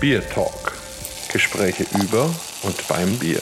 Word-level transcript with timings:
Bier 0.00 0.28
Talk. 0.28 0.72
Gespräche 1.32 1.84
über 2.02 2.24
und 2.62 2.88
beim 2.88 3.16
Bier. 3.18 3.40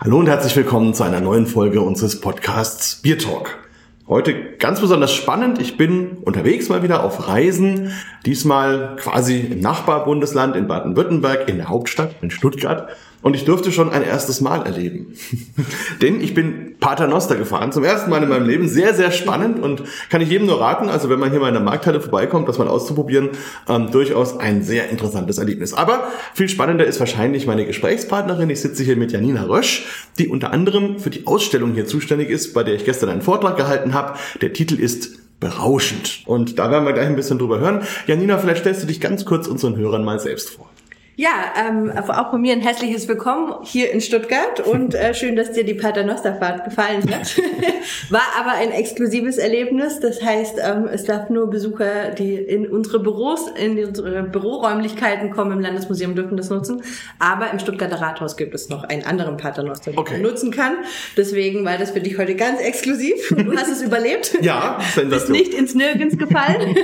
Hallo 0.00 0.18
und 0.18 0.28
herzlich 0.28 0.54
willkommen 0.54 0.94
zu 0.94 1.02
einer 1.02 1.20
neuen 1.20 1.46
Folge 1.46 1.80
unseres 1.80 2.20
Podcasts 2.20 2.96
Bier 2.96 3.18
Talk. 3.18 3.58
Heute 4.06 4.56
ganz 4.58 4.80
besonders 4.80 5.12
spannend. 5.12 5.60
Ich 5.60 5.76
bin 5.76 6.18
unterwegs 6.18 6.68
mal 6.68 6.82
wieder 6.82 7.04
auf 7.04 7.26
Reisen. 7.26 7.92
Diesmal 8.26 8.96
quasi 8.96 9.40
im 9.40 9.60
Nachbarbundesland 9.60 10.56
in 10.56 10.68
Baden-Württemberg, 10.68 11.48
in 11.48 11.56
der 11.56 11.68
Hauptstadt, 11.68 12.16
in 12.20 12.30
Stuttgart. 12.30 12.90
Und 13.24 13.34
ich 13.34 13.46
durfte 13.46 13.72
schon 13.72 13.88
ein 13.88 14.02
erstes 14.02 14.42
Mal 14.42 14.66
erleben. 14.66 15.14
Denn 16.02 16.20
ich 16.20 16.34
bin 16.34 16.76
Paternoster 16.78 17.36
gefahren, 17.36 17.72
zum 17.72 17.82
ersten 17.82 18.10
Mal 18.10 18.22
in 18.22 18.28
meinem 18.28 18.46
Leben. 18.46 18.68
Sehr, 18.68 18.92
sehr 18.92 19.10
spannend 19.12 19.62
und 19.62 19.82
kann 20.10 20.20
ich 20.20 20.28
jedem 20.28 20.46
nur 20.46 20.60
raten, 20.60 20.90
also 20.90 21.08
wenn 21.08 21.18
man 21.18 21.30
hier 21.30 21.40
mal 21.40 21.48
in 21.48 21.54
der 21.54 21.62
Markthalle 21.62 22.02
vorbeikommt, 22.02 22.46
das 22.50 22.58
mal 22.58 22.68
auszuprobieren, 22.68 23.30
ähm, 23.66 23.90
durchaus 23.90 24.38
ein 24.38 24.62
sehr 24.62 24.90
interessantes 24.90 25.38
Erlebnis. 25.38 25.72
Aber 25.72 26.06
viel 26.34 26.50
spannender 26.50 26.84
ist 26.84 27.00
wahrscheinlich 27.00 27.46
meine 27.46 27.64
Gesprächspartnerin. 27.64 28.50
Ich 28.50 28.60
sitze 28.60 28.82
hier 28.82 28.96
mit 28.96 29.10
Janina 29.10 29.44
Rösch, 29.44 29.86
die 30.18 30.28
unter 30.28 30.52
anderem 30.52 30.98
für 30.98 31.08
die 31.08 31.26
Ausstellung 31.26 31.72
hier 31.72 31.86
zuständig 31.86 32.28
ist, 32.28 32.52
bei 32.52 32.62
der 32.62 32.74
ich 32.74 32.84
gestern 32.84 33.08
einen 33.08 33.22
Vortrag 33.22 33.56
gehalten 33.56 33.94
habe. 33.94 34.18
Der 34.42 34.52
Titel 34.52 34.74
ist 34.74 35.40
berauschend. 35.40 36.24
Und 36.26 36.58
da 36.58 36.70
werden 36.70 36.84
wir 36.84 36.92
gleich 36.92 37.06
ein 37.06 37.16
bisschen 37.16 37.38
drüber 37.38 37.58
hören. 37.58 37.84
Janina, 38.06 38.36
vielleicht 38.36 38.60
stellst 38.60 38.82
du 38.82 38.86
dich 38.86 39.00
ganz 39.00 39.24
kurz 39.24 39.46
unseren 39.46 39.76
Hörern 39.76 40.04
mal 40.04 40.20
selbst 40.20 40.50
vor. 40.50 40.68
Ja, 41.16 41.52
ähm, 41.56 41.92
auch 41.96 42.30
von 42.30 42.40
mir 42.40 42.54
ein 42.54 42.60
herzliches 42.60 43.06
Willkommen 43.06 43.54
hier 43.62 43.92
in 43.92 44.00
Stuttgart 44.00 44.58
und 44.58 44.96
äh, 44.96 45.14
schön, 45.14 45.36
dass 45.36 45.52
dir 45.52 45.62
die 45.62 45.74
Paternosterfahrt 45.74 46.64
gefallen 46.64 47.02
hat. 47.08 47.40
War 48.10 48.26
aber 48.36 48.50
ein 48.52 48.72
exklusives 48.72 49.38
Erlebnis. 49.38 50.00
Das 50.00 50.20
heißt, 50.20 50.56
ähm, 50.60 50.88
es 50.92 51.04
darf 51.04 51.30
nur 51.30 51.48
Besucher, 51.48 52.10
die 52.10 52.34
in 52.34 52.66
unsere 52.66 52.98
Büros, 52.98 53.46
in 53.56 53.78
unsere 53.84 54.24
Büroräumlichkeiten 54.24 55.30
kommen 55.30 55.52
im 55.52 55.60
Landesmuseum, 55.60 56.16
dürfen 56.16 56.36
das 56.36 56.50
nutzen. 56.50 56.82
Aber 57.20 57.48
im 57.52 57.60
Stuttgarter 57.60 58.00
Rathaus 58.00 58.36
gibt 58.36 58.52
es 58.52 58.68
noch 58.68 58.82
einen 58.82 59.04
anderen 59.04 59.36
Paternoster, 59.36 59.92
den 59.92 60.00
okay. 60.00 60.14
man 60.14 60.22
nutzen 60.22 60.50
kann. 60.50 60.78
Deswegen 61.16 61.64
war 61.64 61.78
das 61.78 61.92
für 61.92 62.00
dich 62.00 62.18
heute 62.18 62.34
ganz 62.34 62.60
exklusiv. 62.60 63.28
Du 63.28 63.56
hast 63.56 63.70
es 63.70 63.82
überlebt. 63.82 64.38
Ja, 64.44 64.78
bist 65.08 65.30
nicht 65.30 65.54
ins 65.54 65.74
Nirgends 65.74 66.18
gefallen. 66.18 66.76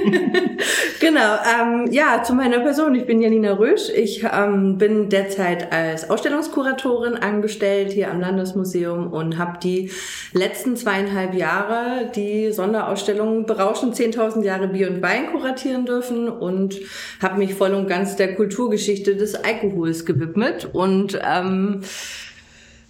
genau. 1.00 1.36
Ähm, 1.60 1.88
ja, 1.90 2.22
zu 2.22 2.32
meiner 2.32 2.60
Person. 2.60 2.94
Ich 2.94 3.04
bin 3.04 3.20
Janina 3.20 3.52
Rösch. 3.52 3.90
Ich 3.94 4.19
ich 4.20 4.26
ähm, 4.32 4.76
bin 4.76 5.08
derzeit 5.08 5.72
als 5.72 6.10
Ausstellungskuratorin 6.10 7.14
angestellt 7.14 7.92
hier 7.92 8.10
am 8.10 8.20
Landesmuseum 8.20 9.12
und 9.12 9.38
habe 9.38 9.58
die 9.62 9.90
letzten 10.32 10.76
zweieinhalb 10.76 11.34
Jahre 11.34 12.10
die 12.14 12.52
Sonderausstellung 12.52 13.46
Berauschen 13.46 13.92
10.000 13.92 14.42
Jahre 14.44 14.68
Bier 14.68 14.90
und 14.90 15.02
Wein 15.02 15.28
kuratieren 15.32 15.86
dürfen 15.86 16.28
und 16.28 16.78
habe 17.22 17.38
mich 17.38 17.54
voll 17.54 17.72
und 17.74 17.88
ganz 17.88 18.16
der 18.16 18.34
Kulturgeschichte 18.34 19.16
des 19.16 19.34
Alkohols 19.34 20.04
gewidmet. 20.04 20.68
Und 20.72 21.18
ähm, 21.24 21.82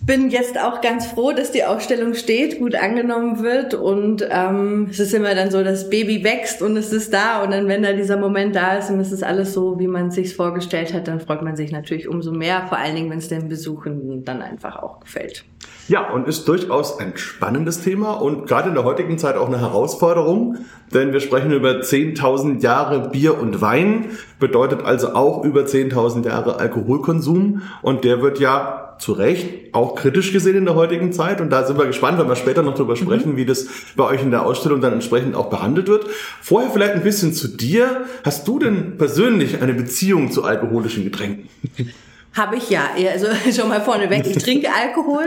bin 0.02 0.30
jetzt 0.30 0.58
auch 0.58 0.80
ganz 0.80 1.06
froh, 1.06 1.32
dass 1.32 1.52
die 1.52 1.64
Ausstellung 1.64 2.14
steht, 2.14 2.58
gut 2.58 2.74
angenommen 2.74 3.42
wird. 3.42 3.74
Und 3.74 4.26
ähm, 4.30 4.88
es 4.90 4.98
ist 4.98 5.12
immer 5.12 5.34
dann 5.34 5.50
so, 5.50 5.62
das 5.62 5.90
Baby 5.90 6.24
wächst 6.24 6.62
und 6.62 6.76
es 6.76 6.92
ist 6.92 7.12
da. 7.12 7.42
Und 7.42 7.50
dann, 7.50 7.68
wenn 7.68 7.82
da 7.82 7.92
dieser 7.92 8.16
Moment 8.16 8.56
da 8.56 8.78
ist 8.78 8.90
und 8.90 8.98
es 8.98 9.12
ist 9.12 9.22
alles 9.22 9.52
so, 9.52 9.78
wie 9.78 9.86
man 9.86 10.08
es 10.08 10.14
sich 10.14 10.34
vorgestellt 10.34 10.94
hat, 10.94 11.06
dann 11.06 11.20
freut 11.20 11.42
man 11.42 11.54
sich 11.54 11.70
natürlich 11.70 12.08
umso 12.08 12.32
mehr, 12.32 12.66
vor 12.68 12.78
allen 12.78 12.96
Dingen, 12.96 13.10
wenn 13.10 13.18
es 13.18 13.28
den 13.28 13.48
Besuchenden 13.48 14.24
dann 14.24 14.40
einfach 14.40 14.76
auch 14.82 15.00
gefällt. 15.00 15.44
Ja, 15.88 16.10
und 16.10 16.26
ist 16.28 16.48
durchaus 16.48 16.98
ein 16.98 17.12
spannendes 17.16 17.82
Thema 17.82 18.12
und 18.12 18.46
gerade 18.46 18.68
in 18.68 18.74
der 18.74 18.84
heutigen 18.84 19.18
Zeit 19.18 19.36
auch 19.36 19.48
eine 19.48 19.60
Herausforderung, 19.60 20.58
denn 20.94 21.12
wir 21.12 21.20
sprechen 21.20 21.52
über 21.52 21.80
10.000 21.80 22.62
Jahre 22.62 23.10
Bier 23.10 23.38
und 23.38 23.60
Wein, 23.60 24.06
bedeutet 24.38 24.82
also 24.82 25.14
auch 25.14 25.44
über 25.44 25.62
10.000 25.62 26.26
Jahre 26.26 26.58
Alkoholkonsum. 26.58 27.62
Und 27.82 28.04
der 28.04 28.22
wird 28.22 28.38
ja 28.40 28.89
zu 29.00 29.12
Recht 29.12 29.74
auch 29.74 29.94
kritisch 29.94 30.32
gesehen 30.32 30.56
in 30.56 30.64
der 30.64 30.74
heutigen 30.74 31.12
Zeit. 31.12 31.40
Und 31.40 31.50
da 31.50 31.66
sind 31.66 31.78
wir 31.78 31.86
gespannt, 31.86 32.18
wenn 32.18 32.28
wir 32.28 32.36
später 32.36 32.62
noch 32.62 32.74
drüber 32.74 32.96
sprechen, 32.96 33.32
mhm. 33.32 33.36
wie 33.36 33.46
das 33.46 33.66
bei 33.96 34.04
euch 34.04 34.22
in 34.22 34.30
der 34.30 34.44
Ausstellung 34.44 34.80
dann 34.80 34.92
entsprechend 34.92 35.34
auch 35.34 35.50
behandelt 35.50 35.88
wird. 35.88 36.06
Vorher 36.40 36.70
vielleicht 36.70 36.94
ein 36.94 37.02
bisschen 37.02 37.32
zu 37.32 37.48
dir. 37.48 38.04
Hast 38.24 38.46
du 38.46 38.58
denn 38.58 38.98
persönlich 38.98 39.62
eine 39.62 39.74
Beziehung 39.74 40.30
zu 40.30 40.44
alkoholischen 40.44 41.04
Getränken? 41.04 41.48
Habe 42.32 42.56
ich 42.56 42.70
ja. 42.70 42.90
Also 43.10 43.26
schon 43.52 43.68
mal 43.68 43.80
vorneweg, 43.80 44.24
ich 44.26 44.38
trinke 44.38 44.68
Alkohol. 44.82 45.24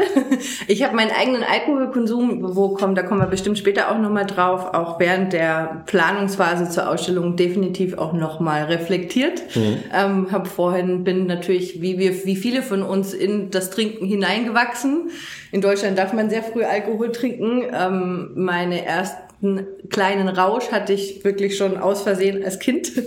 Ich 0.68 0.84
habe 0.84 0.96
meinen 0.96 1.12
eigenen 1.12 1.44
Alkoholkonsum, 1.44 2.56
wo 2.56 2.70
kommen, 2.70 2.96
da 2.96 3.04
kommen 3.04 3.20
wir 3.20 3.28
bestimmt 3.28 3.58
später 3.58 3.92
auch 3.92 3.98
nochmal 3.98 4.26
drauf, 4.26 4.74
auch 4.74 5.00
während 5.00 5.34
der 5.34 5.84
Planungsphase 5.86 6.70
zur 6.70 6.90
Ausstellung 6.90 7.36
definitiv 7.36 7.98
auch 7.98 8.14
nochmal 8.14 8.64
reflektiert. 8.64 9.44
Mhm. 9.56 9.78
Ähm, 9.94 10.32
habe 10.32 10.48
vorhin, 10.48 11.04
bin 11.04 11.28
natürlich, 11.28 11.82
wie 11.82 11.98
wir, 11.98 12.26
wie 12.26 12.38
viele 12.38 12.62
von 12.62 12.84
uns 12.84 13.14
in 13.14 13.52
das 13.52 13.70
Trinken 13.70 14.06
hineingewachsen. 14.06 15.10
In 15.52 15.62
Deutschland 15.62 15.98
darf 15.98 16.14
man 16.14 16.30
sehr 16.30 16.44
früh 16.44 16.64
Alkohol 16.64 17.12
trinken. 17.12 17.64
Ähm, 17.74 18.32
meine 18.36 18.86
ersten 18.86 19.68
kleinen 19.90 20.30
Rausch 20.30 20.72
hatte 20.72 20.94
ich 20.94 21.24
wirklich 21.26 21.58
schon 21.58 21.78
aus 21.78 22.04
Versehen 22.04 22.44
als 22.44 22.60
Kind. 22.60 22.94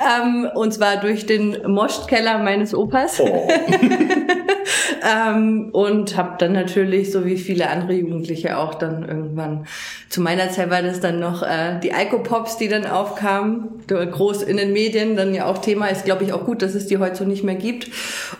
ähm, 0.00 0.48
und 0.54 0.72
zwar 0.74 0.96
durch 0.98 1.26
den 1.26 1.58
Moschkeller 1.66 2.38
meines 2.38 2.74
Opas. 2.74 3.20
Oh. 3.20 3.48
ähm, 5.02 5.70
und 5.72 6.16
habe 6.16 6.36
dann 6.38 6.52
natürlich, 6.52 7.12
so 7.12 7.24
wie 7.24 7.36
viele 7.36 7.68
andere 7.68 7.94
Jugendliche 7.94 8.58
auch, 8.58 8.74
dann 8.74 9.08
irgendwann, 9.08 9.66
zu 10.08 10.20
meiner 10.20 10.50
Zeit 10.50 10.70
war 10.70 10.82
das 10.82 11.00
dann 11.00 11.20
noch 11.20 11.42
äh, 11.42 11.78
die 11.82 11.92
Alkopops, 11.92 12.56
die 12.56 12.68
dann 12.68 12.86
aufkamen, 12.86 13.82
groß 13.86 14.42
in 14.42 14.56
den 14.56 14.72
Medien, 14.72 15.16
dann 15.16 15.34
ja 15.34 15.46
auch 15.46 15.58
Thema 15.58 15.86
ist, 15.86 16.04
glaube 16.04 16.24
ich, 16.24 16.32
auch 16.32 16.44
gut, 16.44 16.62
dass 16.62 16.74
es 16.74 16.86
die 16.86 16.98
heute 16.98 17.16
so 17.16 17.24
nicht 17.24 17.44
mehr 17.44 17.54
gibt. 17.54 17.88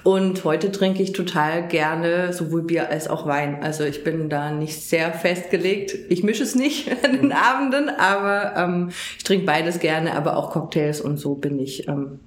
Und 0.03 0.44
heute 0.44 0.72
trinke 0.72 1.03
ich 1.03 1.12
total 1.12 1.66
gerne 1.69 2.32
sowohl 2.32 2.62
Bier 2.62 2.91
als 2.91 3.09
auch 3.09 3.26
Wein. 3.26 3.59
Also 3.62 3.84
ich 3.84 4.04
bin 4.04 4.28
da 4.28 4.50
nicht 4.50 4.81
sehr 4.81 5.12
festgelegt. 5.12 5.97
Ich 6.09 6.22
mische 6.22 6.43
es 6.43 6.54
nicht 6.54 6.91
an 7.04 7.20
den 7.20 7.32
Abenden, 7.32 7.88
aber 7.88 8.54
ähm, 8.56 8.91
ich 9.16 9.25
trinke 9.25 9.47
beides 9.47 9.81
gerne, 9.81 10.14
aber 10.14 10.37
auch 10.37 10.50
Cocktails 10.50 11.00
und 11.00 11.19
so 11.19 11.34
bin 11.34 11.59
ich 11.59 11.88
ähm, 11.88 12.20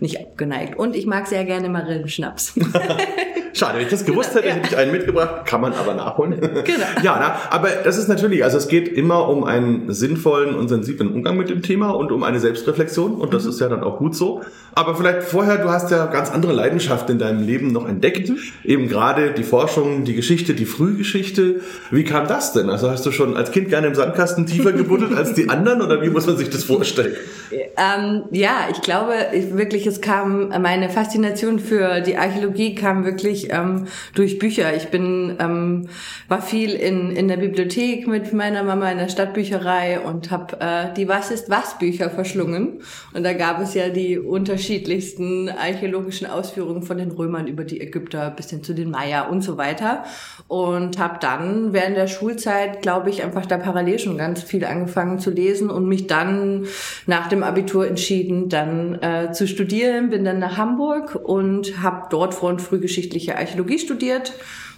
nicht 0.00 0.20
abgeneigt. 0.20 0.78
Und 0.78 0.96
ich 0.96 1.06
mag 1.06 1.26
sehr 1.26 1.44
gerne 1.44 1.68
Marillenschnaps. 1.68 2.54
Schade, 3.52 3.78
wenn 3.78 3.84
ich 3.84 3.90
das 3.90 4.04
gewusst 4.04 4.34
hätte, 4.34 4.48
ja. 4.48 4.54
hätte 4.54 4.68
ich 4.70 4.76
einen 4.76 4.92
mitgebracht, 4.92 5.46
kann 5.46 5.60
man 5.60 5.72
aber 5.72 5.94
nachholen. 5.94 6.40
Genau. 6.40 6.86
Ja, 7.02 7.16
na, 7.18 7.56
aber 7.56 7.68
das 7.84 7.96
ist 7.96 8.08
natürlich, 8.08 8.44
also 8.44 8.58
es 8.58 8.68
geht 8.68 8.88
immer 8.88 9.28
um 9.28 9.44
einen 9.44 9.92
sinnvollen 9.92 10.54
und 10.54 10.68
sensiblen 10.68 11.12
Umgang 11.12 11.36
mit 11.36 11.48
dem 11.48 11.62
Thema 11.62 11.90
und 11.90 12.12
um 12.12 12.22
eine 12.22 12.40
Selbstreflexion 12.40 13.14
und 13.14 13.32
das 13.32 13.44
mhm. 13.44 13.50
ist 13.50 13.60
ja 13.60 13.68
dann 13.68 13.82
auch 13.82 13.98
gut 13.98 14.14
so. 14.14 14.42
Aber 14.74 14.94
vielleicht 14.94 15.22
vorher, 15.22 15.58
du 15.58 15.70
hast 15.70 15.90
ja 15.90 16.06
ganz 16.06 16.30
andere 16.30 16.52
Leidenschaften 16.52 17.12
in 17.12 17.18
deinem 17.18 17.44
Leben 17.44 17.72
noch 17.72 17.88
entdeckt, 17.88 18.28
mhm. 18.28 18.38
eben 18.64 18.88
gerade 18.88 19.32
die 19.32 19.44
Forschung, 19.44 20.04
die 20.04 20.14
Geschichte, 20.14 20.54
die 20.54 20.66
Frühgeschichte. 20.66 21.60
Wie 21.90 22.04
kam 22.04 22.26
das 22.26 22.52
denn? 22.52 22.70
Also 22.70 22.90
hast 22.90 23.06
du 23.06 23.12
schon 23.12 23.36
als 23.36 23.50
Kind 23.50 23.68
gerne 23.68 23.86
im 23.86 23.94
Sandkasten 23.94 24.46
tiefer 24.46 24.72
gebuddelt 24.72 25.14
als 25.14 25.34
die 25.34 25.48
anderen 25.48 25.82
oder 25.82 26.02
wie 26.02 26.10
muss 26.10 26.26
man 26.26 26.36
sich 26.36 26.50
das 26.50 26.64
vorstellen? 26.64 27.14
Ähm, 27.50 28.24
ja, 28.30 28.68
ich 28.70 28.80
glaube 28.82 29.14
ich, 29.32 29.56
wirklich, 29.56 29.86
es 29.86 30.00
kam, 30.00 30.48
meine 30.60 30.88
Faszination 30.88 31.58
für 31.58 32.00
die 32.00 32.16
Archäologie 32.16 32.74
kam 32.74 33.04
wirklich 33.04 33.39
ähm, 33.50 33.86
durch 34.14 34.38
Bücher. 34.38 34.74
Ich 34.76 34.88
bin, 34.88 35.36
ähm, 35.40 35.88
war 36.28 36.42
viel 36.42 36.74
in, 36.74 37.10
in 37.12 37.28
der 37.28 37.38
Bibliothek 37.38 38.06
mit 38.06 38.32
meiner 38.32 38.62
Mama 38.62 38.90
in 38.90 38.98
der 38.98 39.08
Stadtbücherei 39.08 40.00
und 40.00 40.30
habe 40.30 40.60
äh, 40.60 40.94
die 40.94 41.08
Was 41.08 41.30
ist 41.30 41.48
was 41.48 41.78
Bücher 41.78 42.10
verschlungen. 42.10 42.80
Und 43.14 43.24
da 43.24 43.32
gab 43.32 43.60
es 43.60 43.74
ja 43.74 43.88
die 43.88 44.18
unterschiedlichsten 44.18 45.48
archäologischen 45.48 46.26
Ausführungen 46.26 46.82
von 46.82 46.98
den 46.98 47.10
Römern 47.10 47.46
über 47.46 47.64
die 47.64 47.80
Ägypter 47.80 48.30
bis 48.30 48.50
hin 48.50 48.62
zu 48.62 48.74
den 48.74 48.90
Maya 48.90 49.28
und 49.28 49.42
so 49.42 49.56
weiter. 49.56 50.04
Und 50.48 50.98
habe 50.98 51.18
dann 51.20 51.72
während 51.72 51.96
der 51.96 52.08
Schulzeit, 52.08 52.82
glaube 52.82 53.10
ich, 53.10 53.22
einfach 53.22 53.46
da 53.46 53.56
parallel 53.58 53.98
schon 53.98 54.18
ganz 54.18 54.42
viel 54.42 54.64
angefangen 54.64 55.18
zu 55.18 55.30
lesen 55.30 55.70
und 55.70 55.86
mich 55.86 56.06
dann 56.06 56.66
nach 57.06 57.28
dem 57.28 57.42
Abitur 57.42 57.86
entschieden, 57.86 58.48
dann 58.48 59.00
äh, 59.02 59.32
zu 59.32 59.46
studieren. 59.46 60.10
Bin 60.10 60.24
dann 60.24 60.38
nach 60.38 60.56
Hamburg 60.56 61.14
und 61.14 61.82
habe 61.82 62.06
dort 62.10 62.34
Vor- 62.34 62.50
und 62.50 62.62
Frühgeschichtliche 62.62 63.29
Archäologie 63.36 63.78
studiert 63.78 64.32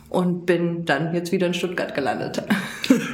und 0.09 0.45
bin 0.45 0.85
dann 0.85 1.15
jetzt 1.15 1.33
wieder 1.33 1.47
in 1.47 1.55
Stuttgart 1.55 1.95
gelandet. 1.95 2.43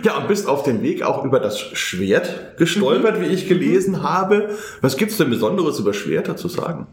Ja, 0.04 0.16
und 0.16 0.28
bist 0.28 0.48
auf 0.48 0.62
dem 0.62 0.82
Weg 0.82 1.02
auch 1.02 1.24
über 1.24 1.38
das 1.38 1.58
Schwert 1.58 2.56
gestolpert, 2.56 3.18
mhm. 3.18 3.22
wie 3.22 3.26
ich 3.26 3.48
gelesen 3.48 3.94
mhm. 3.94 4.02
habe. 4.02 4.56
Was 4.80 4.96
gibt's 4.96 5.16
denn 5.18 5.28
Besonderes 5.28 5.78
über 5.78 5.92
Schwerter 5.92 6.36
zu 6.36 6.48
sagen? 6.48 6.86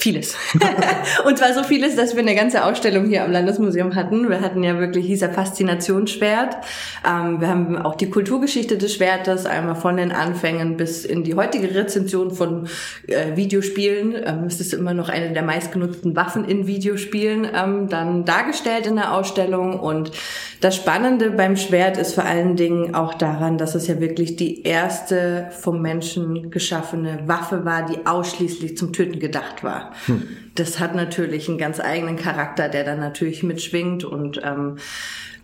Vieles. 0.00 0.36
und 1.26 1.38
zwar 1.38 1.52
so 1.54 1.64
vieles, 1.64 1.96
dass 1.96 2.14
wir 2.14 2.22
eine 2.22 2.36
ganze 2.36 2.64
Ausstellung 2.64 3.06
hier 3.06 3.24
am 3.24 3.32
Landesmuseum 3.32 3.96
hatten. 3.96 4.28
Wir 4.28 4.40
hatten 4.40 4.62
ja 4.62 4.78
wirklich 4.78 5.06
dieser 5.06 5.28
Faszinationsschwert. 5.28 6.56
Ähm, 7.04 7.40
wir 7.40 7.48
haben 7.48 7.76
auch 7.76 7.96
die 7.96 8.08
Kulturgeschichte 8.08 8.78
des 8.78 8.94
Schwertes, 8.94 9.44
einmal 9.44 9.74
von 9.74 9.96
den 9.96 10.12
Anfängen 10.12 10.76
bis 10.76 11.04
in 11.04 11.24
die 11.24 11.34
heutige 11.34 11.74
Rezension 11.74 12.30
von 12.30 12.68
äh, 13.08 13.34
Videospielen. 13.34 14.14
Ähm, 14.24 14.44
es 14.46 14.60
ist 14.60 14.72
immer 14.72 14.94
noch 14.94 15.08
eine 15.08 15.32
der 15.32 15.42
meistgenutzten 15.42 16.14
Waffen 16.14 16.44
in 16.44 16.68
Videospielen 16.68 17.48
ähm, 17.52 17.88
dann 17.88 18.24
dargestellt 18.24 18.86
in 18.86 18.94
der 18.94 19.12
Ausstellung. 19.12 19.80
Und 19.80 20.12
das 20.60 20.76
Spannende 20.76 21.32
beim 21.32 21.56
Schwert 21.56 21.96
ist 21.96 22.14
vor 22.14 22.24
allen 22.24 22.54
Dingen 22.54 22.94
auch 22.94 23.14
daran, 23.14 23.58
dass 23.58 23.74
es 23.74 23.88
ja 23.88 23.98
wirklich 23.98 24.36
die 24.36 24.62
erste 24.62 25.48
vom 25.50 25.82
Menschen 25.82 26.52
geschaffene 26.52 27.18
Waffe 27.26 27.64
war, 27.64 27.84
die 27.84 28.06
ausschließlich 28.06 28.76
zum 28.76 28.92
Töten 28.92 29.18
gedacht 29.18 29.64
war. 29.64 29.87
Hm. 30.06 30.22
Das 30.54 30.80
hat 30.80 30.94
natürlich 30.94 31.48
einen 31.48 31.58
ganz 31.58 31.80
eigenen 31.80 32.16
Charakter, 32.16 32.68
der 32.68 32.84
dann 32.84 33.00
natürlich 33.00 33.42
mitschwingt 33.42 34.04
und 34.04 34.40
ähm, 34.42 34.78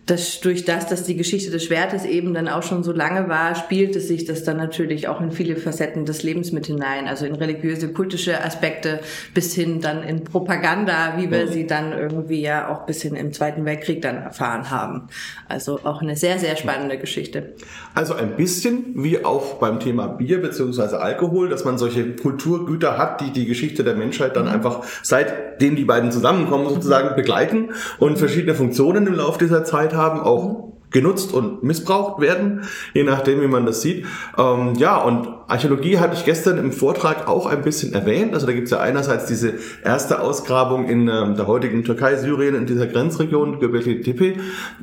das, 0.05 0.39
durch 0.39 0.65
das, 0.65 0.87
dass 0.87 1.03
die 1.03 1.15
Geschichte 1.15 1.49
des 1.49 1.63
Schwertes 1.63 2.05
eben 2.05 2.35
dann 2.35 2.47
auch 2.47 2.61
schon 2.61 2.83
so 2.83 2.91
lange 2.91 3.27
war, 3.27 3.55
spielte 3.55 3.99
sich 3.99 4.25
das 4.25 4.43
dann 4.43 4.57
natürlich 4.57 5.07
auch 5.07 5.19
in 5.19 5.31
viele 5.31 5.55
Facetten 5.55 6.05
des 6.05 6.21
Lebens 6.21 6.51
mit 6.51 6.67
hinein, 6.67 7.07
also 7.07 7.25
in 7.25 7.33
religiöse, 7.33 7.91
kultische 7.91 8.43
Aspekte 8.43 8.99
bis 9.33 9.55
hin 9.55 9.81
dann 9.81 10.03
in 10.03 10.23
Propaganda, 10.23 11.15
wie 11.17 11.31
wir 11.31 11.47
sie 11.47 11.65
dann 11.65 11.91
irgendwie 11.91 12.41
ja 12.41 12.69
auch 12.69 12.85
bis 12.85 13.01
hin 13.01 13.15
im 13.15 13.33
Zweiten 13.33 13.65
Weltkrieg 13.65 14.03
dann 14.03 14.17
erfahren 14.17 14.69
haben. 14.69 15.07
Also 15.49 15.79
auch 15.83 16.03
eine 16.03 16.15
sehr, 16.15 16.37
sehr 16.37 16.55
spannende 16.55 16.99
Geschichte. 16.99 17.53
Also 17.95 18.13
ein 18.13 18.35
bisschen 18.35 18.93
wie 18.95 19.25
auch 19.25 19.55
beim 19.55 19.79
Thema 19.79 20.07
Bier 20.07 20.39
beziehungsweise 20.39 21.01
Alkohol, 21.01 21.49
dass 21.49 21.65
man 21.65 21.79
solche 21.79 22.15
Kulturgüter 22.15 22.99
hat, 22.99 23.21
die 23.21 23.31
die 23.31 23.47
Geschichte 23.47 23.83
der 23.83 23.95
Menschheit 23.95 24.35
dann 24.35 24.45
mhm. 24.45 24.51
einfach 24.51 24.83
seitdem 25.01 25.75
die 25.75 25.85
beiden 25.85 26.11
zusammenkommen 26.11 26.69
sozusagen 26.69 27.15
begleiten 27.15 27.71
und 27.97 28.19
verschiedene 28.19 28.53
Funktionen 28.53 29.07
im 29.07 29.15
Laufe 29.15 29.39
dieser 29.39 29.63
Zeit 29.63 29.94
haben, 29.97 30.19
auch 30.19 30.75
genutzt 30.95 31.33
und 31.33 31.61
missbraucht 31.61 32.21
werden, 32.21 32.61
je 32.93 33.03
nachdem, 33.03 33.41
wie 33.41 33.47
man 33.47 33.65
das 33.65 33.81
sieht. 33.81 34.05
Ähm, 34.37 34.75
ja, 34.77 34.95
und 34.97 35.27
Archäologie 35.47 35.99
hatte 35.99 36.15
ich 36.15 36.23
gestern 36.23 36.57
im 36.57 36.71
Vortrag 36.71 37.27
auch 37.27 37.47
ein 37.47 37.63
bisschen 37.63 37.93
erwähnt. 37.93 38.33
Also 38.33 38.47
da 38.47 38.53
gibt 38.53 38.65
es 38.65 38.71
ja 38.71 38.79
einerseits 38.79 39.25
diese 39.25 39.55
erste 39.83 40.21
Ausgrabung 40.21 40.87
in 40.87 41.09
ähm, 41.09 41.35
der 41.35 41.47
heutigen 41.47 41.83
Türkei, 41.83 42.15
Syrien, 42.15 42.55
in 42.55 42.65
dieser 42.65 42.87
Grenzregion, 42.87 43.59
Göbekli 43.59 44.01
Tepe. 44.01 44.35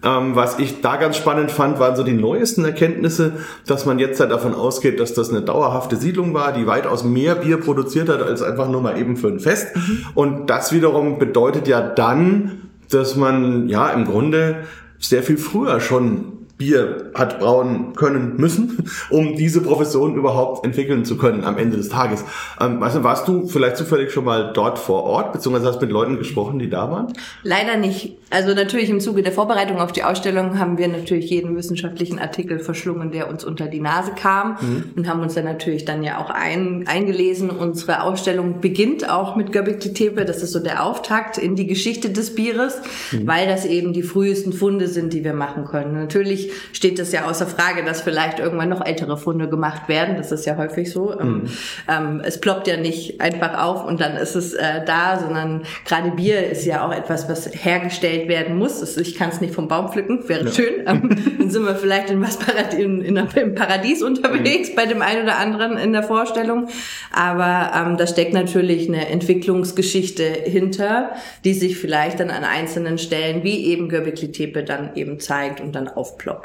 Ähm, 0.05 0.37
was 0.37 0.59
ich 0.59 0.83
da 0.83 0.97
ganz 0.97 1.17
spannend 1.17 1.51
fand, 1.51 1.81
waren 1.81 1.97
so 1.97 2.03
die 2.03 2.13
neuesten 2.13 2.67
Erkenntnisse, 2.67 3.33
dass 3.67 3.87
man 3.87 3.99
jetzt 3.99 4.21
ja 4.21 4.27
davon 4.27 4.55
ausgeht, 4.55 5.01
dass 5.01 5.15
das 5.15 5.31
eine 5.31 5.41
dauerhafte 5.41 5.97
Siedlung 5.97 6.35
war, 6.35 6.53
die 6.53 6.67
weitaus 6.67 7.05
mehr 7.05 7.37
Bier 7.37 7.57
produziert 7.57 8.11
hat, 8.11 8.23
als 8.23 8.43
einfach 8.43 8.69
nur 8.69 8.83
mal 8.83 8.99
eben 8.99 9.17
für 9.17 9.29
ein 9.29 9.41
Fest. 9.41 9.75
Mhm. 9.75 10.07
Und 10.15 10.51
das 10.51 10.73
wiederum 10.73 11.19
bedeutet 11.19 11.67
ja 11.69 11.81
dann, 11.81 12.69
dass 12.91 13.17
man 13.17 13.69
ja 13.69 13.89
im 13.89 14.05
Grunde 14.05 14.57
sehr 15.03 15.23
viel 15.23 15.39
früher 15.39 15.81
schon 15.81 16.42
Bier 16.63 17.11
hat 17.15 17.41
brauen 17.41 17.95
können 17.97 18.37
müssen, 18.37 18.89
um 19.11 19.35
diese 19.35 19.61
Profession 19.61 20.15
überhaupt 20.15 20.65
entwickeln 20.65 21.05
zu 21.05 21.17
können 21.17 21.45
am 21.45 21.59
Ende 21.59 21.77
des 21.77 21.89
Tages. 21.89 22.25
Ähm, 22.61 22.81
weißt 22.81 22.97
du, 22.97 23.03
warst 23.03 23.27
du 23.27 23.49
vielleicht 23.49 23.77
zufällig 23.77 24.13
schon 24.13 24.25
mal 24.25 24.53
dort 24.53 24.79
vor 24.79 25.03
Ort, 25.03 25.33
beziehungsweise 25.33 25.67
hast 25.67 25.81
mit 25.81 25.91
Leuten 25.91 26.19
gesprochen, 26.19 26.61
die 26.61 26.71
da 26.71 26.91
waren? 26.91 27.13
Leider 27.43 27.77
nicht. 27.77 28.17
Also 28.31 28.55
natürlich 28.55 28.91
im 28.91 29.01
Zuge 29.01 29.23
der 29.23 29.33
Vorbereitung 29.33 29.79
auf 29.79 29.93
die 29.93 30.05
Ausstellung 30.05 30.59
haben 30.59 30.79
wir 30.79 30.89
natürlich 30.89 31.29
jeden 31.31 31.57
wissenschaftlichen 31.57 32.19
Artikel 32.19 32.61
verschlungen, 32.61 33.11
der 33.11 33.29
uns 33.29 33.45
unter 33.45 33.67
die 33.67 33.81
Nase 33.81 34.13
kam 34.13 34.57
mhm. 34.61 34.85
und 34.97 35.09
haben 35.09 35.21
uns 35.21 35.35
dann 35.35 35.45
natürlich 35.45 35.85
dann 35.85 36.03
ja 36.03 36.19
auch 36.19 36.31
ein, 36.31 36.85
eingelesen. 36.87 37.51
Unsere 37.51 38.03
Ausstellung 38.03 38.61
beginnt 38.61 39.11
auch 39.11 39.37
mit 39.37 39.53
Göbekli 39.53 39.93
Tepe. 39.93 40.25
Das 40.25 40.43
ist 40.43 40.53
so 40.53 40.61
der 40.61 40.85
Auftakt 40.87 41.39
in 41.39 41.57
die 41.57 41.67
Geschichte 41.67 42.11
des 42.11 42.35
Bieres, 42.35 42.81
mhm. 43.11 43.27
weil 43.27 43.47
das 43.47 43.65
eben 43.65 43.93
die 43.93 44.03
frühesten 44.03 44.53
Funde 44.53 44.87
sind, 44.87 45.13
die 45.13 45.25
wir 45.25 45.35
machen 45.35 45.65
können. 45.65 45.95
Natürlich 45.95 46.52
steht 46.73 46.99
es 46.99 47.13
ja 47.13 47.29
außer 47.29 47.47
Frage, 47.47 47.85
dass 47.85 48.03
vielleicht 48.03 48.39
irgendwann 48.39 48.69
noch 48.69 48.85
ältere 48.85 49.17
Funde 49.17 49.49
gemacht 49.49 49.89
werden. 49.89 50.17
Das 50.17 50.33
ist 50.33 50.47
ja 50.47 50.57
häufig 50.57 50.91
so. 50.91 51.19
Ähm, 51.19 51.29
mhm. 51.29 51.51
Ähm, 51.89 52.23
es 52.25 52.41
ploppt 52.41 52.67
ja 52.69 52.77
nicht 52.77 53.21
einfach 53.21 53.63
auf 53.63 53.85
und 53.85 54.01
dann 54.01 54.17
ist 54.17 54.35
es 54.35 54.55
äh, 54.55 54.85
da, 54.85 55.19
sondern 55.19 55.63
gerade 55.85 56.11
Bier 56.13 56.51
ist 56.51 56.65
ja 56.65 56.87
auch 56.87 56.93
etwas, 56.93 57.29
was 57.29 57.51
hergestellt 57.53 58.29
werden 58.29 58.57
muss. 58.57 58.97
Ich 58.97 59.15
kann 59.15 59.31
es 59.31 59.41
nicht 59.41 59.55
vom 59.55 59.69
Baum 59.69 59.91
pflücken, 59.91 60.29
wäre 60.29 60.47
ja. 60.47 60.51
schön. 60.51 60.75
Ähm, 60.87 61.17
dann 61.39 61.51
sind 61.51 61.65
wir 61.65 61.77
vielleicht 61.77 62.11
in 62.11 62.23
was 62.23 62.39
Paradies, 62.39 62.79
in, 62.79 63.01
in, 63.03 63.17
im 63.17 63.55
Paradies 63.55 64.03
unterwegs 64.03 64.71
mhm. 64.71 64.75
bei 64.77 64.87
dem 64.87 65.03
einen 65.03 65.25
oder 65.25 65.39
anderen 65.39 65.77
in 65.77 65.93
der 65.93 66.03
Vorstellung. 66.03 66.69
Aber 67.13 67.73
ähm, 67.75 67.97
da 67.97 68.07
steckt 68.07 68.33
natürlich 68.33 68.89
eine 68.89 69.09
Entwicklungsgeschichte 69.09 70.25
hinter, 70.25 71.13
die 71.45 71.55
sich 71.55 71.79
vielleicht 71.79 72.21
dann 72.21 72.31
an 72.31 72.45
einzelnen 72.45 72.99
Stellen 72.99 73.43
wie 73.45 73.67
eben 73.67 73.89
Göbekli 73.89 74.33
Tepe 74.33 74.65
dann 74.65 74.95
eben 74.95 75.21
zeigt 75.21 75.61
und 75.61 75.75
dann 75.75 75.89
aufploppt. 75.89 76.42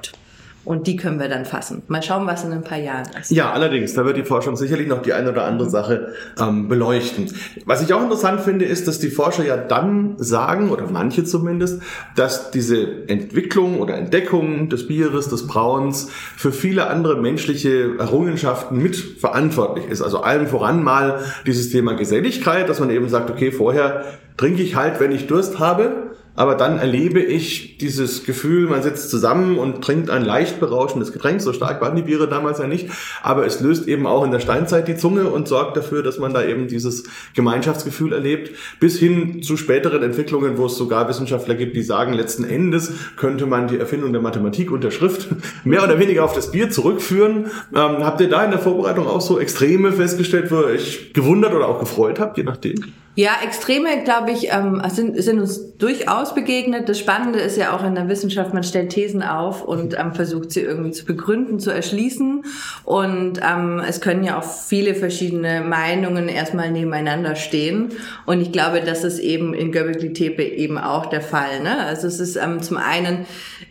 Und 0.67 0.85
die 0.85 0.97
können 0.97 1.17
wir 1.17 1.29
dann 1.29 1.45
fassen. 1.45 1.83
Mal 1.87 2.03
schauen, 2.03 2.27
was 2.27 2.43
in 2.43 2.51
ein 2.51 2.61
paar 2.61 2.77
Jahren 2.77 3.05
ist. 3.17 3.31
Ja, 3.31 3.53
allerdings, 3.53 3.93
da 3.93 4.03
wird 4.03 4.17
die 4.17 4.23
Forschung 4.23 4.57
sicherlich 4.57 4.89
noch 4.89 5.01
die 5.01 5.13
eine 5.13 5.31
oder 5.31 5.45
andere 5.45 5.69
Sache 5.69 6.09
ähm, 6.37 6.67
beleuchten. 6.67 7.31
Was 7.65 7.81
ich 7.81 7.93
auch 7.93 8.03
interessant 8.03 8.41
finde, 8.41 8.65
ist, 8.65 8.85
dass 8.85 8.99
die 8.99 9.09
Forscher 9.09 9.45
ja 9.45 9.55
dann 9.55 10.15
sagen, 10.17 10.69
oder 10.69 10.83
manche 10.91 11.23
zumindest, 11.23 11.81
dass 12.17 12.51
diese 12.51 13.07
Entwicklung 13.07 13.79
oder 13.79 13.95
Entdeckung 13.95 14.67
des 14.67 14.87
Bieres, 14.87 15.29
des 15.29 15.47
Brauens 15.47 16.09
für 16.35 16.51
viele 16.51 16.87
andere 16.87 17.15
menschliche 17.15 17.95
Errungenschaften 17.97 18.77
mitverantwortlich 18.77 19.87
ist. 19.87 20.01
Also 20.01 20.19
allem 20.19 20.47
voran 20.47 20.83
mal 20.83 21.21
dieses 21.45 21.69
Thema 21.69 21.93
Geselligkeit, 21.93 22.67
dass 22.67 22.81
man 22.81 22.89
eben 22.89 23.07
sagt, 23.07 23.29
okay, 23.29 23.53
vorher 23.53 24.03
trinke 24.35 24.63
ich 24.63 24.75
halt, 24.75 24.99
wenn 24.99 25.13
ich 25.13 25.27
Durst 25.27 25.59
habe 25.59 26.06
aber 26.37 26.53
dann 26.53 26.77
erlebe 26.77 27.19
ich 27.19 27.79
dieses 27.79 28.23
Gefühl, 28.23 28.67
man 28.67 28.83
sitzt 28.83 29.09
zusammen 29.09 29.57
und 29.57 29.83
trinkt 29.83 30.11
ein 30.11 30.23
leicht 30.23 30.59
berauschendes 30.59 31.11
Getränk. 31.11 31.41
So 31.41 31.51
stark 31.51 31.81
waren 31.81 31.95
die 31.95 32.03
Biere 32.03 32.29
damals 32.29 32.59
ja 32.59 32.67
nicht. 32.67 32.89
Aber 33.23 33.45
es 33.47 33.59
löst 33.59 33.87
eben 33.87 34.05
auch 34.05 34.23
in 34.23 34.29
der 34.29 34.39
Steinzeit 34.39 34.87
die 34.87 34.95
Zunge 34.95 35.29
und 35.29 35.47
sorgt 35.47 35.75
dafür, 35.75 36.03
dass 36.03 36.19
man 36.19 36.35
da 36.35 36.45
eben 36.45 36.67
dieses 36.67 37.05
Gemeinschaftsgefühl 37.33 38.13
erlebt. 38.13 38.51
Bis 38.79 38.99
hin 38.99 39.41
zu 39.41 39.57
späteren 39.57 40.03
Entwicklungen, 40.03 40.59
wo 40.59 40.67
es 40.67 40.77
sogar 40.77 41.09
Wissenschaftler 41.09 41.55
gibt, 41.55 41.75
die 41.75 41.81
sagen, 41.81 42.13
letzten 42.13 42.43
Endes 42.43 42.91
könnte 43.15 43.47
man 43.47 43.67
die 43.67 43.79
Erfindung 43.79 44.13
der 44.13 44.21
Mathematik 44.21 44.71
und 44.71 44.87
Schrift 44.93 45.29
mehr 45.65 45.83
oder 45.83 45.97
weniger 45.97 46.23
auf 46.23 46.33
das 46.33 46.51
Bier 46.51 46.69
zurückführen. 46.69 47.47
Ähm, 47.73 48.05
habt 48.05 48.21
ihr 48.21 48.29
da 48.29 48.45
in 48.45 48.51
der 48.51 48.59
Vorbereitung 48.59 49.07
auch 49.07 49.21
so 49.21 49.39
Extreme 49.39 49.91
festgestellt, 49.91 50.51
wo 50.51 50.59
ihr 50.59 50.65
euch 50.67 51.13
gewundert 51.13 51.55
oder 51.55 51.67
auch 51.67 51.79
gefreut 51.79 52.19
habt, 52.19 52.37
je 52.37 52.43
nachdem? 52.43 52.75
Ja, 53.19 53.31
Extreme, 53.43 54.03
glaube 54.03 54.29
ich, 54.29 54.49
ähm, 54.53 54.79
sind, 54.89 55.19
sind 55.23 55.39
uns 55.39 55.75
durchaus 55.77 56.35
begegnet. 56.35 56.87
Das 56.87 56.99
Spannende 56.99 57.39
ist 57.39 57.57
ja 57.57 57.75
auch 57.75 57.83
in 57.83 57.95
der 57.95 58.09
Wissenschaft, 58.09 58.53
man 58.53 58.61
stellt 58.61 58.91
Thesen 58.91 59.23
auf 59.23 59.63
und 59.63 59.97
ähm, 59.97 60.13
versucht 60.13 60.51
sie 60.51 60.61
irgendwie 60.61 60.91
zu 60.91 61.03
begründen, 61.03 61.59
zu 61.59 61.71
erschließen. 61.71 62.43
Und 62.83 63.39
ähm, 63.41 63.79
es 63.79 64.01
können 64.01 64.23
ja 64.23 64.37
auch 64.37 64.43
viele 64.43 64.93
verschiedene 64.93 65.61
Meinungen 65.61 66.29
erstmal 66.29 66.69
nebeneinander 66.69 67.35
stehen. 67.35 67.89
Und 68.27 68.39
ich 68.39 68.51
glaube, 68.51 68.81
das 68.81 69.03
ist 69.03 69.17
eben 69.17 69.55
in 69.55 69.71
Göbekli 69.71 70.13
Tepe 70.13 70.43
eben 70.43 70.77
auch 70.77 71.07
der 71.07 71.21
Fall. 71.21 71.63
Ne? 71.63 71.75
Also 71.87 72.05
es 72.05 72.19
ist 72.19 72.35
ähm, 72.35 72.61
zum 72.61 72.77
einen 72.77 73.25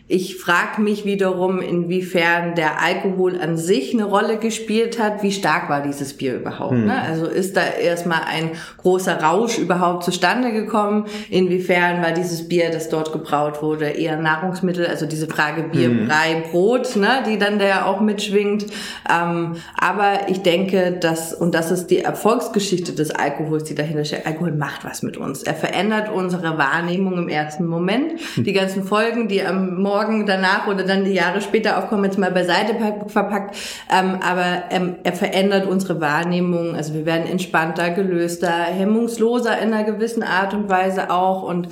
ich 0.09 0.37
frage 0.37 0.81
mich 0.81 1.03
wiederum, 1.03 1.59
inwiefern 1.59 2.55
der 2.55 2.81
Alkohol 2.81 3.37
an 3.41 3.57
sich 3.57 3.93
eine 3.93 4.05
Rolle 4.05 4.37
gespielt 4.37 4.99
hat. 4.99 5.21
Wie 5.21 5.33
stark 5.33 5.67
war 5.67 5.81
dieses 5.81 6.13
Bier 6.13 6.35
überhaupt? 6.35 6.71
Hm. 6.71 6.85
Ne? 6.85 7.01
Also 7.01 7.25
ist 7.25 7.57
da 7.57 7.61
erstmal 7.61 8.21
ein 8.25 8.51
großer 8.77 9.21
Rausch 9.21 9.57
überhaupt 9.57 10.05
zustande 10.05 10.53
gekommen? 10.53 11.07
Inwiefern 11.29 12.01
war 12.01 12.11
dieses 12.11 12.47
Bier, 12.47 12.71
das 12.71 12.87
dort 12.87 13.11
gebraut 13.11 13.61
wurde, 13.61 13.87
eher 13.87 14.15
Nahrungsmittel? 14.15 14.87
Also 14.87 15.05
diese 15.05 15.27
Frage 15.27 15.63
Bier, 15.63 15.89
hm. 15.89 16.07
Brei, 16.07 16.43
Brot, 16.51 16.95
ne? 16.95 17.23
die 17.27 17.37
dann 17.37 17.59
da 17.59 17.83
auch 17.83 17.99
mitschwingt. 17.99 18.67
Ähm, 19.11 19.57
aber 19.77 20.29
ich 20.29 20.41
denke, 20.41 20.93
dass, 20.93 21.33
und 21.33 21.53
das 21.53 21.69
ist 21.69 21.87
die 21.87 21.99
Erfolgsgeschichte 21.99 22.93
des 22.93 23.11
Alkohols, 23.11 23.65
die 23.65 23.75
dahinter 23.75 24.05
steht, 24.05 24.25
Alkohol 24.25 24.53
macht 24.53 24.85
was 24.85 25.03
mit 25.03 25.17
uns. 25.17 25.43
Er 25.43 25.53
verändert 25.53 26.09
unsere 26.09 26.57
Wahrnehmung 26.57 27.17
im 27.17 27.27
ersten 27.27 27.65
Moment. 27.65 28.13
Hm. 28.35 28.43
Die 28.47 28.53
ganzen 28.53 28.83
Folgen, 28.85 29.27
die 29.27 29.43
am 29.43 29.81
Morgen 29.81 29.96
morgen 29.97 30.27
danach 30.27 30.67
oder 30.67 30.83
dann 30.83 31.05
die 31.05 31.13
Jahre 31.13 31.41
später 31.41 31.77
aufkommen, 31.77 32.05
jetzt 32.05 32.19
mal 32.19 32.31
beiseite 32.31 32.75
verpackt. 33.07 33.55
Ähm, 33.91 34.19
aber 34.21 34.63
ähm, 34.69 34.97
er 35.03 35.13
verändert 35.13 35.65
unsere 35.65 35.99
Wahrnehmung. 35.99 36.75
Also 36.75 36.93
wir 36.93 37.05
werden 37.05 37.27
entspannter, 37.27 37.89
gelöster, 37.89 38.51
hemmungsloser 38.51 39.57
in 39.59 39.73
einer 39.73 39.83
gewissen 39.83 40.21
Art 40.21 40.53
und 40.53 40.69
Weise 40.69 41.09
auch 41.09 41.43
und 41.43 41.69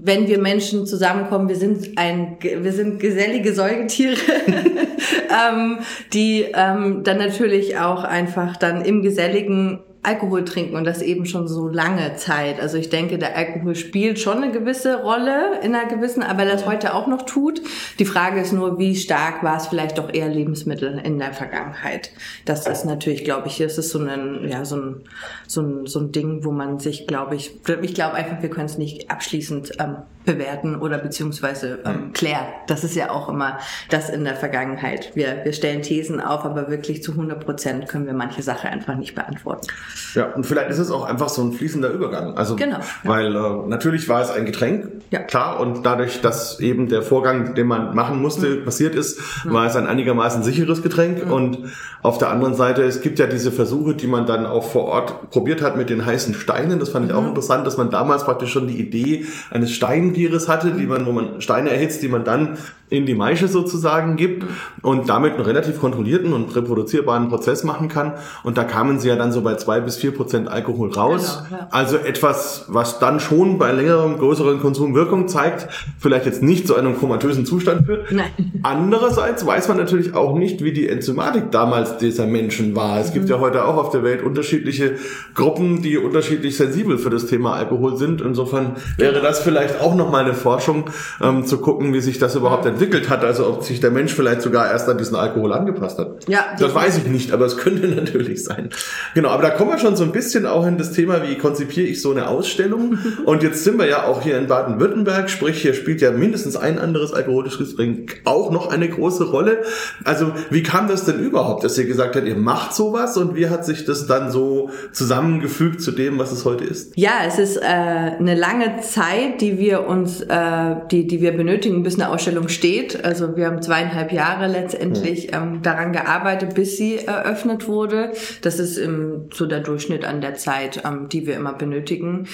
wenn 0.00 0.28
wir 0.28 0.38
Menschen 0.38 0.86
zusammenkommen, 0.86 1.48
wir 1.48 1.56
sind 1.56 1.98
ein, 1.98 2.36
wir 2.40 2.72
sind 2.72 3.00
gesellige 3.00 3.52
Säugetiere, 3.52 4.14
ähm, 4.46 5.78
die 6.12 6.46
ähm, 6.54 7.02
dann 7.02 7.18
natürlich 7.18 7.78
auch 7.78 8.04
einfach 8.04 8.56
dann 8.56 8.84
im 8.84 9.02
Geselligen 9.02 9.80
Alkohol 10.08 10.44
trinken 10.44 10.74
und 10.74 10.84
das 10.84 11.02
eben 11.02 11.26
schon 11.26 11.48
so 11.48 11.68
lange 11.68 12.16
Zeit. 12.16 12.60
Also 12.60 12.78
ich 12.78 12.88
denke, 12.88 13.18
der 13.18 13.36
Alkohol 13.36 13.74
spielt 13.74 14.18
schon 14.18 14.42
eine 14.42 14.52
gewisse 14.52 15.02
Rolle 15.02 15.60
in 15.62 15.74
einer 15.74 15.86
gewissen, 15.86 16.22
aber 16.22 16.46
das 16.46 16.64
heute 16.64 16.94
auch 16.94 17.06
noch 17.06 17.22
tut. 17.22 17.60
Die 17.98 18.06
Frage 18.06 18.40
ist 18.40 18.52
nur, 18.52 18.78
wie 18.78 18.96
stark 18.96 19.42
war 19.42 19.58
es 19.58 19.66
vielleicht 19.66 19.98
doch 19.98 20.12
eher 20.12 20.28
Lebensmittel 20.28 20.98
in 21.04 21.18
der 21.18 21.34
Vergangenheit. 21.34 22.10
Das 22.46 22.66
ist 22.66 22.86
natürlich, 22.86 23.24
glaube 23.24 23.48
ich, 23.48 23.60
es 23.60 23.76
ist 23.76 23.90
so 23.90 23.98
ein, 23.98 24.48
ja, 24.48 24.64
so 24.64 24.76
ein, 24.76 25.00
so 25.46 25.60
ein, 25.60 25.86
so 25.86 26.00
ein 26.00 26.10
Ding, 26.12 26.42
wo 26.42 26.52
man 26.52 26.78
sich, 26.78 27.06
glaube 27.06 27.36
ich, 27.36 27.52
ich 27.82 27.94
glaube 27.94 28.14
einfach, 28.14 28.40
wir 28.40 28.48
können 28.48 28.66
es 28.66 28.78
nicht 28.78 29.10
abschließend 29.10 29.72
ähm, 29.78 29.96
bewerten 30.28 30.76
oder 30.76 30.98
beziehungsweise 30.98 31.78
ähm, 31.84 32.12
klären. 32.12 32.46
Das 32.66 32.84
ist 32.84 32.94
ja 32.94 33.10
auch 33.10 33.28
immer 33.28 33.58
das 33.88 34.10
in 34.10 34.24
der 34.24 34.36
Vergangenheit. 34.36 35.12
Wir, 35.14 35.40
wir 35.44 35.54
stellen 35.54 35.82
Thesen 35.82 36.20
auf, 36.20 36.44
aber 36.44 36.68
wirklich 36.70 37.02
zu 37.02 37.12
100 37.12 37.44
Prozent 37.44 37.88
können 37.88 38.06
wir 38.06 38.12
manche 38.12 38.42
Sache 38.42 38.68
einfach 38.68 38.96
nicht 38.96 39.14
beantworten. 39.14 39.66
Ja, 40.14 40.26
und 40.34 40.44
vielleicht 40.44 40.70
ist 40.70 40.78
es 40.78 40.90
auch 40.90 41.04
einfach 41.04 41.30
so 41.30 41.42
ein 41.42 41.52
fließender 41.52 41.90
Übergang. 41.90 42.36
Also, 42.36 42.56
genau, 42.56 42.78
weil 43.04 43.34
äh, 43.34 43.68
natürlich 43.68 44.08
war 44.08 44.20
es 44.20 44.30
ein 44.30 44.44
Getränk, 44.44 44.88
ja. 45.10 45.20
klar, 45.20 45.60
und 45.60 45.86
dadurch, 45.86 46.20
dass 46.20 46.60
eben 46.60 46.88
der 46.88 47.02
Vorgang, 47.02 47.54
den 47.54 47.66
man 47.66 47.94
machen 47.94 48.20
musste, 48.20 48.48
mhm. 48.48 48.64
passiert 48.64 48.94
ist, 48.94 49.20
mhm. 49.44 49.52
war 49.52 49.66
es 49.66 49.76
ein 49.76 49.86
einigermaßen 49.86 50.42
sicheres 50.42 50.82
Getränk. 50.82 51.24
Mhm. 51.24 51.32
Und 51.32 51.58
auf 52.02 52.18
der 52.18 52.30
anderen 52.30 52.54
Seite, 52.54 52.82
es 52.82 53.00
gibt 53.00 53.18
ja 53.18 53.26
diese 53.26 53.50
Versuche, 53.50 53.94
die 53.94 54.06
man 54.06 54.26
dann 54.26 54.46
auch 54.46 54.64
vor 54.70 54.84
Ort 54.84 55.30
probiert 55.30 55.62
hat 55.62 55.76
mit 55.76 55.90
den 55.90 56.04
heißen 56.04 56.34
Steinen. 56.34 56.78
Das 56.78 56.90
fand 56.90 57.06
ich 57.06 57.12
auch 57.12 57.22
mhm. 57.22 57.28
interessant, 57.28 57.66
dass 57.66 57.76
man 57.76 57.90
damals 57.90 58.24
praktisch 58.24 58.52
schon 58.52 58.68
die 58.68 58.78
Idee 58.78 59.26
eines 59.50 59.72
Steintieres 60.18 60.48
hatte, 60.48 60.72
die 60.72 60.86
man, 60.86 61.06
wo 61.06 61.12
man 61.12 61.40
Steine 61.40 61.70
erhitzt, 61.70 62.02
die 62.02 62.08
man 62.08 62.24
dann 62.24 62.58
in 62.90 63.06
die 63.06 63.14
Maische 63.14 63.48
sozusagen 63.48 64.16
gibt 64.16 64.44
und 64.82 65.08
damit 65.08 65.34
einen 65.34 65.42
relativ 65.42 65.78
kontrollierten 65.78 66.32
und 66.32 66.54
reproduzierbaren 66.54 67.28
Prozess 67.28 67.64
machen 67.64 67.88
kann. 67.88 68.14
Und 68.44 68.56
da 68.56 68.64
kamen 68.64 68.98
sie 68.98 69.08
ja 69.08 69.16
dann 69.16 69.32
so 69.32 69.42
bei 69.42 69.56
zwei 69.56 69.80
bis 69.80 69.96
vier 69.96 70.12
Prozent 70.12 70.48
Alkohol 70.48 70.90
raus. 70.90 71.44
Genau, 71.48 71.60
ja. 71.60 71.68
Also 71.70 71.96
etwas, 71.98 72.64
was 72.68 72.98
dann 72.98 73.20
schon 73.20 73.58
bei 73.58 73.72
längerem, 73.72 74.18
größeren 74.18 74.60
Konsum 74.60 74.94
Wirkung 74.94 75.28
zeigt, 75.28 75.68
vielleicht 75.98 76.26
jetzt 76.26 76.42
nicht 76.42 76.66
zu 76.66 76.76
einem 76.76 76.98
komatösen 76.98 77.44
Zustand 77.44 77.86
führt. 77.86 78.10
Nein. 78.10 78.30
Andererseits 78.62 79.44
weiß 79.44 79.68
man 79.68 79.76
natürlich 79.76 80.14
auch 80.14 80.36
nicht, 80.36 80.64
wie 80.64 80.72
die 80.72 80.88
Enzymatik 80.88 81.50
damals 81.50 81.98
dieser 81.98 82.26
Menschen 82.26 82.74
war. 82.74 83.00
Es 83.00 83.12
gibt 83.12 83.26
mhm. 83.26 83.32
ja 83.32 83.40
heute 83.40 83.66
auch 83.66 83.76
auf 83.76 83.90
der 83.90 84.02
Welt 84.02 84.22
unterschiedliche 84.22 84.94
Gruppen, 85.34 85.82
die 85.82 85.98
unterschiedlich 85.98 86.56
sensibel 86.56 86.96
für 86.96 87.10
das 87.10 87.26
Thema 87.26 87.54
Alkohol 87.54 87.96
sind. 87.96 88.22
Insofern 88.22 88.76
wäre 88.96 89.20
das 89.20 89.40
vielleicht 89.40 89.80
auch 89.80 89.94
nochmal 89.94 90.24
eine 90.24 90.34
Forschung, 90.34 90.84
ähm, 91.20 91.44
zu 91.44 91.58
gucken, 91.58 91.92
wie 91.92 92.00
sich 92.00 92.18
das 92.18 92.34
überhaupt 92.34 92.64
entwickelt 92.64 92.77
entwickelt 92.78 93.08
hat, 93.08 93.24
also 93.24 93.46
ob 93.48 93.64
sich 93.64 93.80
der 93.80 93.90
Mensch 93.90 94.14
vielleicht 94.14 94.42
sogar 94.42 94.70
erst 94.70 94.88
an 94.88 94.98
diesen 94.98 95.16
Alkohol 95.16 95.52
angepasst 95.52 95.98
hat. 95.98 96.28
Ja. 96.28 96.44
Das 96.58 96.74
weiß 96.74 96.98
ich 96.98 97.06
nicht, 97.06 97.32
aber 97.32 97.44
es 97.44 97.56
könnte 97.56 97.88
natürlich 97.88 98.44
sein. 98.44 98.70
Genau, 99.14 99.30
aber 99.30 99.42
da 99.42 99.50
kommen 99.50 99.70
wir 99.70 99.78
schon 99.78 99.96
so 99.96 100.04
ein 100.04 100.12
bisschen 100.12 100.46
auch 100.46 100.66
in 100.66 100.78
das 100.78 100.92
Thema, 100.92 101.28
wie 101.28 101.36
konzipiere 101.36 101.86
ich 101.86 102.00
so 102.00 102.12
eine 102.12 102.28
Ausstellung? 102.28 102.98
Und 103.24 103.42
jetzt 103.42 103.64
sind 103.64 103.78
wir 103.78 103.86
ja 103.86 104.04
auch 104.04 104.22
hier 104.22 104.38
in 104.38 104.46
Baden-Württemberg, 104.46 105.28
sprich 105.28 105.60
hier 105.60 105.74
spielt 105.74 106.00
ja 106.00 106.12
mindestens 106.12 106.56
ein 106.56 106.78
anderes 106.78 107.12
alkoholisches 107.12 107.70
Getränk 107.70 108.20
auch 108.24 108.50
noch 108.50 108.70
eine 108.70 108.88
große 108.88 109.24
Rolle. 109.30 109.62
Also 110.04 110.32
wie 110.50 110.62
kam 110.62 110.88
das 110.88 111.04
denn 111.04 111.18
überhaupt, 111.18 111.64
dass 111.64 111.76
ihr 111.78 111.86
gesagt 111.86 112.14
habt, 112.14 112.26
ihr 112.26 112.36
macht 112.36 112.74
sowas 112.74 113.16
und 113.16 113.34
wie 113.34 113.48
hat 113.48 113.66
sich 113.66 113.84
das 113.84 114.06
dann 114.06 114.30
so 114.30 114.70
zusammengefügt 114.92 115.82
zu 115.82 115.90
dem, 115.90 116.18
was 116.18 116.30
es 116.30 116.44
heute 116.44 116.64
ist? 116.64 116.92
Ja, 116.96 117.12
es 117.26 117.38
ist 117.38 117.56
äh, 117.56 117.62
eine 117.62 118.34
lange 118.34 118.80
Zeit, 118.80 119.40
die 119.40 119.58
wir 119.58 119.86
uns, 119.86 120.20
äh, 120.20 120.76
die, 120.90 121.06
die 121.06 121.20
wir 121.20 121.32
benötigen, 121.32 121.82
bis 121.82 121.96
eine 121.96 122.10
Ausstellung 122.10 122.48
steht 122.48 122.67
steht. 122.68 123.04
Also 123.04 123.36
wir 123.36 123.46
haben 123.46 123.62
zweieinhalb 123.62 124.12
Jahre 124.12 124.46
letztendlich 124.46 125.32
ähm, 125.32 125.62
daran 125.62 125.92
gearbeitet, 125.92 126.54
bis 126.54 126.76
sie 126.76 126.98
eröffnet 126.98 127.66
wurde. 127.66 128.12
Das 128.42 128.58
ist 128.58 128.76
im, 128.76 129.30
so 129.32 129.46
der 129.46 129.60
Durchschnitt 129.60 130.04
an 130.04 130.20
der 130.20 130.34
Zeit, 130.34 130.82
ähm, 130.84 131.08
die 131.08 131.26
wir 131.26 131.36
immer 131.36 131.54
benötigen. 131.54 132.28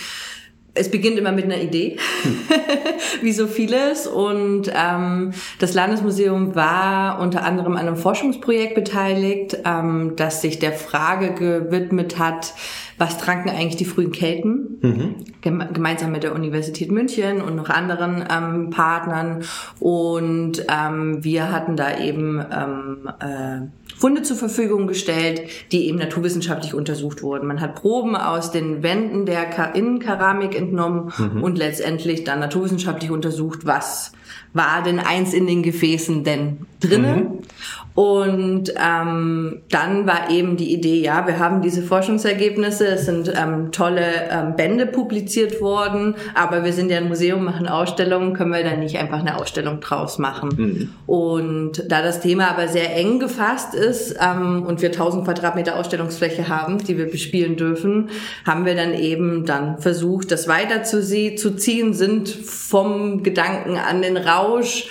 Es 0.77 0.91
beginnt 0.91 1.19
immer 1.19 1.31
mit 1.31 1.45
einer 1.45 1.61
Idee, 1.61 1.99
wie 3.23 3.33
so 3.33 3.47
vieles. 3.47 4.09
Und 4.09 4.73
ähm, 4.75 5.33
das 5.61 5.73
Landesmuseum 5.73 6.57
war 6.57 7.21
unter 7.21 7.45
anderem 7.45 7.75
an 7.75 7.87
einem 7.87 7.97
Forschungsprojekt 7.97 8.75
beteiligt, 8.75 9.59
ähm, 9.65 10.15
das 10.17 10.43
sich 10.43 10.59
der 10.59 10.73
Frage 10.73 11.35
gewidmet 11.35 12.19
hat, 12.19 12.55
was 12.99 13.19
tranken 13.19 13.51
eigentlich 13.51 13.77
die 13.77 13.85
frühen 13.85 14.13
Kelten, 14.13 14.79
mhm. 14.81 15.15
gemeinsam 15.41 16.13
mit 16.13 16.23
der 16.23 16.35
Universität 16.35 16.91
München 16.91 17.41
und 17.41 17.57
noch 17.57 17.71
anderen 17.71 18.25
ähm, 18.31 18.71
Partnern. 18.71 19.45
Und 19.81 20.65
ähm, 20.69 21.23
wir 21.23 21.53
hatten 21.53 21.77
da 21.77 21.99
eben 21.99 22.45
ähm, 22.53 23.09
äh, 23.21 23.67
Funde 23.97 24.23
zur 24.23 24.37
Verfügung 24.37 24.87
gestellt, 24.87 25.43
die 25.73 25.89
eben 25.89 25.99
naturwissenschaftlich 25.99 26.75
untersucht 26.75 27.23
wurden. 27.23 27.47
Man 27.47 27.61
hat 27.61 27.77
Proben 27.77 28.17
aus 28.17 28.51
den 28.51 28.83
Wänden 28.83 29.27
der 29.27 29.75
Innenkeramik 29.75 30.57
entnommen 30.57 31.13
mhm. 31.17 31.43
und 31.43 31.59
letztendlich 31.59 32.25
dann 32.25 32.41
naturwissenschaftlich 32.41 33.11
untersucht, 33.11 33.67
was 33.67 34.13
war 34.53 34.83
denn 34.83 34.99
eins 34.99 35.33
in 35.33 35.47
den 35.47 35.63
Gefäßen 35.63 36.25
denn 36.25 36.67
drinnen? 36.81 37.19
Mhm. 37.19 37.39
Und 37.95 38.75
ähm, 38.77 39.63
dann 39.71 40.07
war 40.07 40.29
eben 40.29 40.57
die 40.57 40.73
Idee, 40.73 41.01
ja, 41.01 41.29
wir 41.29 41.39
haben 41.39 41.63
diese 41.63 41.81
Forschungsergebnisse, 41.81 42.87
es 42.89 43.07
sind 43.07 43.33
ähm, 43.37 43.71
tolle 43.71 44.29
ähm, 44.31 44.57
Bände 44.57 44.87
publiziert 44.87 45.61
worden, 45.61 46.17
aber 46.35 46.65
wir 46.65 46.73
sind 46.73 46.91
ja 46.91 46.97
ein 46.97 47.07
Museum, 47.09 47.45
machen 47.45 47.69
Ausstellungen, 47.69 48.35
können 48.35 48.51
wir 48.51 48.65
dann 48.65 48.81
nicht 48.81 48.99
einfach 48.99 49.21
eine 49.21 49.39
Ausstellung 49.39 49.79
draus 49.79 50.19
machen. 50.19 50.49
Mhm. 50.57 50.91
Und 51.07 51.85
da 51.89 52.03
das 52.03 52.21
Thema 52.21 52.51
aber 52.51 52.67
sehr 52.67 52.97
eng 52.97 53.21
gefasst 53.21 53.75
ist 53.75 54.17
ähm, 54.21 54.65
und 54.67 54.83
wir 54.83 54.89
1000 54.89 55.25
Quadratmeter 55.25 55.77
Ausstellungsfläche 55.77 56.49
haben, 56.49 56.79
die 56.79 56.99
wir 56.99 57.09
bespielen 57.09 57.55
dürfen, 57.55 58.11
haben 58.45 58.67
wir 58.67 58.75
dann 58.75 58.93
eben 58.95 59.47
dann 59.47 59.79
versucht, 59.79 60.33
das 60.33 60.49
weiter 60.49 60.83
zu, 60.83 61.01
sie, 61.01 61.37
zu 61.37 61.55
ziehen, 61.55 61.95
sind 61.95 62.29
vom 62.29 63.23
Gedanken 63.23 63.77
an 63.77 64.03
den 64.03 64.17
Rausch 64.17 64.89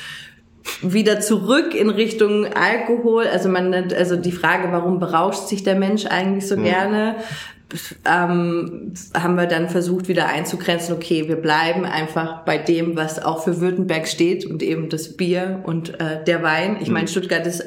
wieder 0.81 1.19
zurück 1.19 1.75
in 1.75 1.89
Richtung 1.89 2.45
Alkohol. 2.53 3.25
Also 3.27 3.49
man 3.49 3.69
nennt, 3.69 3.93
also 3.93 4.15
die 4.15 4.31
Frage, 4.31 4.71
warum 4.71 4.99
berauscht 4.99 5.47
sich 5.47 5.63
der 5.63 5.75
Mensch 5.75 6.05
eigentlich 6.05 6.47
so 6.47 6.55
ja. 6.55 6.61
gerne? 6.61 7.15
Ähm, 8.05 8.93
haben 9.15 9.35
wir 9.35 9.47
dann 9.47 9.67
versucht 9.67 10.07
wieder 10.07 10.27
einzugrenzen, 10.27 10.95
okay, 10.95 11.27
wir 11.27 11.37
bleiben 11.37 11.85
einfach 11.85 12.45
bei 12.45 12.59
dem, 12.59 12.95
was 12.95 13.23
auch 13.23 13.43
für 13.43 13.61
Württemberg 13.61 14.07
steht 14.07 14.45
und 14.45 14.61
eben 14.61 14.89
das 14.89 15.17
Bier 15.17 15.61
und 15.63 15.99
äh, 15.99 16.23
der 16.23 16.43
Wein. 16.43 16.77
Ich 16.81 16.91
meine, 16.91 17.07
Stuttgart 17.07 17.47
ist 17.47 17.63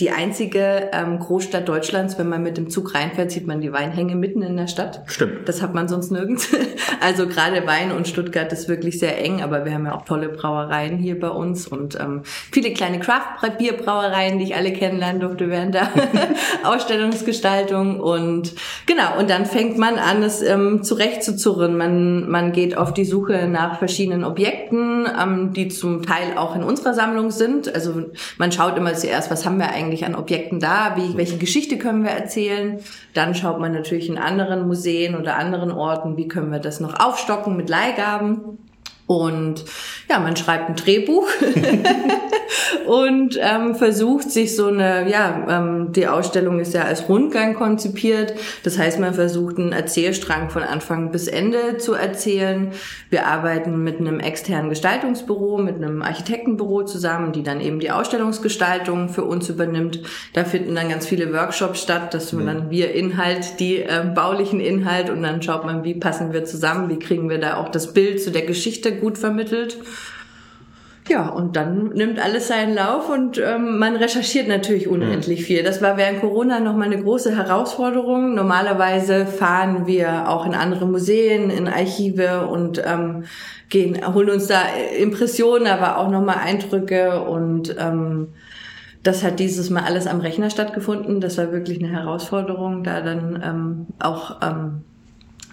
die 0.00 0.10
einzige 0.10 0.90
ähm, 0.92 1.18
Großstadt 1.18 1.68
Deutschlands, 1.68 2.18
wenn 2.18 2.28
man 2.28 2.42
mit 2.42 2.56
dem 2.56 2.70
Zug 2.70 2.94
reinfährt, 2.94 3.32
sieht 3.32 3.48
man 3.48 3.60
die 3.60 3.72
Weinhänge 3.72 4.14
mitten 4.14 4.42
in 4.42 4.56
der 4.56 4.68
Stadt. 4.68 5.02
Stimmt. 5.06 5.48
Das 5.48 5.60
hat 5.60 5.74
man 5.74 5.88
sonst 5.88 6.10
nirgends. 6.10 6.48
Also 7.00 7.28
gerade 7.28 7.64
Wein 7.64 7.92
und 7.92 8.08
Stuttgart 8.08 8.52
ist 8.52 8.68
wirklich 8.68 8.98
sehr 8.98 9.22
eng, 9.24 9.40
aber 9.40 9.64
wir 9.64 9.72
haben 9.72 9.86
ja 9.86 9.94
auch 9.94 10.04
tolle 10.04 10.28
Brauereien 10.30 10.96
hier 10.96 11.18
bei 11.18 11.28
uns 11.28 11.68
und 11.68 11.98
ähm, 12.00 12.22
viele 12.24 12.72
kleine 12.72 12.98
Craft-Bierbrauereien, 12.98 14.38
die 14.38 14.46
ich 14.46 14.56
alle 14.56 14.72
kennenlernen 14.72 15.20
durfte 15.20 15.48
während 15.48 15.74
der 15.74 15.90
Ausstellungsgestaltung. 16.64 18.00
Und 18.00 18.54
genau, 18.86 19.16
und 19.18 19.30
dann 19.30 19.46
fängt 19.46 19.78
man 19.78 19.96
an, 19.96 20.24
es 20.24 20.42
ähm, 20.42 20.82
zurechtzuzurren. 20.82 21.76
Man, 21.76 22.28
man 22.28 22.50
geht 22.50 22.76
auf 22.76 22.92
die 22.92 23.04
Suche 23.04 23.46
nach 23.46 23.78
verschiedenen 23.78 24.24
Objekten, 24.24 25.06
ähm, 25.06 25.52
die 25.52 25.68
zum 25.68 26.02
Teil 26.02 26.36
auch 26.36 26.56
in 26.56 26.64
unserer 26.64 26.94
Sammlung 26.94 27.30
sind. 27.30 27.72
Also 27.72 28.06
man 28.38 28.50
schaut 28.50 28.76
immer 28.76 28.94
zuerst, 28.94 29.30
was 29.30 29.46
haben 29.46 29.58
wir 29.58 29.70
eigentlich 29.70 29.87
eigentlich 29.88 30.04
an 30.04 30.14
Objekten 30.14 30.60
da? 30.60 30.96
Wie, 30.96 31.16
welche 31.16 31.38
Geschichte 31.38 31.78
können 31.78 32.04
wir 32.04 32.10
erzählen? 32.10 32.78
Dann 33.14 33.34
schaut 33.34 33.58
man 33.58 33.72
natürlich 33.72 34.08
in 34.08 34.18
anderen 34.18 34.66
Museen 34.66 35.16
oder 35.16 35.36
anderen 35.36 35.72
Orten, 35.72 36.16
wie 36.16 36.28
können 36.28 36.52
wir 36.52 36.58
das 36.58 36.80
noch 36.80 37.00
aufstocken 37.00 37.56
mit 37.56 37.68
Leihgaben? 37.68 38.58
Und 39.06 39.64
ja, 40.10 40.18
man 40.18 40.36
schreibt 40.36 40.68
ein 40.68 40.76
Drehbuch 40.76 41.26
und 42.86 43.38
ähm, 43.40 43.74
versucht 43.74 44.30
sich 44.30 44.56
so 44.56 44.68
eine, 44.68 45.08
ja, 45.08 45.46
ähm, 45.48 45.92
die 45.92 46.06
Ausstellung 46.06 46.60
ist 46.60 46.74
ja 46.74 46.82
als 46.82 47.08
Rundgang 47.08 47.54
konzipiert. 47.54 48.34
Das 48.64 48.78
heißt, 48.78 48.98
man 48.98 49.14
versucht 49.14 49.58
einen 49.58 49.72
Erzählstrang 49.72 50.50
von 50.50 50.62
Anfang 50.62 51.10
bis 51.12 51.28
Ende 51.28 51.78
zu 51.78 51.94
erzählen. 51.94 52.72
Wir 53.10 53.26
arbeiten 53.26 53.82
mit 53.84 54.00
einem 54.00 54.20
externen 54.20 54.70
Gestaltungsbüro, 54.70 55.58
mit 55.58 55.76
einem 55.76 56.02
Architektenbüro 56.02 56.84
zusammen, 56.84 57.32
die 57.32 57.42
dann 57.42 57.60
eben 57.60 57.80
die 57.80 57.90
Ausstellungsgestaltung 57.90 59.08
für 59.08 59.24
uns 59.24 59.48
übernimmt. 59.48 60.00
Da 60.32 60.44
finden 60.44 60.74
dann 60.74 60.88
ganz 60.88 61.06
viele 61.06 61.32
Workshops 61.32 61.82
statt, 61.82 62.14
dass 62.14 62.32
man 62.32 62.46
dann 62.46 62.70
wir 62.70 62.94
Inhalt, 62.94 63.60
die 63.60 63.82
äh, 63.82 64.04
baulichen 64.14 64.60
Inhalt 64.60 65.10
und 65.10 65.22
dann 65.22 65.42
schaut 65.42 65.64
man, 65.64 65.84
wie 65.84 65.94
passen 65.94 66.32
wir 66.32 66.44
zusammen, 66.44 66.88
wie 66.90 66.98
kriegen 66.98 67.28
wir 67.28 67.38
da 67.38 67.56
auch 67.56 67.68
das 67.68 67.92
Bild 67.92 68.22
zu 68.22 68.30
der 68.30 68.42
Geschichte 68.42 68.92
gut 68.96 69.18
vermittelt. 69.18 69.78
Ja, 71.08 71.30
und 71.30 71.56
dann 71.56 71.88
nimmt 71.94 72.18
alles 72.22 72.48
seinen 72.48 72.74
Lauf 72.74 73.08
und 73.08 73.38
ähm, 73.38 73.78
man 73.78 73.96
recherchiert 73.96 74.46
natürlich 74.46 74.88
unendlich 74.88 75.42
viel. 75.44 75.62
Das 75.62 75.80
war 75.80 75.96
während 75.96 76.20
Corona 76.20 76.60
nochmal 76.60 76.92
eine 76.92 77.02
große 77.02 77.34
Herausforderung. 77.34 78.34
Normalerweise 78.34 79.24
fahren 79.24 79.86
wir 79.86 80.28
auch 80.28 80.44
in 80.44 80.54
andere 80.54 80.86
Museen, 80.86 81.48
in 81.50 81.66
Archive 81.66 82.46
und 82.48 82.82
ähm, 82.84 83.24
gehen, 83.70 83.98
holen 84.14 84.28
uns 84.30 84.48
da 84.48 84.60
Impressionen, 84.98 85.66
aber 85.66 85.96
auch 85.96 86.10
nochmal 86.10 86.36
Eindrücke 86.44 87.22
und 87.22 87.74
ähm, 87.78 88.34
Das 89.02 89.22
hat 89.22 89.38
dieses 89.38 89.70
Mal 89.70 89.84
alles 89.84 90.06
am 90.06 90.20
Rechner 90.20 90.50
stattgefunden. 90.50 91.20
Das 91.20 91.38
war 91.38 91.52
wirklich 91.52 91.78
eine 91.82 91.92
Herausforderung, 91.92 92.84
da 92.84 93.00
dann 93.00 93.42
ähm, 93.42 93.86
auch 93.98 94.40
ähm, 94.42 94.82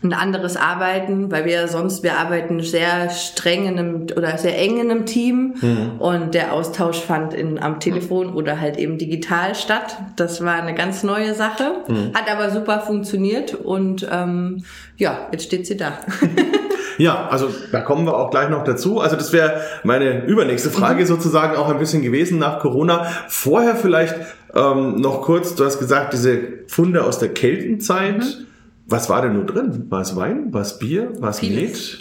ein 0.05 0.13
anderes 0.13 0.55
Arbeiten, 0.55 1.31
weil 1.31 1.45
wir 1.45 1.67
sonst, 1.67 2.03
wir 2.03 2.17
arbeiten 2.17 2.61
sehr 2.61 3.09
streng 3.09 3.65
in 3.65 3.79
einem 3.79 4.07
oder 4.15 4.37
sehr 4.37 4.57
eng 4.57 4.79
in 4.79 4.91
einem 4.91 5.05
Team 5.05 5.55
mhm. 5.61 5.99
und 5.99 6.33
der 6.33 6.53
Austausch 6.53 6.99
fand 6.99 7.33
in, 7.33 7.59
am 7.61 7.79
Telefon 7.79 8.33
oder 8.33 8.61
halt 8.61 8.77
eben 8.77 8.97
digital 8.97 9.55
statt. 9.55 9.97
Das 10.15 10.43
war 10.43 10.53
eine 10.53 10.73
ganz 10.73 11.03
neue 11.03 11.33
Sache, 11.33 11.83
mhm. 11.87 12.11
hat 12.13 12.31
aber 12.31 12.51
super 12.51 12.79
funktioniert 12.79 13.53
und 13.53 14.07
ähm, 14.11 14.63
ja, 14.97 15.27
jetzt 15.31 15.45
steht 15.45 15.67
sie 15.67 15.77
da. 15.77 15.99
Ja, 16.97 17.27
also 17.27 17.49
da 17.71 17.81
kommen 17.81 18.05
wir 18.05 18.17
auch 18.17 18.31
gleich 18.31 18.49
noch 18.49 18.63
dazu. 18.63 19.01
Also 19.01 19.15
das 19.15 19.33
wäre 19.33 19.61
meine 19.83 20.25
übernächste 20.25 20.69
Frage 20.69 21.03
mhm. 21.03 21.07
sozusagen 21.07 21.57
auch 21.57 21.69
ein 21.69 21.77
bisschen 21.77 22.01
gewesen 22.01 22.39
nach 22.39 22.59
Corona. 22.59 23.05
Vorher 23.27 23.75
vielleicht 23.75 24.15
ähm, 24.53 24.95
noch 25.01 25.21
kurz, 25.21 25.55
du 25.55 25.65
hast 25.65 25.79
gesagt, 25.79 26.13
diese 26.13 26.39
Funde 26.67 27.03
aus 27.03 27.19
der 27.19 27.33
Keltenzeit. 27.33 28.19
Mhm. 28.19 28.45
Was 28.87 29.09
war 29.09 29.23
denn 29.23 29.33
nur 29.33 29.45
drin? 29.45 29.87
War 29.89 30.01
es 30.01 30.15
Wein? 30.15 30.53
War 30.53 30.61
es 30.61 30.77
Bier? 30.77 31.11
War 31.19 31.31
es 31.31 31.41
Met? 31.41 31.75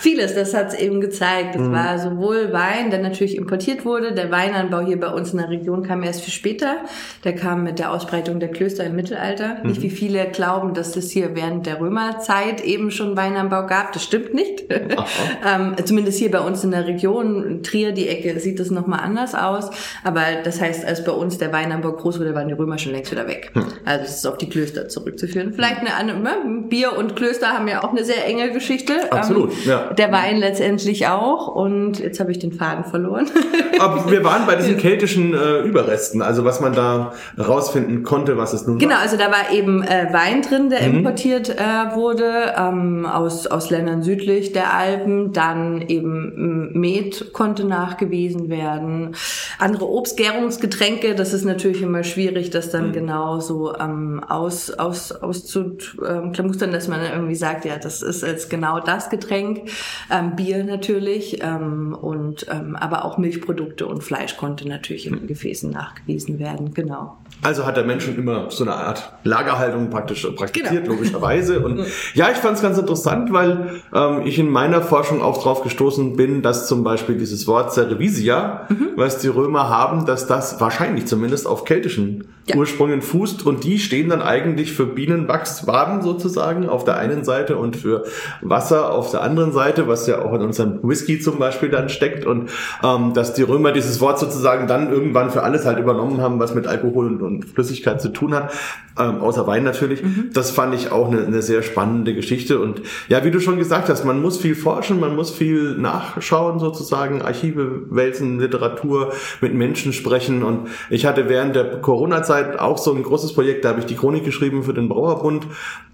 Vieles, 0.00 0.34
das 0.34 0.52
hat 0.54 0.68
es 0.68 0.74
eben 0.74 1.00
gezeigt. 1.00 1.54
Es 1.54 1.60
mhm. 1.60 1.72
war 1.72 1.98
sowohl 1.98 2.52
Wein, 2.52 2.90
der 2.90 3.00
natürlich 3.00 3.36
importiert 3.36 3.84
wurde. 3.84 4.12
Der 4.12 4.30
Weinanbau 4.30 4.80
hier 4.80 4.98
bei 4.98 5.08
uns 5.08 5.32
in 5.32 5.38
der 5.38 5.50
Region 5.50 5.84
kam 5.84 6.02
erst 6.02 6.22
viel 6.22 6.32
später. 6.32 6.78
Der 7.24 7.34
kam 7.34 7.62
mit 7.62 7.78
der 7.78 7.92
Ausbreitung 7.92 8.40
der 8.40 8.50
Klöster 8.50 8.84
im 8.84 8.96
Mittelalter. 8.96 9.58
Mhm. 9.62 9.68
Nicht 9.68 9.82
wie 9.82 9.90
viele 9.90 10.26
glauben, 10.30 10.74
dass 10.74 10.96
es 10.96 11.10
hier 11.10 11.36
während 11.36 11.66
der 11.66 11.80
Römerzeit 11.80 12.64
eben 12.64 12.90
schon 12.90 13.16
Weinanbau 13.16 13.66
gab. 13.66 13.92
Das 13.92 14.02
stimmt 14.02 14.34
nicht. 14.34 14.64
ähm, 15.46 15.76
zumindest 15.84 16.18
hier 16.18 16.30
bei 16.30 16.40
uns 16.40 16.64
in 16.64 16.72
der 16.72 16.86
Region, 16.86 17.62
Trier, 17.62 17.92
die 17.92 18.08
Ecke, 18.08 18.38
sieht 18.40 18.58
es 18.58 18.70
nochmal 18.70 19.00
anders 19.00 19.34
aus. 19.34 19.70
Aber 20.02 20.22
das 20.42 20.60
heißt, 20.60 20.84
als 20.84 21.04
bei 21.04 21.12
uns 21.12 21.38
der 21.38 21.52
Weinanbau 21.52 21.92
groß 21.92 22.18
wurde, 22.18 22.34
waren 22.34 22.48
die 22.48 22.54
Römer 22.54 22.78
schon 22.78 22.92
längst 22.92 23.12
wieder 23.12 23.28
weg. 23.28 23.52
Mhm. 23.54 23.66
Also 23.84 24.04
es 24.04 24.16
ist 24.16 24.26
auf 24.26 24.38
die 24.38 24.48
Klöster 24.48 24.88
zurückzuführen. 24.88 25.52
Vielleicht 25.54 25.67
vielleicht 25.76 25.98
eine, 25.98 26.14
ne, 26.14 26.64
Bier 26.68 26.96
und 26.96 27.16
Klöster 27.16 27.48
haben 27.48 27.68
ja 27.68 27.82
auch 27.82 27.90
eine 27.90 28.04
sehr 28.04 28.26
enge 28.26 28.52
Geschichte. 28.52 29.12
Absolut, 29.12 29.52
ähm, 29.52 29.58
ja. 29.64 29.92
Der 29.94 30.12
Wein 30.12 30.38
letztendlich 30.38 31.06
auch. 31.06 31.48
Und 31.48 31.98
jetzt 31.98 32.20
habe 32.20 32.30
ich 32.30 32.38
den 32.38 32.52
Faden 32.52 32.84
verloren. 32.84 33.26
Aber 33.78 34.10
wir 34.10 34.24
waren 34.24 34.46
bei 34.46 34.56
diesen 34.56 34.76
keltischen 34.76 35.34
äh, 35.34 35.60
Überresten, 35.60 36.22
also 36.22 36.44
was 36.44 36.60
man 36.60 36.72
da 36.72 37.12
rausfinden 37.38 38.02
konnte, 38.02 38.36
was 38.36 38.52
es 38.52 38.66
nun 38.66 38.78
genau, 38.78 38.94
war. 38.94 39.02
Genau, 39.02 39.12
also 39.12 39.16
da 39.16 39.30
war 39.30 39.52
eben 39.52 39.82
äh, 39.82 40.08
Wein 40.12 40.42
drin, 40.42 40.70
der 40.70 40.82
mhm. 40.82 40.98
importiert 40.98 41.50
äh, 41.50 41.94
wurde 41.94 42.54
ähm, 42.56 43.06
aus, 43.06 43.46
aus 43.46 43.70
Ländern 43.70 44.02
südlich 44.02 44.52
der 44.52 44.74
Alpen. 44.74 45.32
Dann 45.32 45.82
eben 45.82 46.72
Met 46.78 47.32
konnte 47.32 47.64
nachgewiesen 47.64 48.48
werden. 48.48 49.14
Andere 49.58 49.88
Obstgärungsgetränke, 49.88 51.14
das 51.14 51.32
ist 51.32 51.44
natürlich 51.44 51.82
immer 51.82 52.04
schwierig, 52.04 52.50
das 52.50 52.70
dann 52.70 52.88
mhm. 52.88 52.92
genau 52.92 53.40
so 53.40 53.74
ähm, 53.76 54.22
aus, 54.26 54.70
aus, 54.70 55.12
aus 55.12 55.44
zu 55.58 56.04
ähm, 56.04 56.32
klamustern, 56.32 56.72
dass 56.72 56.88
man 56.88 57.00
irgendwie 57.00 57.34
sagt, 57.34 57.64
ja, 57.64 57.78
das 57.78 58.02
ist 58.02 58.22
jetzt 58.22 58.50
genau 58.50 58.80
das 58.80 59.10
Getränk. 59.10 59.70
Ähm, 60.10 60.36
Bier 60.36 60.64
natürlich 60.64 61.42
ähm, 61.42 61.96
und 62.00 62.46
ähm, 62.50 62.76
aber 62.76 63.04
auch 63.04 63.18
Milchprodukte 63.18 63.86
und 63.86 64.02
Fleisch 64.02 64.36
konnte 64.36 64.68
natürlich 64.68 65.06
in 65.06 65.14
den 65.14 65.26
Gefäßen 65.26 65.70
nachgewiesen 65.70 66.38
werden. 66.38 66.74
Genau. 66.74 67.16
Also 67.42 67.66
hat 67.66 67.76
der 67.76 67.84
Mensch 67.84 68.04
schon 68.04 68.16
immer 68.16 68.50
so 68.50 68.64
eine 68.64 68.74
Art 68.74 69.12
Lagerhaltung 69.22 69.90
praktisch 69.90 70.26
praktiziert, 70.34 70.84
genau. 70.84 70.96
logischerweise. 70.96 71.60
Und 71.60 71.84
ja, 72.14 72.30
ich 72.30 72.38
fand 72.38 72.56
es 72.56 72.62
ganz 72.62 72.78
interessant, 72.78 73.32
weil 73.32 73.80
ähm, 73.94 74.22
ich 74.24 74.38
in 74.38 74.50
meiner 74.50 74.82
Forschung 74.82 75.22
auch 75.22 75.42
drauf 75.42 75.62
gestoßen 75.62 76.16
bin, 76.16 76.42
dass 76.42 76.66
zum 76.66 76.82
Beispiel 76.82 77.16
dieses 77.16 77.46
Wort 77.46 77.72
Cerevisia, 77.72 78.66
mhm. 78.68 78.88
was 78.96 79.18
die 79.18 79.28
Römer 79.28 79.68
haben, 79.68 80.04
dass 80.06 80.26
das 80.26 80.60
wahrscheinlich 80.60 81.06
zumindest 81.06 81.46
auf 81.46 81.64
keltischen 81.64 82.24
ja. 82.48 82.56
Ursprüngen 82.56 83.02
fußt 83.02 83.44
und 83.44 83.64
die 83.64 83.78
stehen 83.78 84.08
dann 84.08 84.22
eigentlich 84.22 84.72
für 84.72 84.86
Bienenwachswaben 84.86 86.02
sozusagen 86.02 86.68
auf 86.68 86.84
der 86.84 86.96
einen 86.96 87.24
Seite 87.24 87.56
und 87.56 87.76
für 87.76 88.04
Wasser 88.40 88.92
auf 88.92 89.10
der 89.10 89.22
anderen 89.22 89.52
Seite, 89.52 89.88
was 89.88 90.06
ja 90.06 90.22
auch 90.22 90.32
in 90.34 90.42
unserem 90.42 90.80
Whisky 90.82 91.20
zum 91.20 91.38
Beispiel 91.38 91.68
dann 91.68 91.88
steckt 91.88 92.24
und 92.24 92.50
ähm, 92.82 93.12
dass 93.14 93.34
die 93.34 93.42
Römer 93.42 93.72
dieses 93.72 94.00
Wort 94.00 94.18
sozusagen 94.18 94.66
dann 94.66 94.90
irgendwann 94.90 95.30
für 95.30 95.42
alles 95.42 95.66
halt 95.66 95.78
übernommen 95.78 96.20
haben, 96.20 96.40
was 96.40 96.54
mit 96.54 96.66
Alkohol 96.66 97.06
und, 97.06 97.22
und 97.22 97.44
Flüssigkeit 97.44 98.00
zu 98.00 98.08
tun 98.08 98.34
hat, 98.34 98.52
ähm, 98.98 99.20
außer 99.20 99.46
Wein 99.46 99.64
natürlich. 99.64 100.02
Mhm. 100.02 100.30
Das 100.32 100.50
fand 100.50 100.74
ich 100.74 100.90
auch 100.90 101.10
eine, 101.10 101.26
eine 101.26 101.42
sehr 101.42 101.62
spannende 101.62 102.14
Geschichte 102.14 102.58
und 102.60 102.82
ja, 103.08 103.24
wie 103.24 103.30
du 103.30 103.40
schon 103.40 103.58
gesagt 103.58 103.88
hast, 103.88 104.04
man 104.04 104.20
muss 104.20 104.38
viel 104.38 104.54
forschen, 104.54 105.00
man 105.00 105.14
muss 105.14 105.30
viel 105.30 105.76
nachschauen 105.76 106.58
sozusagen, 106.58 107.22
Archive 107.22 107.82
wälzen, 107.90 108.38
Literatur, 108.38 109.12
mit 109.40 109.54
Menschen 109.54 109.92
sprechen 109.92 110.42
und 110.42 110.68
ich 110.90 111.06
hatte 111.06 111.28
während 111.28 111.54
der 111.54 111.80
Corona-Zeit 111.80 112.37
Zeit 112.38 112.58
auch 112.58 112.78
so 112.78 112.94
ein 112.94 113.02
großes 113.02 113.34
Projekt, 113.34 113.64
da 113.64 113.70
habe 113.70 113.80
ich 113.80 113.86
die 113.86 113.96
Chronik 113.96 114.24
geschrieben 114.24 114.62
für 114.62 114.74
den 114.74 114.88
Brauerbund 114.88 115.46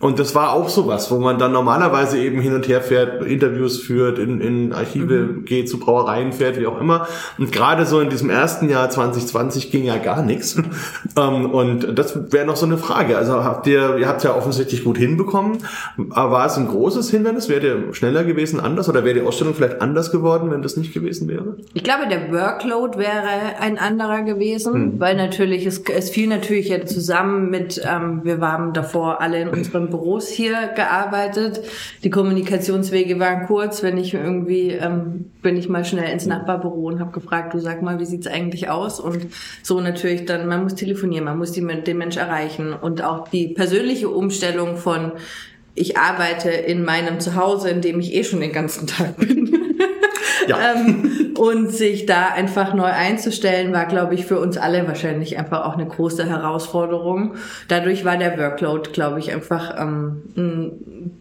und 0.05 0.19
das 0.19 0.35
war 0.35 0.53
auch 0.53 0.69
sowas, 0.69 1.11
wo 1.11 1.19
man 1.19 1.39
dann 1.39 1.53
normalerweise 1.53 2.19
eben 2.19 2.39
hin 2.41 2.55
und 2.55 2.69
her 2.69 2.83
fährt, 2.83 3.23
Interviews 3.25 3.81
führt, 3.81 4.19
in, 4.19 4.41
in 4.41 4.73
Archive 4.75 5.15
mhm. 5.15 5.45
geht, 5.47 5.71
zu 5.71 5.79
Brauereien 5.79 6.33
fährt, 6.33 6.61
wie 6.61 6.67
auch 6.67 6.79
immer. 6.79 7.09
Und 7.39 7.53
gerade 7.53 7.87
so 7.87 8.01
in 8.01 8.11
diesem 8.11 8.29
ersten 8.29 8.69
Jahr 8.69 8.91
2020 8.91 9.71
ging 9.71 9.85
ja 9.85 9.97
gar 9.97 10.23
nichts. 10.23 10.61
Ähm, 11.17 11.51
und 11.51 11.97
das 11.97 12.33
wäre 12.33 12.45
noch 12.45 12.57
so 12.57 12.67
eine 12.67 12.77
Frage. 12.77 13.17
Also 13.17 13.45
habt 13.45 13.69
ihr, 13.69 13.99
ihr 13.99 14.09
habt 14.09 14.25
ja 14.25 14.35
offensichtlich 14.35 14.83
gut 14.83 14.99
hinbekommen. 14.99 15.59
Aber 16.11 16.33
war 16.33 16.47
es 16.47 16.57
ein 16.57 16.67
großes 16.67 17.09
Hindernis? 17.11 17.49
Wäre 17.49 17.61
der 17.61 17.95
schneller 17.95 18.25
gewesen 18.25 18.59
anders 18.59 18.89
oder 18.89 19.05
wäre 19.05 19.15
die 19.15 19.21
Ausstellung 19.21 19.55
vielleicht 19.55 19.81
anders 19.81 20.11
geworden, 20.11 20.51
wenn 20.51 20.63
das 20.63 20.77
nicht 20.77 20.93
gewesen 20.93 21.29
wäre? 21.29 21.57
Ich 21.73 21.85
glaube, 21.85 22.09
der 22.09 22.33
Workload 22.33 22.99
wäre 22.99 23.61
ein 23.61 23.79
anderer 23.79 24.23
gewesen, 24.23 24.75
hm. 24.75 25.01
weil 25.01 25.15
natürlich 25.15 25.67
es, 25.67 25.83
es 25.85 26.11
fiel 26.11 26.27
natürlich 26.35 26.69
ja 26.69 26.85
zusammen 26.85 27.51
mit, 27.51 27.81
ähm, 27.85 28.21
wir 28.25 28.41
waren 28.41 28.73
davor 28.73 29.21
alle 29.21 29.41
in 29.41 29.49
unseren 29.49 29.91
Büros 29.91 30.29
hier 30.29 30.69
gearbeitet. 30.75 31.61
Die 32.03 32.11
Kommunikationswege 32.11 33.19
waren 33.19 33.47
kurz. 33.47 33.83
Wenn 33.83 33.97
ich 33.97 34.15
irgendwie, 34.15 34.71
ähm, 34.71 35.31
bin 35.43 35.57
ich 35.57 35.69
mal 35.69 35.85
schnell 35.85 36.13
ins 36.13 36.27
Nachbarbüro 36.27 36.87
und 36.89 37.01
habe 37.01 37.13
gefragt, 37.13 37.55
du 37.55 37.59
sag 37.59 37.83
mal, 37.83 37.99
wie 37.99 38.07
sieht's 38.07 38.27
eigentlich 38.27 38.69
aus? 38.69 39.01
Und 39.01 39.27
so 39.63 39.81
natürlich 39.81 40.25
dann, 40.25 40.47
man 40.49 40.63
muss 40.63 40.75
telefonieren, 40.75 41.25
man 41.25 41.39
muss 41.39 41.53
die, 41.53 41.67
den 41.67 41.99
Mensch 41.99 42.17
erreichen. 42.17 42.73
Und 42.73 43.03
auch 43.03 43.29
die 43.29 43.49
persönliche 43.49 44.09
Umstellung 44.09 44.77
von, 44.77 45.13
ich 45.75 45.97
arbeite 45.97 46.51
in 46.51 46.85
meinem 46.85 47.21
Zuhause, 47.21 47.71
in 47.71 47.81
dem 47.81 48.01
ich 48.01 48.15
eh 48.15 48.25
schon 48.25 48.41
den 48.41 48.53
ganzen 48.53 48.87
Tag 48.87 49.17
bin. 49.17 49.64
Ja. 50.49 50.75
ähm, 50.75 51.35
und 51.39 51.71
sich 51.71 52.07
da 52.07 52.29
einfach 52.29 52.75
neu 52.75 52.85
einzustellen, 52.85 53.73
war, 53.73 53.87
glaube 53.87 54.15
ich, 54.15 54.27
für 54.27 54.39
uns 54.39 54.57
alle 54.57 54.87
wahrscheinlich 54.87 55.39
einfach 55.39 55.65
auch 55.67 55.75
eine 55.75 55.87
große 55.87 56.29
Herausforderung. 56.29 57.35
Dadurch 57.69 58.05
war 58.05 58.17
der 58.17 58.39
Workload, 58.39 58.91
glaube 58.93 59.19
ich, 59.19 59.33
einfach 59.33 59.75
ähm, 59.79 60.23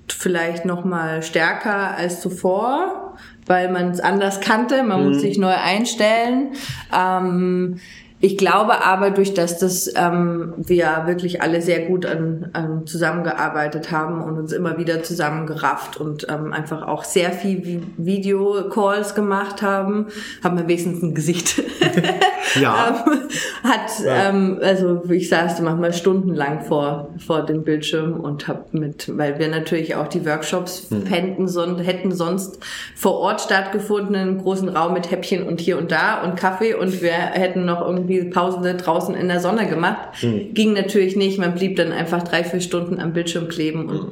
vielleicht 0.07 0.65
noch 0.65 0.85
mal 0.85 1.23
stärker 1.23 1.95
als 1.97 2.21
zuvor, 2.21 3.15
weil 3.45 3.71
man 3.71 3.91
es 3.91 3.99
anders 3.99 4.39
kannte. 4.39 4.83
Man 4.83 5.01
mhm. 5.01 5.09
muss 5.09 5.21
sich 5.21 5.37
neu 5.37 5.53
einstellen. 5.53 6.53
Ähm, 6.95 7.79
ich 8.23 8.37
glaube 8.37 8.85
aber, 8.85 9.11
durch 9.11 9.33
dass 9.33 9.59
das 9.59 9.91
ähm, 9.97 10.53
wir 10.55 11.03
wirklich 11.07 11.41
alle 11.41 11.61
sehr 11.61 11.87
gut 11.87 12.05
an, 12.05 12.51
an 12.53 12.87
zusammengearbeitet 12.87 13.91
haben 13.91 14.21
und 14.21 14.37
uns 14.37 14.53
immer 14.53 14.77
wieder 14.77 15.03
zusammengerafft 15.03 15.97
und 15.97 16.27
ähm, 16.29 16.53
einfach 16.53 16.87
auch 16.87 17.03
sehr 17.03 17.33
viel 17.33 17.83
Videocalls 17.97 19.13
gemacht 19.13 19.61
haben, 19.61 20.07
haben 20.41 20.57
wir 20.57 20.69
wenigstens 20.69 21.03
ein 21.03 21.13
Gesicht. 21.13 21.61
ja. 22.59 23.03
ähm, 23.07 23.19
hat 23.63 24.05
ja. 24.05 24.29
ähm, 24.29 24.59
also 24.61 25.03
ich 25.09 25.29
saß 25.29 25.61
manchmal 25.61 25.93
stundenlang 25.93 26.61
vor 26.61 27.09
vor 27.25 27.45
dem 27.45 27.63
Bildschirm 27.63 28.19
und 28.19 28.47
habe 28.47 28.65
mit, 28.71 29.17
weil 29.17 29.39
wir 29.39 29.47
natürlich 29.47 29.95
auch 29.95 30.07
die 30.07 30.25
Workshops 30.25 30.87
hm. 30.89 31.05
hätten, 31.07 31.47
son, 31.47 31.79
hätten 31.79 32.11
sonst 32.11 32.59
vor 32.95 33.19
Ort 33.19 33.41
stattgefunden, 33.41 34.15
in 34.15 34.21
einem 34.21 34.41
großen 34.41 34.69
Raum 34.69 34.93
mit 34.93 35.11
Häppchen 35.11 35.43
und 35.43 35.59
hier 35.59 35.77
und 35.77 35.91
da 35.91 36.21
und 36.21 36.35
Kaffee 36.35 36.73
und 36.73 37.01
wir 37.01 37.11
hätten 37.11 37.65
noch 37.65 37.81
irgendwie 37.81 38.03
irgendwie 38.03 38.29
Pause 38.29 38.75
draußen 38.75 39.15
in 39.15 39.27
der 39.27 39.39
Sonne 39.39 39.67
gemacht. 39.67 40.23
Mhm. 40.23 40.53
Ging 40.53 40.73
natürlich 40.73 41.15
nicht. 41.15 41.39
Man 41.39 41.55
blieb 41.55 41.75
dann 41.75 41.91
einfach 41.91 42.23
drei, 42.23 42.43
vier 42.43 42.61
Stunden 42.61 42.99
am 42.99 43.13
Bildschirm 43.13 43.47
kleben 43.47 43.89
und 43.89 44.09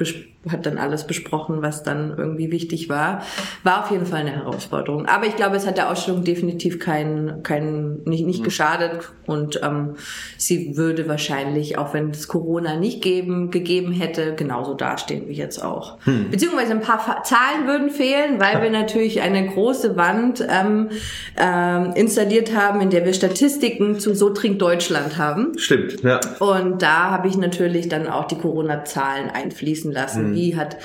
hat 0.49 0.65
dann 0.65 0.79
alles 0.79 1.05
besprochen, 1.05 1.61
was 1.61 1.83
dann 1.83 2.15
irgendwie 2.17 2.51
wichtig 2.51 2.89
war. 2.89 3.21
War 3.63 3.83
auf 3.83 3.91
jeden 3.91 4.07
Fall 4.07 4.21
eine 4.21 4.31
Herausforderung. 4.31 5.05
Aber 5.05 5.27
ich 5.27 5.35
glaube, 5.35 5.55
es 5.55 5.67
hat 5.67 5.77
der 5.77 5.91
Ausstellung 5.91 6.23
definitiv 6.23 6.79
keinen, 6.79 7.43
keinen, 7.43 8.03
nicht, 8.05 8.25
nicht 8.25 8.39
mhm. 8.39 8.45
geschadet 8.45 9.11
und 9.27 9.61
ähm, 9.63 9.95
sie 10.37 10.75
würde 10.77 11.07
wahrscheinlich, 11.07 11.77
auch 11.77 11.93
wenn 11.93 12.09
es 12.09 12.27
Corona 12.27 12.75
nicht 12.75 13.03
geben, 13.03 13.51
gegeben 13.51 13.91
hätte, 13.91 14.33
genauso 14.33 14.73
dastehen 14.73 15.27
wie 15.27 15.33
jetzt 15.33 15.63
auch. 15.63 15.99
Mhm. 16.05 16.31
Beziehungsweise 16.31 16.71
ein 16.71 16.81
paar 16.81 17.21
Zahlen 17.23 17.67
würden 17.67 17.91
fehlen, 17.91 18.39
weil 18.39 18.63
wir 18.63 18.71
natürlich 18.71 19.21
eine 19.21 19.47
große 19.47 19.95
Wand 19.95 20.43
ähm, 20.49 20.89
ähm, 21.37 21.91
installiert 21.93 22.55
haben, 22.55 22.81
in 22.81 22.89
der 22.89 23.05
wir 23.05 23.13
Statistiken 23.13 23.99
zu 23.99 24.15
So 24.15 24.31
trinkt 24.31 24.59
Deutschland 24.61 25.19
haben. 25.19 25.55
Stimmt, 25.57 26.01
ja. 26.01 26.19
Und 26.39 26.81
da 26.81 27.11
habe 27.11 27.27
ich 27.27 27.37
natürlich 27.37 27.89
dann 27.89 28.07
auch 28.07 28.25
die 28.25 28.37
Corona-Zahlen 28.37 29.29
einfließen 29.29 29.91
lassen. 29.91 30.29
Mhm 30.29 30.30
wie 30.33 30.55
hat 30.55 30.77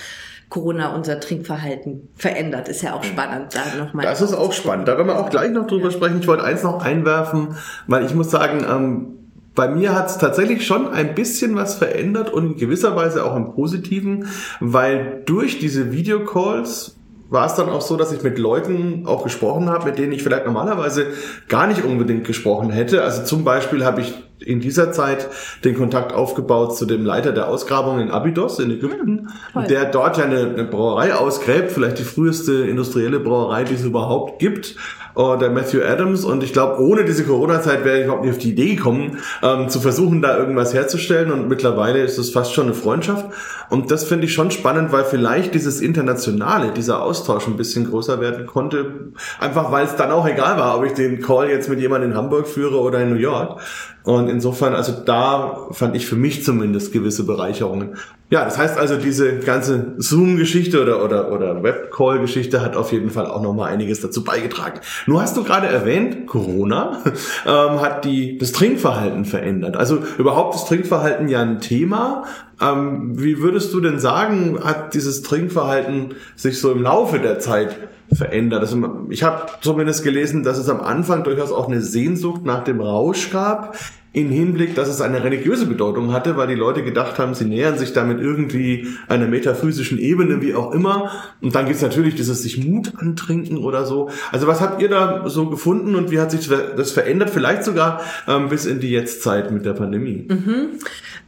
Corona 0.48 0.94
unser 0.94 1.18
Trinkverhalten 1.18 2.08
verändert. 2.14 2.68
Ist 2.68 2.82
ja 2.82 2.94
auch 2.94 3.02
spannend, 3.02 3.54
da 3.54 3.84
nochmal. 3.84 4.04
Das 4.04 4.20
ist 4.20 4.32
auch 4.32 4.52
spannend. 4.52 4.86
Da 4.86 4.96
werden 4.96 5.08
wir 5.08 5.18
auch 5.18 5.30
gleich 5.30 5.50
noch 5.50 5.66
drüber 5.66 5.90
sprechen. 5.90 6.20
Ich 6.20 6.28
wollte 6.28 6.44
eins 6.44 6.62
noch 6.62 6.82
einwerfen, 6.82 7.56
weil 7.86 8.06
ich 8.06 8.14
muss 8.14 8.30
sagen, 8.30 8.64
ähm, 8.68 9.16
bei 9.56 9.68
mir 9.68 9.94
hat 9.94 10.08
es 10.08 10.18
tatsächlich 10.18 10.66
schon 10.66 10.88
ein 10.88 11.14
bisschen 11.14 11.56
was 11.56 11.76
verändert 11.76 12.30
und 12.32 12.52
in 12.52 12.56
gewisser 12.56 12.94
Weise 12.94 13.24
auch 13.24 13.34
im 13.34 13.54
Positiven, 13.54 14.28
weil 14.60 15.22
durch 15.24 15.58
diese 15.58 15.92
Videocalls 15.92 16.96
war 17.28 17.46
es 17.46 17.54
dann 17.54 17.68
auch 17.68 17.80
so, 17.80 17.96
dass 17.96 18.12
ich 18.12 18.22
mit 18.22 18.38
Leuten 18.38 19.04
auch 19.06 19.24
gesprochen 19.24 19.68
habe, 19.68 19.86
mit 19.86 19.98
denen 19.98 20.12
ich 20.12 20.22
vielleicht 20.22 20.46
normalerweise 20.46 21.06
gar 21.48 21.66
nicht 21.66 21.82
unbedingt 21.82 22.24
gesprochen 22.24 22.70
hätte. 22.70 23.02
Also 23.02 23.24
zum 23.24 23.42
Beispiel 23.42 23.84
habe 23.84 24.02
ich 24.02 24.14
in 24.40 24.60
dieser 24.60 24.92
Zeit 24.92 25.28
den 25.64 25.76
Kontakt 25.76 26.12
aufgebaut 26.12 26.76
zu 26.76 26.86
dem 26.86 27.04
Leiter 27.04 27.32
der 27.32 27.48
Ausgrabung 27.48 28.00
in 28.00 28.10
Abydos 28.10 28.58
in 28.58 28.70
Ägypten, 28.70 29.28
ja, 29.54 29.62
der 29.62 29.84
dort 29.86 30.18
ja 30.18 30.24
eine, 30.24 30.50
eine 30.50 30.64
Brauerei 30.64 31.14
ausgräbt, 31.14 31.72
vielleicht 31.72 31.98
die 31.98 32.04
früheste 32.04 32.52
industrielle 32.66 33.20
Brauerei, 33.20 33.64
die 33.64 33.74
es 33.74 33.84
überhaupt 33.84 34.38
gibt. 34.38 34.76
Der 35.18 35.48
Matthew 35.48 35.80
Adams. 35.80 36.26
Und 36.26 36.42
ich 36.42 36.52
glaube, 36.52 36.78
ohne 36.82 37.06
diese 37.06 37.24
Corona-Zeit 37.24 37.86
wäre 37.86 38.00
ich 38.00 38.04
überhaupt 38.04 38.22
nicht 38.26 38.34
auf 38.34 38.38
die 38.38 38.50
Idee 38.50 38.74
gekommen, 38.74 39.16
ähm, 39.42 39.70
zu 39.70 39.80
versuchen, 39.80 40.20
da 40.20 40.36
irgendwas 40.36 40.74
herzustellen. 40.74 41.32
Und 41.32 41.48
mittlerweile 41.48 42.02
ist 42.02 42.18
es 42.18 42.28
fast 42.28 42.52
schon 42.52 42.66
eine 42.66 42.74
Freundschaft. 42.74 43.24
Und 43.70 43.90
das 43.90 44.04
finde 44.04 44.26
ich 44.26 44.34
schon 44.34 44.50
spannend, 44.50 44.92
weil 44.92 45.04
vielleicht 45.04 45.54
dieses 45.54 45.80
Internationale, 45.80 46.70
dieser 46.72 47.02
Austausch 47.02 47.46
ein 47.46 47.56
bisschen 47.56 47.88
größer 47.88 48.20
werden 48.20 48.44
konnte, 48.44 49.10
einfach 49.40 49.72
weil 49.72 49.86
es 49.86 49.96
dann 49.96 50.10
auch 50.10 50.28
egal 50.28 50.58
war, 50.58 50.76
ob 50.76 50.84
ich 50.84 50.92
den 50.92 51.22
Call 51.22 51.48
jetzt 51.48 51.70
mit 51.70 51.80
jemandem 51.80 52.10
in 52.10 52.16
Hamburg 52.18 52.46
führe 52.46 52.78
oder 52.78 53.00
in 53.00 53.08
New 53.08 53.18
York 53.18 53.62
und 54.06 54.28
insofern, 54.28 54.72
also 54.72 54.92
da 55.04 55.66
fand 55.72 55.96
ich 55.96 56.06
für 56.06 56.14
mich 56.14 56.44
zumindest 56.44 56.92
gewisse 56.92 57.24
Bereicherungen. 57.24 57.96
Ja, 58.28 58.44
das 58.44 58.58
heißt 58.58 58.76
also, 58.76 58.96
diese 58.96 59.38
ganze 59.38 59.94
Zoom-Geschichte 59.98 60.82
oder, 60.82 61.04
oder, 61.04 61.30
oder 61.30 61.62
Webcall-Geschichte 61.62 62.60
hat 62.60 62.74
auf 62.74 62.90
jeden 62.90 63.10
Fall 63.10 63.26
auch 63.26 63.40
nochmal 63.40 63.72
einiges 63.72 64.00
dazu 64.00 64.24
beigetragen. 64.24 64.80
Nur 65.06 65.22
hast 65.22 65.36
du 65.36 65.44
gerade 65.44 65.68
erwähnt, 65.68 66.26
Corona 66.26 67.02
ähm, 67.46 67.80
hat 67.80 68.04
die, 68.04 68.36
das 68.36 68.50
Trinkverhalten 68.50 69.26
verändert. 69.26 69.76
Also 69.76 70.00
überhaupt 70.18 70.54
das 70.54 70.64
Trinkverhalten 70.66 71.28
ja 71.28 71.40
ein 71.40 71.60
Thema. 71.60 72.24
Ähm, 72.60 73.12
wie 73.14 73.38
würdest 73.38 73.72
du 73.72 73.80
denn 73.80 74.00
sagen, 74.00 74.58
hat 74.60 74.94
dieses 74.94 75.22
Trinkverhalten 75.22 76.16
sich 76.34 76.60
so 76.60 76.72
im 76.72 76.82
Laufe 76.82 77.20
der 77.20 77.38
Zeit 77.38 77.76
verändert. 78.12 78.60
Also 78.60 79.06
ich 79.08 79.22
habe 79.22 79.46
zumindest 79.60 80.02
gelesen, 80.02 80.42
dass 80.42 80.58
es 80.58 80.68
am 80.68 80.80
Anfang 80.80 81.22
durchaus 81.22 81.52
auch 81.52 81.68
eine 81.68 81.80
Sehnsucht 81.80 82.44
nach 82.44 82.64
dem 82.64 82.80
Rausch 82.80 83.30
gab, 83.30 83.76
im 84.16 84.30
Hinblick, 84.30 84.74
dass 84.74 84.88
es 84.88 85.02
eine 85.02 85.22
religiöse 85.24 85.66
Bedeutung 85.66 86.10
hatte, 86.10 86.38
weil 86.38 86.48
die 86.48 86.54
Leute 86.54 86.82
gedacht 86.82 87.18
haben, 87.18 87.34
sie 87.34 87.44
nähern 87.44 87.76
sich 87.76 87.92
damit 87.92 88.18
irgendwie 88.18 88.88
einer 89.08 89.26
metaphysischen 89.26 89.98
Ebene, 89.98 90.40
wie 90.40 90.54
auch 90.54 90.72
immer. 90.72 91.12
Und 91.42 91.54
dann 91.54 91.66
gibt's 91.66 91.82
natürlich 91.82 92.14
dieses 92.14 92.42
sich 92.42 92.56
Mut 92.64 92.94
antrinken 92.96 93.58
oder 93.58 93.84
so. 93.84 94.08
Also 94.32 94.46
was 94.46 94.62
habt 94.62 94.80
ihr 94.80 94.88
da 94.88 95.28
so 95.28 95.50
gefunden 95.50 95.94
und 95.94 96.10
wie 96.10 96.18
hat 96.18 96.30
sich 96.30 96.48
das 96.48 96.92
verändert? 96.92 97.28
Vielleicht 97.28 97.64
sogar 97.64 98.00
ähm, 98.26 98.48
bis 98.48 98.64
in 98.64 98.80
die 98.80 98.90
Jetztzeit 98.90 99.50
mit 99.50 99.66
der 99.66 99.74
Pandemie. 99.74 100.26
Mhm. 100.30 100.78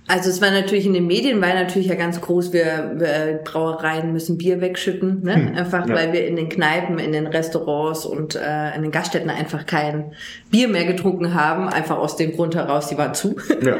Also 0.08 0.30
es 0.30 0.40
war 0.40 0.50
natürlich 0.50 0.86
in 0.86 0.94
den 0.94 1.06
Medien, 1.06 1.40
war 1.42 1.52
natürlich 1.52 1.88
ja 1.88 1.94
ganz 1.94 2.20
groß, 2.22 2.54
wir, 2.54 2.94
wir 2.96 3.40
Brauereien 3.44 4.10
müssen 4.12 4.38
Bier 4.38 4.62
wegschütten, 4.62 5.22
ne? 5.22 5.34
Hm, 5.34 5.54
einfach 5.54 5.86
ja. 5.86 5.94
weil 5.94 6.14
wir 6.14 6.26
in 6.26 6.36
den 6.36 6.48
Kneipen, 6.48 6.98
in 6.98 7.12
den 7.12 7.26
Restaurants 7.26 8.06
und 8.06 8.34
äh, 8.34 8.74
in 8.74 8.82
den 8.82 8.90
Gaststätten 8.90 9.28
einfach 9.28 9.66
kein 9.66 10.12
Bier 10.50 10.68
mehr 10.68 10.86
getrunken 10.86 11.34
haben, 11.34 11.68
einfach 11.68 11.98
aus 11.98 12.16
dem 12.16 12.32
Grund 12.32 12.54
heraus, 12.54 12.88
die 12.88 12.96
waren 12.96 13.14
zu. 13.14 13.36
Ja. 13.62 13.76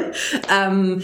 ähm, 0.66 1.02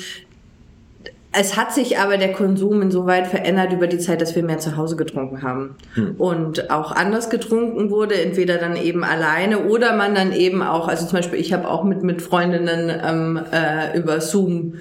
es 1.36 1.56
hat 1.56 1.74
sich 1.74 1.98
aber 1.98 2.16
der 2.16 2.32
Konsum 2.32 2.82
insoweit 2.82 3.26
verändert 3.26 3.72
über 3.72 3.86
die 3.86 3.98
Zeit, 3.98 4.20
dass 4.20 4.36
wir 4.36 4.44
mehr 4.44 4.58
zu 4.58 4.76
Hause 4.76 4.94
getrunken 4.94 5.42
haben. 5.42 5.74
Hm. 5.94 6.14
Und 6.16 6.70
auch 6.70 6.92
anders 6.92 7.28
getrunken 7.28 7.90
wurde, 7.90 8.14
entweder 8.14 8.58
dann 8.58 8.76
eben 8.76 9.02
alleine 9.02 9.64
oder 9.64 9.96
man 9.96 10.14
dann 10.14 10.32
eben 10.32 10.62
auch, 10.62 10.86
also 10.86 11.06
zum 11.06 11.18
Beispiel 11.18 11.40
ich 11.40 11.52
habe 11.52 11.68
auch 11.68 11.82
mit, 11.82 12.02
mit 12.02 12.22
Freundinnen 12.22 12.92
ähm, 13.04 13.40
äh, 13.50 13.98
über 13.98 14.20
Zoom 14.20 14.74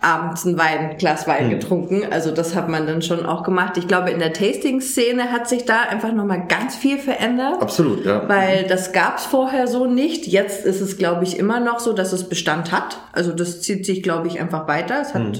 abends 0.00 0.46
ein 0.46 0.56
Wein, 0.56 0.96
Glas 0.98 1.26
Wein 1.26 1.46
mhm. 1.46 1.50
getrunken. 1.50 2.02
Also 2.10 2.30
das 2.30 2.54
hat 2.54 2.68
man 2.68 2.86
dann 2.86 3.02
schon 3.02 3.26
auch 3.26 3.42
gemacht. 3.42 3.76
Ich 3.76 3.86
glaube, 3.86 4.10
in 4.10 4.18
der 4.18 4.32
Tasting-Szene 4.32 5.30
hat 5.30 5.48
sich 5.48 5.66
da 5.66 5.82
einfach 5.82 6.12
nochmal 6.12 6.46
ganz 6.48 6.74
viel 6.74 6.98
verändert. 6.98 7.60
Absolut, 7.60 8.06
ja. 8.06 8.26
Weil 8.28 8.64
das 8.64 8.92
gab's 8.92 9.26
vorher 9.26 9.66
so 9.66 9.86
nicht. 9.86 10.26
Jetzt 10.26 10.64
ist 10.64 10.80
es, 10.80 10.96
glaube 10.96 11.24
ich, 11.24 11.38
immer 11.38 11.60
noch 11.60 11.80
so, 11.80 11.92
dass 11.92 12.12
es 12.12 12.28
Bestand 12.28 12.72
hat. 12.72 12.98
Also 13.12 13.32
das 13.32 13.60
zieht 13.60 13.84
sich, 13.84 14.02
glaube 14.02 14.28
ich, 14.28 14.40
einfach 14.40 14.66
weiter. 14.68 15.02
Es 15.02 15.12
hat, 15.12 15.22
mhm. 15.22 15.32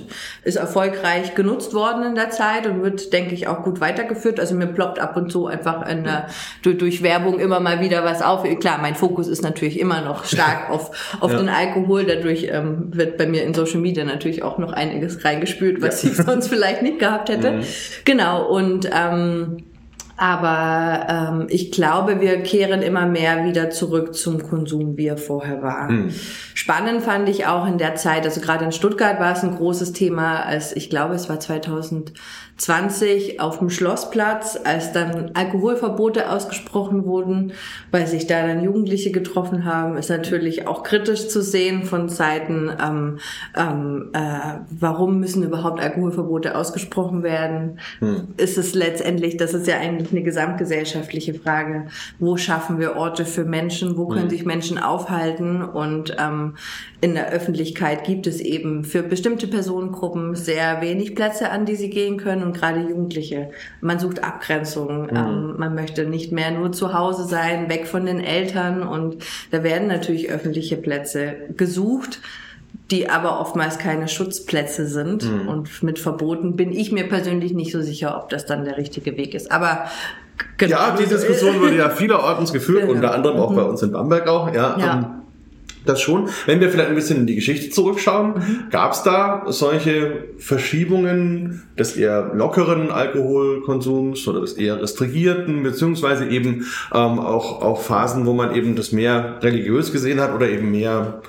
ist 0.45 0.57
erfolgreich 0.57 1.35
genutzt 1.35 1.73
worden 1.73 2.03
in 2.03 2.15
der 2.15 2.31
Zeit 2.31 2.67
und 2.67 2.83
wird, 2.83 3.15
denke 3.15 3.35
ich, 3.35 3.49
auch 3.49 3.63
gut 3.63 3.81
weitergeführt. 3.81 4.39
Also 4.39 4.55
mir 4.55 4.67
ploppt 4.67 4.99
ab 4.99 5.17
und 5.17 5.33
zu 5.33 5.47
einfach 5.47 5.89
in, 5.89 6.05
äh, 6.05 6.23
durch, 6.63 6.77
durch 6.77 7.03
Werbung 7.03 7.39
immer 7.39 7.61
mal 7.61 7.81
wieder 7.81 8.05
was 8.05 8.21
auf. 8.21 8.43
Klar, 8.61 8.79
mein 8.83 8.95
Fokus 8.95 9.27
ist 9.27 9.43
natürlich 9.43 9.81
immer 9.81 10.03
noch 10.03 10.27
stark 10.27 10.69
auf, 10.71 11.17
auf 11.21 11.33
ja. 11.33 11.39
den 11.39 11.49
Alkohol. 11.49 12.05
Dadurch 12.05 12.49
ähm, 12.51 12.89
wird 12.95 13.17
bei 13.17 13.27
mir 13.27 13.45
in 13.45 13.55
Social 13.55 13.81
Media 13.81 14.05
natürlich 14.05 14.43
auch 14.43 14.50
auch 14.51 14.59
noch 14.59 14.73
einiges 14.73 15.25
reingespült, 15.25 15.81
was 15.81 16.03
ja. 16.03 16.11
ich 16.11 16.17
sonst 16.17 16.49
vielleicht 16.49 16.83
nicht 16.83 16.99
gehabt 16.99 17.29
hätte. 17.29 17.53
Mhm. 17.53 17.63
Genau, 18.05 18.47
und 18.49 18.89
ähm, 18.93 19.59
aber 20.21 21.07
ähm, 21.09 21.47
ich 21.49 21.73
glaube, 21.73 22.21
wir 22.21 22.43
kehren 22.43 22.83
immer 22.83 23.07
mehr 23.07 23.47
wieder 23.47 23.71
zurück 23.71 24.15
zum 24.15 24.43
Konsum, 24.43 24.99
wie 24.99 25.07
er 25.07 25.17
vorher 25.17 25.63
war. 25.63 25.91
Mhm. 25.91 26.13
Spannend 26.53 27.01
fand 27.01 27.27
ich 27.31 27.47
auch 27.47 27.67
in 27.67 27.79
der 27.79 27.95
Zeit, 27.95 28.27
also 28.27 28.43
gerade 28.43 28.67
in 28.67 28.73
Stuttgart 28.73 29.19
war 29.19 29.33
es 29.33 29.43
ein 29.43 29.57
großes 29.57 29.95
Thema, 29.95 30.43
als 30.43 30.77
ich 30.77 30.91
glaube, 30.91 31.15
es 31.15 31.31
war 31.31 31.41
2000 31.41 32.13
20 32.61 33.41
auf 33.41 33.59
dem 33.59 33.71
Schlossplatz, 33.71 34.59
als 34.63 34.93
dann 34.93 35.31
Alkoholverbote 35.33 36.31
ausgesprochen 36.31 37.07
wurden, 37.07 37.55
weil 37.91 38.07
sich 38.07 38.27
da 38.27 38.47
dann 38.47 38.63
Jugendliche 38.63 39.13
getroffen 39.13 39.65
haben, 39.65 39.97
ist 39.97 40.11
natürlich 40.11 40.67
auch 40.67 40.83
kritisch 40.83 41.29
zu 41.29 41.43
sehen 41.43 41.85
von 41.85 42.11
Seiten, 42.11 42.71
ähm, 42.79 43.19
ähm, 43.57 44.11
äh, 44.13 44.59
warum 44.79 45.21
müssen 45.21 45.43
überhaupt 45.43 45.81
Alkoholverbote 45.81 46.55
ausgesprochen 46.55 47.23
werden? 47.23 47.79
Hm. 48.01 48.29
Ist 48.37 48.59
es 48.59 48.75
letztendlich, 48.75 49.39
das 49.39 49.55
ist 49.55 49.67
ja 49.67 49.79
eigentlich 49.79 50.13
eine 50.13 50.23
gesamtgesellschaftliche 50.23 51.33
Frage, 51.33 51.87
wo 52.19 52.37
schaffen 52.37 52.79
wir 52.79 52.97
Orte 52.97 53.25
für 53.25 53.47
Menschen, 53.47 53.97
wo 53.97 54.09
können 54.09 54.25
hm. 54.25 54.31
sich 54.31 54.45
Menschen 54.45 54.77
aufhalten 54.77 55.63
und 55.63 56.15
ähm, 56.19 56.57
in 57.01 57.15
der 57.15 57.31
Öffentlichkeit 57.31 58.05
gibt 58.05 58.27
es 58.27 58.41
eben 58.41 58.85
für 58.85 59.03
bestimmte 59.03 59.47
Personengruppen 59.47 60.35
sehr 60.35 60.83
wenig 60.83 61.15
Plätze, 61.15 61.51
an 61.51 61.65
die 61.65 61.77
sie 61.77 61.89
gehen 61.89 62.19
können 62.19 62.50
und 62.51 62.57
gerade 62.57 62.81
Jugendliche. 62.81 63.51
Man 63.81 63.99
sucht 63.99 64.23
Abgrenzung. 64.23 65.05
Mhm. 65.05 65.17
Ähm, 65.17 65.55
man 65.59 65.75
möchte 65.75 66.05
nicht 66.05 66.33
mehr 66.33 66.51
nur 66.51 66.73
zu 66.73 66.93
Hause 66.93 67.25
sein, 67.25 67.69
weg 67.69 67.87
von 67.87 68.07
den 68.07 68.21
Eltern 68.21 68.83
und 68.83 69.17
da 69.51 69.63
werden 69.63 69.89
natürlich 69.89 70.31
öffentliche 70.31 70.77
Plätze 70.77 71.35
gesucht 71.57 72.21
die 72.91 73.09
aber 73.09 73.41
oftmals 73.41 73.79
keine 73.79 74.09
Schutzplätze 74.09 74.87
sind 74.87 75.25
mhm. 75.25 75.49
und 75.49 75.83
mit 75.83 76.01
Verboten 76.01 76.57
bin 76.57 76.73
ich 76.73 76.91
mir 76.91 77.09
persönlich 77.09 77.53
nicht 77.53 77.71
so 77.71 77.83
sicher, 77.83 78.21
ob 78.21 78.31
das 78.31 78.47
dann 78.47 78.65
der 78.65 78.77
richtige 78.77 79.17
Weg 79.17 79.35
ist. 79.35 79.53
Aber 79.53 79.85
genau. 80.57 80.77
Ja, 80.77 80.97
die 80.97 81.07
Diskussion 81.07 81.61
wurde 81.61 81.77
ja 81.77 81.91
vielerorts 81.91 82.53
geführt, 82.53 82.83
genau. 82.83 82.95
unter 82.95 83.15
anderem 83.15 83.39
auch 83.39 83.51
mhm. 83.51 83.57
bei 83.57 83.63
uns 83.63 83.83
in 83.83 83.93
Bamberg 83.93 84.27
auch. 84.29 84.53
Ja, 84.53 84.77
ja. 84.77 84.95
Ähm, 84.99 85.07
das 85.87 86.01
schon. 86.01 86.29
Wenn 86.47 86.61
wir 86.61 86.71
vielleicht 86.71 86.89
ein 86.89 86.95
bisschen 86.95 87.19
in 87.19 87.27
die 87.27 87.35
Geschichte 87.35 87.71
zurückschauen, 87.71 88.35
mhm. 88.35 88.71
gab 88.71 88.93
es 88.93 89.03
da 89.03 89.45
solche 89.49 90.25
Verschiebungen 90.39 91.63
des 91.79 91.97
eher 91.97 92.33
lockeren 92.35 92.91
Alkoholkonsums 92.91 94.27
oder 94.29 94.41
des 94.41 94.55
eher 94.55 94.81
restrigierten, 94.81 95.63
beziehungsweise 95.63 96.27
eben 96.29 96.67
ähm, 96.93 97.19
auch, 97.19 97.63
auch 97.63 97.81
Phasen, 97.81 98.27
wo 98.27 98.33
man 98.33 98.55
eben 98.55 98.77
das 98.77 98.93
mehr 98.93 99.39
religiös 99.43 99.93
gesehen 99.93 100.21
hat 100.21 100.35
oder 100.35 100.49
eben 100.49 100.71
mehr 100.71 101.23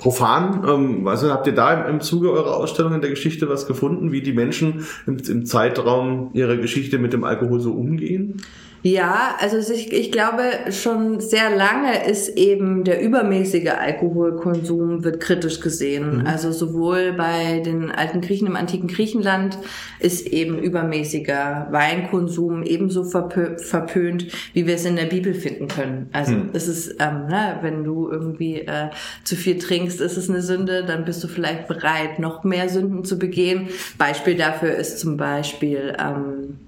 profan. 0.00 0.64
Ähm, 0.66 1.06
also 1.06 1.30
habt 1.30 1.46
ihr 1.46 1.54
da 1.54 1.74
im, 1.74 1.94
im 1.94 2.00
Zuge 2.00 2.32
eurer 2.32 2.56
Ausstellung 2.56 2.94
in 2.94 3.00
der 3.00 3.10
Geschichte 3.10 3.48
was 3.48 3.66
gefunden, 3.66 4.12
wie 4.12 4.22
die 4.22 4.32
Menschen 4.32 4.86
im, 5.06 5.18
im 5.18 5.46
Zeitraum 5.46 6.30
ihrer 6.32 6.56
Geschichte 6.56 6.98
mit 6.98 7.12
dem 7.12 7.22
Alkohol 7.22 7.60
so 7.60 7.72
umgehen? 7.72 8.42
Ja, 8.82 9.36
also 9.38 9.58
ich, 9.72 9.92
ich 9.92 10.10
glaube 10.10 10.42
schon 10.70 11.20
sehr 11.20 11.54
lange 11.54 12.06
ist 12.08 12.28
eben 12.36 12.84
der 12.84 13.02
übermäßige 13.02 13.70
Alkoholkonsum 13.78 15.04
wird 15.04 15.20
kritisch 15.20 15.60
gesehen. 15.60 16.20
Mhm. 16.20 16.26
Also 16.26 16.50
sowohl 16.50 17.12
bei 17.12 17.60
den 17.60 17.90
alten 17.90 18.22
Griechen 18.22 18.46
im 18.46 18.56
antiken 18.56 18.88
Griechenland 18.88 19.58
ist 19.98 20.26
eben 20.26 20.58
übermäßiger 20.58 21.68
Weinkonsum 21.70 22.62
ebenso 22.62 23.04
verpö 23.04 23.58
verpönt, 23.58 24.26
wie 24.54 24.66
wir 24.66 24.76
es 24.76 24.86
in 24.86 24.96
der 24.96 25.06
Bibel 25.06 25.34
finden 25.34 25.68
können. 25.68 26.08
Also 26.12 26.32
mhm. 26.32 26.50
es 26.54 26.66
ist, 26.66 26.96
ähm, 27.00 27.26
ne, 27.26 27.58
wenn 27.60 27.84
du 27.84 28.08
irgendwie 28.10 28.60
äh, 28.60 28.88
zu 29.24 29.36
viel 29.36 29.58
trinkst, 29.58 30.00
ist 30.00 30.16
es 30.16 30.30
eine 30.30 30.40
Sünde, 30.40 30.84
dann 30.86 31.04
bist 31.04 31.22
du 31.22 31.28
vielleicht 31.28 31.68
bereit, 31.68 32.18
noch 32.18 32.44
mehr 32.44 32.68
Sünden 32.68 33.04
zu 33.04 33.18
begehen. 33.18 33.68
Beispiel 33.98 34.36
dafür 34.36 34.74
ist 34.74 35.00
zum 35.00 35.16
Beispiel 35.16 35.94
ähm, 35.98 36.58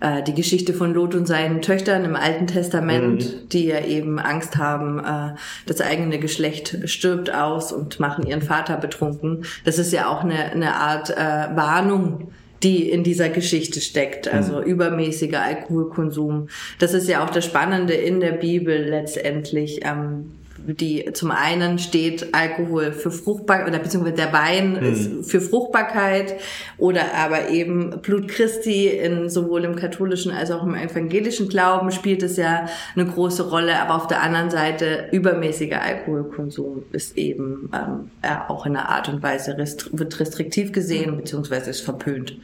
äh, 0.00 0.22
die 0.22 0.34
Geschichte 0.34 0.74
von 0.74 0.94
Lot 0.94 1.14
und 1.14 1.26
seinen 1.26 1.62
Töchtern 1.62 2.04
im 2.04 2.16
Alten 2.16 2.46
Testament, 2.46 3.24
mhm. 3.24 3.48
die 3.48 3.66
ja 3.66 3.84
eben 3.84 4.18
Angst 4.18 4.56
haben, 4.56 4.98
äh, 4.98 5.36
das 5.66 5.80
eigene 5.80 6.18
Geschlecht 6.18 6.78
stirbt 6.84 7.32
aus 7.32 7.72
und 7.72 7.98
machen 8.00 8.26
ihren 8.26 8.42
Vater 8.42 8.76
betrunken. 8.76 9.44
Das 9.64 9.78
ist 9.78 9.92
ja 9.92 10.08
auch 10.08 10.22
eine, 10.22 10.52
eine 10.52 10.74
Art 10.74 11.10
äh, 11.10 11.16
Warnung 11.56 12.32
die 12.62 12.90
in 12.90 13.04
dieser 13.04 13.28
Geschichte 13.28 13.80
steckt, 13.80 14.26
also 14.26 14.56
mhm. 14.56 14.64
übermäßiger 14.64 15.40
Alkoholkonsum. 15.40 16.48
Das 16.80 16.92
ist 16.92 17.08
ja 17.08 17.24
auch 17.24 17.30
das 17.30 17.44
Spannende 17.44 17.94
in 17.94 18.18
der 18.18 18.32
Bibel 18.32 18.76
letztendlich. 18.76 19.80
Ähm, 19.84 20.32
die 20.74 21.10
zum 21.14 21.30
einen 21.30 21.78
steht 21.78 22.34
Alkohol 22.34 22.92
für 22.92 23.10
Fruchtbarkeit 23.10 23.68
oder 23.68 23.78
beziehungsweise 23.78 24.16
der 24.16 24.32
Wein 24.32 24.72
mhm. 24.72 24.82
ist 24.82 25.30
für 25.30 25.40
Fruchtbarkeit 25.40 26.34
oder 26.76 27.14
aber 27.16 27.48
eben 27.48 28.00
Blut 28.02 28.28
Christi 28.28 28.88
in 28.88 29.30
sowohl 29.30 29.64
im 29.64 29.76
katholischen 29.76 30.30
als 30.30 30.50
auch 30.50 30.62
im 30.62 30.74
evangelischen 30.74 31.48
Glauben 31.48 31.90
spielt 31.90 32.22
es 32.22 32.36
ja 32.36 32.66
eine 32.94 33.06
große 33.06 33.48
Rolle, 33.48 33.80
aber 33.80 33.94
auf 33.94 34.08
der 34.08 34.22
anderen 34.22 34.50
Seite 34.50 35.08
übermäßiger 35.10 35.80
Alkoholkonsum 35.80 36.84
ist 36.92 37.16
eben 37.16 37.70
ähm, 37.72 38.10
ja, 38.22 38.46
auch 38.48 38.66
in 38.66 38.76
einer 38.76 38.90
Art 38.90 39.08
und 39.08 39.22
Weise 39.22 39.56
restri 39.56 39.88
wird 39.92 40.20
restriktiv 40.20 40.72
gesehen 40.72 41.16
beziehungsweise 41.16 41.70
ist 41.70 41.80
verpönt. 41.80 42.36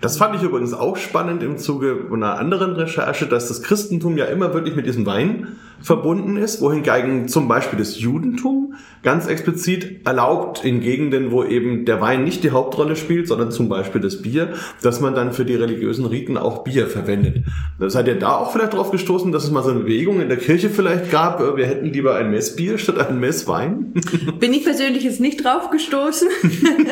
Das 0.00 0.16
fand 0.16 0.34
ich 0.34 0.42
übrigens 0.42 0.72
auch 0.72 0.96
spannend 0.96 1.42
im 1.42 1.58
Zuge 1.58 2.06
einer 2.10 2.38
anderen 2.38 2.72
Recherche, 2.72 3.26
dass 3.26 3.48
das 3.48 3.62
Christentum 3.62 4.16
ja 4.16 4.24
immer 4.24 4.52
wirklich 4.54 4.74
mit 4.74 4.86
diesem 4.86 5.06
Wein 5.06 5.56
verbunden 5.82 6.36
ist, 6.36 6.60
wohingegen 6.60 7.28
zum 7.28 7.48
Beispiel 7.48 7.78
das 7.78 7.98
Judentum 7.98 8.74
ganz 9.02 9.26
explizit 9.26 10.06
erlaubt 10.06 10.64
in 10.64 10.80
Gegenden, 10.80 11.30
wo 11.30 11.42
eben 11.44 11.84
der 11.84 12.00
Wein 12.00 12.24
nicht 12.24 12.44
die 12.44 12.50
Hauptrolle 12.50 12.96
spielt, 12.96 13.28
sondern 13.28 13.50
zum 13.50 13.68
Beispiel 13.68 14.00
das 14.00 14.20
Bier, 14.20 14.54
dass 14.82 15.00
man 15.00 15.14
dann 15.14 15.32
für 15.32 15.44
die 15.44 15.54
religiösen 15.54 16.04
Riten 16.04 16.36
auch 16.36 16.64
Bier 16.64 16.86
verwendet. 16.86 17.44
Seid 17.78 18.08
ihr 18.08 18.18
da 18.18 18.36
auch 18.36 18.52
vielleicht 18.52 18.74
drauf 18.74 18.90
gestoßen, 18.90 19.32
dass 19.32 19.44
es 19.44 19.50
mal 19.50 19.62
so 19.62 19.70
eine 19.70 19.80
Bewegung 19.80 20.20
in 20.20 20.28
der 20.28 20.36
Kirche 20.36 20.68
vielleicht 20.68 21.10
gab, 21.10 21.40
wir 21.56 21.66
hätten 21.66 21.86
lieber 21.86 22.16
ein 22.16 22.30
Messbier 22.30 22.76
statt 22.76 22.98
ein 22.98 23.20
Messwein? 23.20 23.94
Bin 24.38 24.52
ich 24.52 24.64
persönlich 24.64 25.04
jetzt 25.04 25.20
nicht 25.20 25.42
drauf 25.44 25.70
gestoßen. 25.70 26.28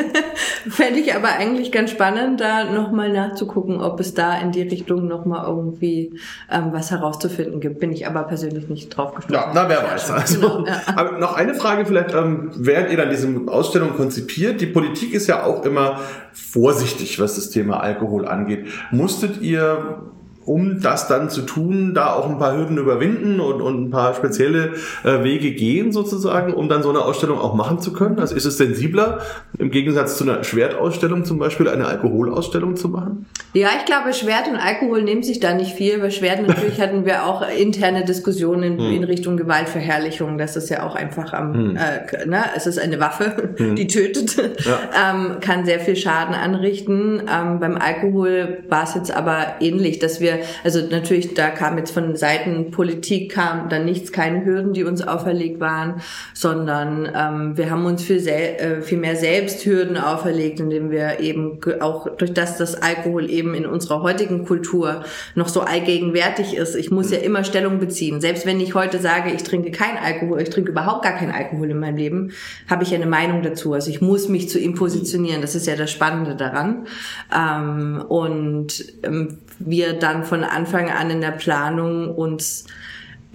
Fände 0.69 0.99
ich 0.99 1.13
aber 1.13 1.29
eigentlich 1.29 1.71
ganz 1.71 1.91
spannend, 1.91 2.41
da 2.41 2.71
nochmal 2.71 3.11
nachzugucken, 3.11 3.79
ob 3.81 3.99
es 3.99 4.13
da 4.13 4.39
in 4.39 4.51
die 4.51 4.63
Richtung 4.63 5.07
nochmal 5.07 5.45
irgendwie 5.47 6.13
ähm, 6.49 6.69
was 6.71 6.89
herauszufinden 6.91 7.59
gibt. 7.59 7.79
Bin 7.79 7.91
ich 7.91 8.07
aber 8.07 8.23
persönlich 8.23 8.67
nicht 8.67 8.78
nicht 8.79 8.97
drauf 8.97 9.15
gestoßen. 9.15 9.33
Ja, 9.33 9.51
na, 9.53 9.69
wer 9.69 9.83
weiß. 9.83 10.11
Also, 10.11 10.39
genau, 10.39 10.65
ja. 10.67 10.81
Aber 10.95 11.17
noch 11.17 11.33
eine 11.33 11.53
Frage 11.53 11.85
vielleicht, 11.85 12.13
ähm, 12.13 12.51
während 12.55 12.91
ihr 12.91 12.97
dann 12.97 13.09
diese 13.09 13.27
Ausstellung 13.47 13.95
konzipiert, 13.95 14.61
die 14.61 14.65
Politik 14.65 15.13
ist 15.13 15.27
ja 15.27 15.43
auch 15.43 15.65
immer 15.65 15.99
vorsichtig, 16.33 17.19
was 17.19 17.35
das 17.35 17.49
Thema 17.49 17.81
Alkohol 17.81 18.27
angeht. 18.27 18.67
Musstet 18.91 19.41
ihr 19.41 20.01
um 20.45 20.81
das 20.81 21.07
dann 21.07 21.29
zu 21.29 21.41
tun, 21.41 21.93
da 21.93 22.13
auch 22.13 22.29
ein 22.29 22.39
paar 22.39 22.57
Hürden 22.57 22.77
überwinden 22.77 23.39
und, 23.39 23.61
und 23.61 23.83
ein 23.83 23.89
paar 23.91 24.13
spezielle 24.13 24.73
äh, 25.03 25.23
Wege 25.23 25.51
gehen 25.51 25.91
sozusagen, 25.91 26.53
um 26.53 26.69
dann 26.69 26.81
so 26.81 26.89
eine 26.89 27.01
Ausstellung 27.01 27.39
auch 27.39 27.53
machen 27.53 27.79
zu 27.79 27.93
können? 27.93 28.19
Also 28.19 28.35
ist 28.35 28.45
es 28.45 28.57
sensibler, 28.57 29.19
im 29.57 29.69
Gegensatz 29.69 30.17
zu 30.17 30.23
einer 30.23 30.43
Schwertausstellung 30.43 31.25
zum 31.25 31.37
Beispiel, 31.37 31.67
eine 31.67 31.85
Alkoholausstellung 31.85 32.75
zu 32.75 32.89
machen? 32.89 33.27
Ja, 33.53 33.69
ich 33.77 33.85
glaube, 33.85 34.13
Schwert 34.13 34.47
und 34.47 34.55
Alkohol 34.55 35.03
nehmen 35.03 35.23
sich 35.23 35.39
da 35.39 35.53
nicht 35.53 35.73
viel. 35.73 35.99
Bei 35.99 36.09
Schwert 36.09 36.47
natürlich 36.47 36.79
hatten 36.81 37.05
wir 37.05 37.25
auch 37.25 37.43
interne 37.47 38.05
Diskussionen 38.05 38.79
hm. 38.79 38.93
in 38.93 39.03
Richtung 39.03 39.37
Gewaltverherrlichung. 39.37 40.37
Das 40.37 40.55
ist 40.55 40.69
ja 40.69 40.83
auch 40.83 40.95
einfach 40.95 41.33
am, 41.33 41.53
hm. 41.53 41.75
äh, 41.75 42.25
ne, 42.25 42.43
es 42.55 42.65
ist 42.65 42.79
eine 42.79 42.99
Waffe, 42.99 43.53
hm. 43.57 43.75
die 43.75 43.87
tötet, 43.87 44.37
ja. 44.65 45.11
ähm, 45.11 45.39
kann 45.41 45.65
sehr 45.65 45.79
viel 45.79 45.95
Schaden 45.95 46.33
anrichten. 46.33 47.21
Ähm, 47.31 47.59
beim 47.59 47.77
Alkohol 47.77 48.63
war 48.69 48.83
es 48.83 48.95
jetzt 48.95 49.15
aber 49.15 49.55
ähnlich, 49.59 49.99
dass 49.99 50.19
wir 50.19 50.28
also 50.63 50.81
natürlich, 50.89 51.33
da 51.33 51.49
kam 51.49 51.77
jetzt 51.77 51.91
von 51.91 52.15
Seiten 52.15 52.71
Politik 52.71 53.31
kam 53.31 53.69
dann 53.69 53.85
nichts, 53.85 54.11
keine 54.11 54.45
Hürden, 54.45 54.73
die 54.73 54.83
uns 54.83 55.01
auferlegt 55.01 55.59
waren, 55.59 56.01
sondern 56.33 57.09
ähm, 57.15 57.57
wir 57.57 57.69
haben 57.69 57.85
uns 57.85 58.03
viel, 58.03 58.25
äh, 58.27 58.81
viel 58.81 58.97
mehr 58.97 59.15
selbst 59.15 59.65
Hürden 59.65 59.97
auferlegt, 59.97 60.59
indem 60.59 60.91
wir 60.91 61.19
eben 61.19 61.59
auch 61.79 62.15
durch 62.17 62.33
das 62.33 62.57
das 62.57 62.75
Alkohol 62.75 63.29
eben 63.29 63.53
in 63.53 63.65
unserer 63.65 64.01
heutigen 64.01 64.45
Kultur 64.45 65.03
noch 65.35 65.47
so 65.47 65.61
allgegenwärtig 65.61 66.55
ist. 66.55 66.75
Ich 66.75 66.91
muss 66.91 67.11
ja 67.11 67.19
immer 67.19 67.43
Stellung 67.43 67.79
beziehen. 67.79 68.21
Selbst 68.21 68.45
wenn 68.45 68.59
ich 68.59 68.75
heute 68.75 68.99
sage, 68.99 69.31
ich 69.31 69.43
trinke 69.43 69.71
kein 69.71 69.97
Alkohol, 69.97 70.41
ich 70.41 70.49
trinke 70.49 70.71
überhaupt 70.71 71.03
gar 71.03 71.13
keinen 71.13 71.31
Alkohol 71.31 71.71
in 71.71 71.79
meinem 71.79 71.97
Leben, 71.97 72.31
habe 72.69 72.83
ich 72.83 72.91
ja 72.91 72.97
eine 72.97 73.07
Meinung 73.07 73.41
dazu. 73.41 73.73
Also 73.73 73.89
ich 73.89 74.01
muss 74.01 74.29
mich 74.29 74.49
zu 74.49 74.59
ihm 74.59 74.75
positionieren. 74.75 75.41
Das 75.41 75.55
ist 75.55 75.67
ja 75.67 75.75
das 75.75 75.91
Spannende 75.91 76.35
daran. 76.35 76.87
Ähm, 77.35 78.03
und 78.07 78.85
ähm, 79.03 79.37
wir 79.59 79.93
dann 79.93 80.23
von 80.23 80.43
Anfang 80.43 80.89
an 80.89 81.09
in 81.09 81.21
der 81.21 81.31
Planung 81.31 82.15
uns 82.15 82.65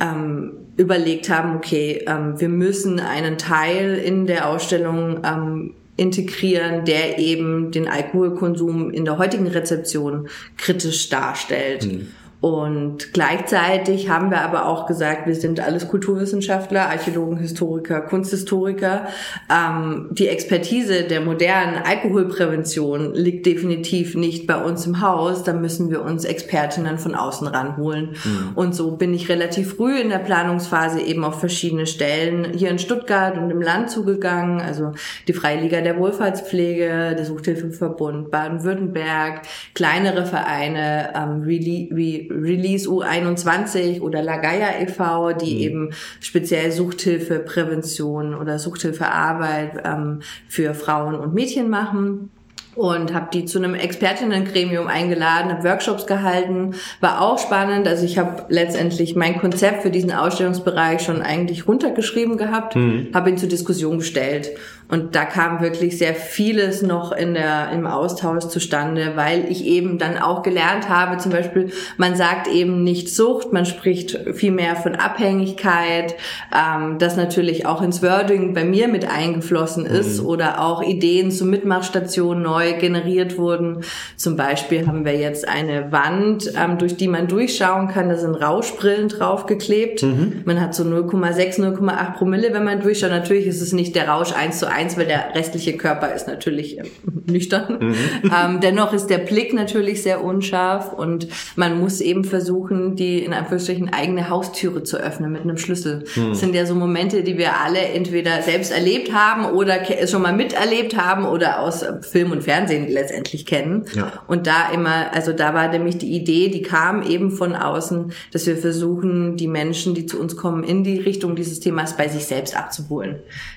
ähm, 0.01 0.53
überlegt 0.77 1.29
haben, 1.29 1.57
okay, 1.57 2.05
ähm, 2.07 2.41
wir 2.41 2.49
müssen 2.49 2.99
einen 2.99 3.39
Teil 3.39 3.95
in 3.95 4.27
der 4.27 4.49
Ausstellung 4.49 5.21
ähm, 5.25 5.75
integrieren, 5.97 6.85
der 6.85 7.19
eben 7.19 7.71
den 7.71 7.87
Alkoholkonsum 7.87 8.91
in 8.91 9.05
der 9.05 9.19
heutigen 9.19 9.47
Rezeption 9.47 10.29
kritisch 10.57 11.09
darstellt. 11.09 11.87
Mhm. 11.87 12.09
Und 12.45 13.15
gleichzeitig 13.15 14.11
haben 14.11 14.31
wir 14.31 14.43
aber 14.43 14.67
auch 14.67 14.85
gesagt, 14.85 15.27
wir 15.27 15.35
sind 15.35 15.61
alles 15.61 15.89
Kulturwissenschaftler, 15.89 16.91
Archäologen, 16.91 17.39
Historiker, 17.39 18.03
Kunsthistoriker. 18.03 19.07
Ähm, 19.51 20.09
die 20.11 20.29
Expertise 20.29 21.05
der 21.05 21.23
modernen 21.23 21.77
Alkoholprävention 21.83 23.15
liegt 23.15 23.47
definitiv 23.47 24.15
nicht 24.15 24.47
bei 24.47 24.63
uns 24.63 24.85
im 24.85 25.01
Haus. 25.01 25.43
Da 25.43 25.55
müssen 25.55 25.91
wir 25.91 26.03
uns 26.03 26.27
Expertinnen 26.27 26.99
von 26.99 27.15
außen 27.15 27.47
ranholen. 27.47 28.11
Mhm. 28.23 28.51
Und 28.57 28.75
so 28.75 28.91
bin 28.91 29.15
ich 29.15 29.31
relativ 29.31 29.77
früh 29.77 29.99
in 29.99 30.11
der 30.11 30.19
Planungsphase 30.19 31.01
eben 31.01 31.25
auf 31.25 31.41
verschiedene 31.41 31.87
Stellen 31.87 32.53
hier 32.53 32.69
in 32.69 32.79
Stuttgart 32.79 33.39
und 33.39 33.51
im 33.51 33.63
Land 33.63 33.89
zugegangen. 33.89 34.61
Also 34.61 34.93
die 35.29 35.33
Freie 35.33 35.63
Liga 35.63 35.81
der 35.81 35.99
Wohlfahrtspflege, 35.99 37.15
der 37.17 37.25
Suchthilfeverbund 37.25 38.31
Baden-Württemberg, 38.31 39.41
kleinere 39.73 40.27
Vereine 40.27 41.15
ähm, 41.17 41.47
wie 41.47 42.34
Release 42.35 42.89
U21 42.89 44.01
oder 44.01 44.23
Lagaya 44.23 44.81
e.V., 44.81 45.33
die 45.33 45.55
mhm. 45.55 45.61
eben 45.61 45.91
speziell 46.21 46.73
Suchthilfe, 46.73 47.39
Prävention 47.39 48.35
oder 48.35 48.59
Suchthilfearbeit 48.59 49.83
ähm, 49.85 50.21
für 50.49 50.75
Frauen 50.75 51.15
und 51.15 51.35
Mädchen 51.35 51.71
machen 51.71 52.31
und 52.77 53.15
habe 53.15 53.29
die 53.33 53.45
zu 53.45 53.59
einem 53.59 53.75
Expertinnengremium 53.75 54.87
eingeladen, 54.87 55.51
habe 55.51 55.65
Workshops 55.65 56.07
gehalten, 56.07 56.75
war 57.01 57.21
auch 57.21 57.39
spannend. 57.39 57.87
Also 57.87 58.05
ich 58.05 58.19
habe 58.19 58.45
letztendlich 58.49 59.15
mein 59.15 59.39
Konzept 59.39 59.83
für 59.83 59.91
diesen 59.91 60.13
Ausstellungsbereich 60.13 61.03
schon 61.03 61.23
eigentlich 61.23 61.69
runtergeschrieben 61.69 62.37
gehabt, 62.37 62.77
mhm. 62.77 63.09
habe 63.15 63.31
ihn 63.31 63.39
zur 63.39 63.49
Diskussion 63.49 63.99
gestellt 63.99 64.51
und 64.89 65.15
da 65.15 65.25
kam 65.25 65.61
wirklich 65.61 65.97
sehr 65.97 66.15
vieles 66.15 66.83
noch 66.83 67.11
in 67.11 67.35
der, 67.35 67.71
im 67.73 67.87
Austausch 67.87 68.45
zustande, 68.49 69.13
weil 69.15 69.51
ich 69.51 69.65
eben 69.65 69.99
dann 69.99 70.19
auch 70.19 70.43
gelernt 70.43 70.91
habe, 70.91 71.17
zum 71.17 71.33
Beispiel, 71.33 71.71
man 71.97 72.17
sagt 72.17 72.49
eben 72.49 72.85
nicht 72.85 73.09
Sucht, 73.09 73.53
man 73.53 73.65
spricht 73.65 74.19
viel 74.35 74.53
mehr 74.53 74.77
von 74.77 74.95
Abhängigkeit, 74.95 76.15
ähm, 76.55 76.99
das 76.99 77.17
natürlich 77.17 77.65
auch 77.65 77.81
ins 77.81 78.03
Wording 78.03 78.53
bei 78.53 78.65
mir 78.65 78.89
mit 78.89 79.11
eingeflossen 79.11 79.87
ist 79.87 80.21
mhm. 80.21 80.29
oder 80.29 80.61
auch 80.61 80.83
Ideen 80.83 81.31
zu 81.31 81.47
Mitmachstationen 81.47 82.43
neu 82.43 82.75
generiert 82.75 83.39
wurden. 83.39 83.85
Zum 84.17 84.37
Beispiel 84.37 84.87
haben 84.87 85.07
wir 85.07 85.17
jetzt 85.17 85.49
eine 85.49 85.93
Wand, 85.93 86.53
ähm, 86.57 86.77
durch 86.77 86.97
die 86.97 87.09
man 87.09 87.27
durchschauen 87.27 87.89
kann, 87.89 88.11
da 88.11 88.17
sind 88.17 88.35
Rauschbrillen 88.35 89.09
draufgeklebt. 89.09 90.03
Mhm. 90.03 90.43
Man 90.45 90.61
hat 90.61 90.75
so 90.75 90.85
0,6, 90.85 91.61
0,8 91.61 92.15
Promille, 92.19 92.53
wenn 92.53 92.65
man 92.65 92.81
durchschaut. 92.81 93.11
Natürlich 93.11 93.47
ist 93.47 93.63
es 93.63 93.73
nicht 93.73 93.97
der 93.97 94.09
Rausch 94.09 94.33
eins 94.33 94.59
zu 94.59 94.74
eins, 94.75 94.97
weil 94.97 95.07
der 95.07 95.35
restliche 95.35 95.77
Körper 95.77 96.15
ist 96.15 96.27
natürlich 96.27 96.79
äh, 96.79 96.85
nüchtern. 97.31 97.79
Mhm. 97.81 97.95
Ähm, 98.25 98.61
dennoch 98.61 98.93
ist 98.93 99.09
der 99.09 99.19
Blick 99.19 99.55
natürlich 99.55 100.03
sehr 100.03 100.23
unscharf 100.23 100.93
und 100.93 101.29
man 101.57 101.79
muss 101.79 102.01
eben 102.01 102.25
versuchen, 102.25 102.97
die 102.97 103.25
in 103.25 103.33
Anführungsstrichen 103.33 103.93
eigene 103.93 104.29
Haustüre 104.29 104.83
zu 104.83 104.99
öffnen 104.99 105.33
mit 105.33 105.43
einem 105.43 105.59
Schlüssel. 105.59 106.05
Mhm. 106.17 106.31
Das 106.31 106.41
sind 106.41 106.55
ja 106.55 106.67
so 106.67 106.75
Momente, 106.75 107.23
die 107.23 107.39
wir 107.39 107.61
alle 107.61 107.81
entweder 107.81 108.43
selbst 108.43 108.73
erlebt 108.73 109.13
haben 109.13 109.47
oder 109.47 109.79
schon 110.07 110.23
mal 110.23 110.33
miterlebt 110.33 110.97
haben 110.97 111.25
oder 111.25 111.61
aus 111.61 111.85
Film 112.03 112.33
und 112.33 112.43
Fernsehen 112.43 112.89
letztendlich 112.89 113.47
kennen. 113.47 113.85
Ja. 113.95 114.13
Und 114.27 114.47
da 114.47 114.71
immer, 114.73 115.13
also 115.15 115.33
da 115.33 115.55
war 115.55 115.69
nämlich 115.69 115.99
die 115.99 116.13
Idee, 116.13 116.49
die 116.49 116.63
kam 116.63 117.03
eben 117.03 117.31
von 117.31 117.55
außen, 117.55 118.13
dass 118.33 118.47
wir 118.47 118.57
versuchen, 118.57 119.37
die 119.37 119.49
Menschen, 119.49 119.95
die 119.95 120.07
zu 120.07 120.21
uns 120.21 120.37
kommen, 120.37 120.65
in 120.65 120.85
die 120.85 120.99
Richtung 120.99 121.37
dieses 121.37 121.61
Themas 121.61 121.97
bei 121.97 122.09
sich 122.09 122.27
selbst 122.27 122.57
abzuholen, 122.57 123.17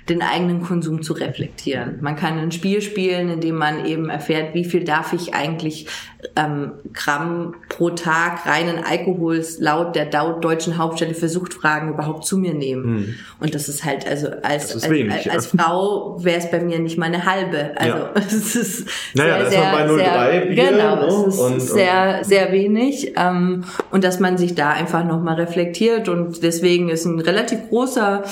den 0.10 0.22
eigenen 0.22 0.62
Konsum 0.62 1.02
zu 1.08 1.14
reflektieren. 1.14 2.00
Man 2.02 2.18
kann 2.18 2.38
ein 2.38 2.52
Spiel 2.52 2.82
spielen, 2.82 3.30
in 3.30 3.40
dem 3.40 3.56
man 3.56 3.86
eben 3.86 4.10
erfährt, 4.10 4.54
wie 4.54 4.66
viel 4.66 4.84
darf 4.84 5.14
ich 5.14 5.34
eigentlich 5.34 5.88
ähm, 6.36 6.72
Gramm 6.94 7.56
pro 7.70 7.92
Tag 7.92 8.46
reinen 8.46 8.84
Alkohols 8.84 9.60
laut 9.60 9.96
der 9.96 10.06
deutschen 10.06 10.78
Hauptstelle 10.78 11.14
für 11.14 11.30
Suchtfragen 11.30 11.90
überhaupt 11.94 12.26
zu 12.26 12.38
mir 12.38 12.54
nehmen. 12.54 12.96
Mhm. 12.96 13.16
Und 13.40 13.54
das 13.56 13.70
ist 13.70 13.86
halt, 13.86 14.08
also 14.08 14.28
als, 14.44 14.74
als, 14.74 14.90
wenig, 14.90 15.14
als, 15.14 15.28
als, 15.28 15.46
Frau 15.48 16.18
wäre 16.24 16.40
es 16.40 16.50
bei 16.50 16.60
mir 16.60 16.80
nicht 16.80 16.98
mal 16.98 17.06
eine 17.06 17.26
halbe. 17.26 17.72
Also 17.76 17.98
ja. 17.98 18.12
es 18.28 18.56
ist 18.56 18.88
naja, 19.14 19.50
sehr, 19.50 19.72
das 19.72 19.92
03 19.92 19.98
sehr, 19.98 20.42
Bier, 20.42 20.72
genau, 20.72 20.96
ne? 20.96 21.06
es 21.06 21.28
ist 21.36 21.40
Und- 21.40 21.62
sehr, 21.62 22.24
sehr 22.24 22.52
wenig 22.52 23.14
ähm, 23.16 23.64
und 23.92 24.04
dass 24.04 24.20
man 24.20 24.38
sich 24.38 24.56
da 24.56 24.72
einfach 24.72 25.04
nochmal 25.06 25.36
reflektiert 25.36 26.10
und 26.10 26.42
deswegen 26.44 26.90
ist 26.90 27.06
ein 27.06 27.20
relativ 27.20 27.70
großer 27.70 28.24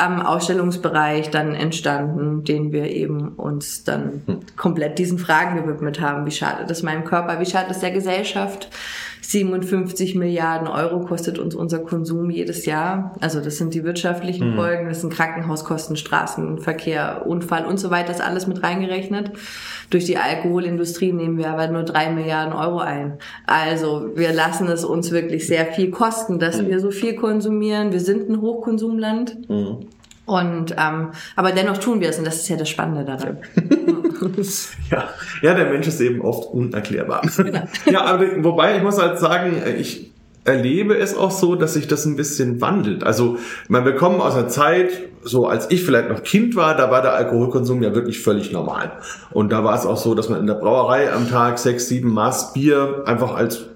ähm, 0.00 0.20
Ausstellungsbereich 0.20 1.30
dann 1.30 1.54
entstanden, 1.54 2.44
den 2.44 2.72
wir 2.72 2.90
eben 2.90 3.30
uns 3.30 3.84
dann 3.84 4.22
Hm. 4.26 4.40
komplett 4.56 4.98
diesen 4.98 5.18
Fragen 5.18 5.56
gewidmet 5.62 6.00
haben. 6.00 6.26
Wie 6.26 6.30
schadet 6.30 6.70
es 6.70 6.82
meinem 6.82 7.04
Körper? 7.04 7.40
Wie 7.42 7.50
schadet 7.50 7.72
es 7.72 7.80
der 7.80 7.90
Gesellschaft? 7.90 8.68
57 9.20 10.14
Milliarden 10.14 10.68
Euro 10.68 11.00
kostet 11.00 11.38
uns 11.38 11.54
unser 11.54 11.80
Konsum 11.80 12.30
jedes 12.30 12.66
Jahr. 12.66 13.16
Also 13.20 13.40
das 13.40 13.56
sind 13.56 13.74
die 13.74 13.82
wirtschaftlichen 13.82 14.54
Folgen, 14.54 14.88
das 14.88 15.00
sind 15.00 15.12
Krankenhauskosten, 15.12 15.96
Straßenverkehr, 15.96 17.24
Unfall 17.26 17.64
und 17.66 17.78
so 17.78 17.90
weiter, 17.90 18.12
das 18.12 18.20
alles 18.20 18.46
mit 18.46 18.62
reingerechnet. 18.62 19.32
Durch 19.90 20.04
die 20.04 20.18
Alkoholindustrie 20.18 21.12
nehmen 21.12 21.36
wir 21.36 21.50
aber 21.50 21.66
nur 21.68 21.82
drei 21.82 22.10
Milliarden 22.10 22.52
Euro 22.52 22.78
ein. 22.78 23.18
Also 23.46 24.10
wir 24.14 24.32
lassen 24.32 24.68
es 24.68 24.84
uns 24.84 25.10
wirklich 25.10 25.46
sehr 25.46 25.66
viel 25.66 25.90
kosten, 25.90 26.38
dass 26.38 26.64
wir 26.64 26.78
so 26.78 26.90
viel 26.90 27.16
konsumieren. 27.16 27.92
Wir 27.92 28.00
sind 28.00 28.28
ein 28.28 28.40
Hochkonsumland. 28.40 29.36
Und 30.32 30.74
ähm, 30.78 31.10
aber 31.36 31.52
dennoch 31.52 31.76
tun 31.76 32.00
wir 32.00 32.08
es 32.08 32.18
und 32.18 32.26
das 32.26 32.36
ist 32.36 32.48
ja 32.48 32.56
das 32.56 32.70
Spannende 32.70 33.04
daran. 33.04 33.38
Ja, 34.88 35.08
ja, 35.42 35.52
der 35.52 35.66
Mensch 35.66 35.88
ist 35.88 36.00
eben 36.00 36.20
oft 36.20 36.54
unerklärbar. 36.54 37.22
Ja, 37.90 38.02
aber 38.04 38.44
wobei 38.44 38.76
ich 38.76 38.82
muss 38.82 38.96
halt 38.96 39.18
sagen, 39.18 39.60
ich 39.76 40.12
erlebe 40.44 40.96
es 40.96 41.16
auch 41.16 41.32
so, 41.32 41.56
dass 41.56 41.74
sich 41.74 41.88
das 41.88 42.04
ein 42.04 42.14
bisschen 42.14 42.60
wandelt. 42.60 43.02
Also, 43.02 43.38
wir 43.68 43.96
kommen 43.96 44.20
aus 44.20 44.36
einer 44.36 44.46
Zeit, 44.46 44.92
so 45.24 45.48
als 45.48 45.72
ich 45.72 45.84
vielleicht 45.84 46.08
noch 46.08 46.22
Kind 46.22 46.54
war, 46.54 46.76
da 46.76 46.88
war 46.88 47.02
der 47.02 47.14
Alkoholkonsum 47.14 47.82
ja 47.82 47.96
wirklich 47.96 48.20
völlig 48.20 48.52
normal. 48.52 48.92
Und 49.32 49.50
da 49.50 49.64
war 49.64 49.74
es 49.74 49.86
auch 49.86 49.98
so, 49.98 50.14
dass 50.14 50.28
man 50.28 50.38
in 50.38 50.46
der 50.46 50.54
Brauerei 50.54 51.12
am 51.12 51.28
Tag 51.28 51.58
sechs, 51.58 51.88
sieben 51.88 52.12
Maß 52.12 52.52
Bier 52.52 53.02
einfach 53.06 53.34
als 53.34 53.66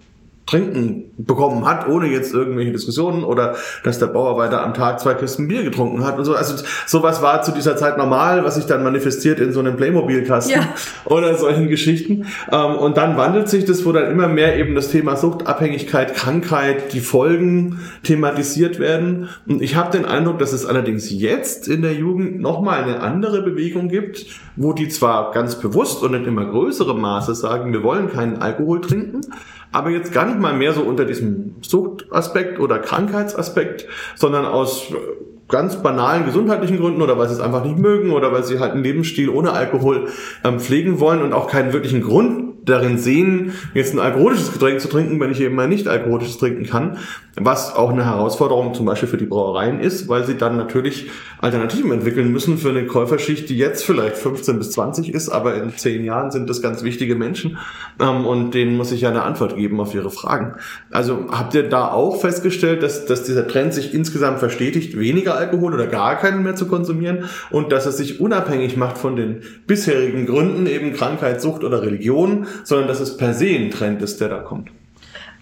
Trinken 0.47 1.11
bekommen 1.19 1.67
hat, 1.67 1.89
ohne 1.89 2.07
jetzt 2.07 2.33
irgendwelche 2.33 2.71
Diskussionen 2.71 3.25
oder 3.25 3.57
dass 3.83 3.99
der 3.99 4.07
Bauarbeiter 4.07 4.63
am 4.63 4.75
Tag 4.75 5.01
zwei 5.01 5.15
Kisten 5.15 5.49
Bier 5.49 5.65
getrunken 5.65 6.05
hat 6.05 6.17
und 6.19 6.25
so. 6.25 6.35
Also 6.35 6.63
sowas 6.87 7.21
war 7.21 7.43
zu 7.43 7.51
dieser 7.51 7.77
Zeit 7.77 7.99
normal, 7.99 8.45
was 8.45 8.55
sich 8.55 8.67
dann 8.67 8.85
manifestiert 8.85 9.41
in 9.41 9.53
so 9.53 9.59
einem 9.59 9.77
Playmobil-Kasten 9.77 10.53
Ja. 10.53 10.69
oder 11.05 11.37
solchen 11.37 11.69
Geschichten. 11.69 12.27
Ähm, 12.53 12.77
Und 12.77 12.97
dann 12.97 13.17
wandelt 13.17 13.49
sich 13.49 13.65
das, 13.65 13.85
wo 13.85 13.91
dann 13.91 14.09
immer 14.11 14.29
mehr 14.29 14.57
eben 14.57 14.77
das 14.77 14.89
Thema 14.91 15.17
Suchtabhängigkeit, 15.17 16.15
Krankheit, 16.15 16.93
die 16.93 17.01
Folgen 17.01 17.81
thematisiert 18.05 18.79
werden. 18.79 19.29
Und 19.49 19.63
ich 19.63 19.75
habe 19.75 19.91
den 19.91 20.05
Eindruck, 20.05 20.39
dass 20.39 20.53
es 20.53 20.65
allerdings 20.65 21.11
jetzt 21.11 21.67
in 21.67 21.83
der 21.83 21.95
Jugend 21.95 22.41
nochmal 22.41 22.85
eine 22.85 23.01
andere 23.01 23.43
Bewegung 23.43 23.89
gibt, 23.89 24.27
wo 24.55 24.73
die 24.73 24.89
zwar 24.89 25.33
ganz 25.33 25.57
bewusst 25.57 26.03
und 26.05 26.15
in 26.15 26.25
immer 26.25 26.47
größerem 26.47 27.01
Maße 27.01 27.35
sagen, 27.35 27.73
wir 27.73 27.83
wollen 27.83 28.13
keinen 28.13 28.37
Alkohol 28.37 28.81
trinken, 28.81 29.23
aber 29.77 29.91
jetzt 29.91 30.11
gar 30.11 30.25
nicht 30.25 30.41
mal 30.41 30.55
mehr 30.55 30.73
so 30.73 30.81
unter 30.81 31.05
diesem 31.05 31.57
Suchtaspekt 31.61 32.59
oder 32.59 32.79
Krankheitsaspekt, 32.79 33.87
sondern 34.15 34.47
aus 34.47 34.91
äh, 34.91 34.95
ganz 35.49 35.83
banalen 35.83 36.25
gesundheitlichen 36.25 36.79
Gründen 36.79 37.03
oder 37.03 37.19
weil 37.19 37.29
sie 37.29 37.35
es 37.35 37.41
einfach 37.41 37.63
nicht 37.63 37.77
mögen 37.77 38.13
oder 38.13 38.33
weil 38.33 38.43
sie 38.43 38.59
halt 38.59 38.73
einen 38.73 38.83
Lebensstil 38.83 39.29
ohne 39.29 39.53
Alkohol 39.53 40.09
ähm, 40.45 40.61
pflegen 40.61 40.99
wollen 40.99 41.21
und 41.21 41.35
auch 41.35 41.47
keinen 41.47 41.75
wirklichen 41.75 42.01
Grund 42.01 42.46
darin 42.67 42.99
sehen, 42.99 43.53
jetzt 43.75 43.95
ein 43.95 44.01
alkoholisches 44.01 44.53
Getränk 44.53 44.81
zu 44.81 44.89
trinken, 44.89 45.19
wenn 45.21 45.31
ich 45.31 45.41
eben 45.41 45.55
mal 45.55 45.69
nicht 45.69 45.89
alkoholisches 45.89 46.39
trinken 46.39 46.67
kann, 46.67 46.99
was 47.37 47.75
auch 47.75 47.91
eine 47.91 48.05
Herausforderung 48.05 48.75
zum 48.75 48.87
Beispiel 48.87 49.09
für 49.09 49.19
die 49.19 49.27
Brauereien 49.27 49.81
ist, 49.81 50.09
weil 50.09 50.25
sie 50.25 50.37
dann 50.37 50.57
natürlich 50.57 51.11
Alternativen 51.39 51.93
entwickeln 51.93 52.33
müssen 52.33 52.57
für 52.57 52.71
eine 52.71 52.87
Käuferschicht, 52.87 53.49
die 53.51 53.59
jetzt 53.59 53.85
vielleicht 53.85 54.17
15 54.17 54.59
bis 54.59 54.71
20 54.73 55.13
ist, 55.13 55.29
aber 55.29 55.55
in 55.55 55.77
10 55.77 56.05
Jahren 56.05 56.31
sind 56.31 56.49
das 56.49 56.63
ganz 56.63 56.83
wichtige 56.83 57.15
Menschen 57.15 57.59
ähm, 58.01 58.27
und 58.27 58.55
denen 58.55 58.77
muss 58.77 58.91
ich 58.91 59.03
ja 59.03 59.11
eine 59.11 59.23
Antwort 59.23 59.57
geben 59.57 59.81
auf 59.81 59.95
ihre 59.95 60.11
Fragen. 60.11 60.55
Also 60.91 61.27
habt 61.31 61.55
ihr 61.55 61.69
da 61.69 61.89
auch 61.93 62.21
festgestellt, 62.21 62.83
dass, 62.83 63.05
dass 63.05 63.25
dieser 63.25 63.47
Trend 63.47 63.75
sich 63.75 63.93
insgesamt 63.93 64.39
verstetigt, 64.39 64.99
weniger 64.99 65.37
Alkohol 65.37 65.75
oder 65.75 65.87
gar 65.87 66.17
keinen 66.17 66.43
mehr 66.43 66.57
zu 66.57 66.67
konsumieren 66.67 67.25
und 67.51 67.71
dass 67.71 67.87
es 67.87 67.99
sich 67.99 68.19
unabhängig 68.19 68.77
macht 68.77 68.97
von 68.97 69.15
den 69.15 69.43
bisherigen 69.67 70.27
Gründen, 70.27 70.67
eben 70.67 70.95
Krankheit, 70.95 71.43
Sucht 71.43 71.65
oder 71.65 71.83
Religion, 71.83 72.47
sondern 72.65 72.89
dass 72.89 73.01
es 73.01 73.17
per 73.17 73.35
se 73.35 73.49
ein 73.49 73.71
Trend 73.71 74.03
ist, 74.03 74.21
der 74.21 74.29
da 74.29 74.39
kommt? 74.39 74.71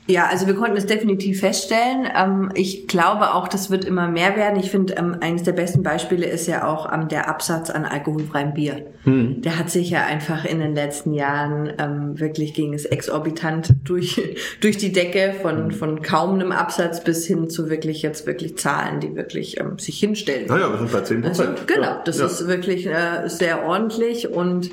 Ja, 0.07 0.27
also 0.27 0.46
wir 0.46 0.55
konnten 0.55 0.77
es 0.77 0.85
definitiv 0.85 1.40
feststellen. 1.40 2.07
Ähm, 2.14 2.50
ich 2.55 2.88
glaube 2.88 3.33
auch, 3.33 3.48
das 3.48 3.70
wird 3.70 3.87
immer 3.87 4.07
mehr 4.07 4.37
werden. 4.37 4.61
Ich 4.61 4.70
finde, 4.70 4.94
ähm, 4.98 5.16
eines 5.20 5.44
der 5.44 5.53
besten 5.53 5.83
Beispiele 5.83 6.27
ist 6.27 6.46
ja 6.46 6.68
auch 6.68 6.92
ähm, 6.92 7.09
der 7.09 7.27
Absatz 7.27 7.70
an 7.70 7.87
alkoholfreiem 7.87 8.53
Bier. 8.53 8.85
Der 9.07 9.59
hat 9.59 9.68
sich 9.68 9.90
ja 9.90 10.05
einfach 10.07 10.46
in 10.46 10.61
den 10.61 10.74
letzten 10.74 11.12
Jahren 11.12 12.18
wirklich 12.18 12.55
ging 12.55 12.72
es 12.72 12.87
exorbitant 12.87 13.74
durch 13.85 14.18
durch 14.62 14.79
die 14.79 14.92
Decke 14.92 15.35
von 15.42 15.72
von 15.72 16.00
kaum 16.00 16.35
einem 16.35 16.53
Absatz 16.53 17.05
bis 17.05 17.27
hin 17.27 17.50
zu 17.50 17.68
wirklich 17.68 18.00
jetzt 18.00 18.27
wirklich 18.27 18.57
Zahlen, 18.57 19.00
die 19.00 19.14
wirklich 19.14 19.59
sich 19.77 19.98
hinstellen. 19.98 20.46
Naja, 20.46 20.70
wir 20.70 20.79
sind 20.79 20.90
bei 20.90 21.03
10 21.03 21.22
Also, 21.22 21.42
Prozent. 21.42 21.68
genau, 21.68 22.00
das 22.07 22.18
ja. 22.18 22.24
ist 22.24 22.48
wirklich 22.48 22.87
äh, 22.87 23.29
sehr 23.29 23.66
ordentlich 23.66 24.29
und 24.31 24.70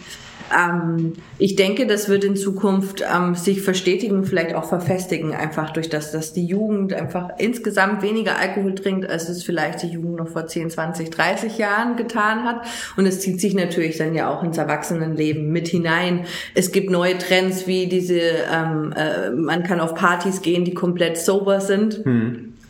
ähm, 0.57 1.13
ich 1.37 1.55
denke, 1.55 1.87
das 1.87 2.09
wird 2.09 2.23
in 2.23 2.35
Zukunft 2.35 3.03
ähm, 3.13 3.35
sich 3.35 3.61
verstetigen, 3.61 4.23
vielleicht 4.23 4.55
auch 4.55 4.65
verfestigen, 4.65 5.33
einfach 5.33 5.71
durch 5.71 5.89
das, 5.89 6.11
dass 6.11 6.33
die 6.33 6.45
Jugend 6.45 6.93
einfach 6.93 7.29
insgesamt 7.37 8.01
weniger 8.01 8.37
Alkohol 8.37 8.75
trinkt, 8.75 9.09
als 9.09 9.29
es 9.29 9.43
vielleicht 9.43 9.83
die 9.83 9.87
Jugend 9.87 10.17
noch 10.17 10.27
vor 10.27 10.47
10, 10.47 10.69
20, 10.69 11.09
30 11.09 11.57
Jahren 11.57 11.95
getan 11.95 12.43
hat. 12.43 12.65
Und 12.97 13.05
es 13.05 13.19
zieht 13.19 13.41
sich 13.41 13.53
natürlich 13.53 13.97
dann 13.97 14.13
ja 14.13 14.29
auch 14.29 14.43
ins 14.43 14.57
Erwachsenenleben 14.57 15.51
mit 15.51 15.67
hinein. 15.67 16.25
Es 16.53 16.71
gibt 16.71 16.89
neue 16.89 17.17
Trends 17.17 17.67
wie 17.67 17.87
diese, 17.87 18.19
ähm, 18.19 18.93
äh, 18.95 19.31
man 19.31 19.63
kann 19.63 19.79
auf 19.79 19.95
Partys 19.95 20.41
gehen, 20.41 20.65
die 20.65 20.73
komplett 20.73 21.17
sober 21.17 21.61
sind. 21.61 22.01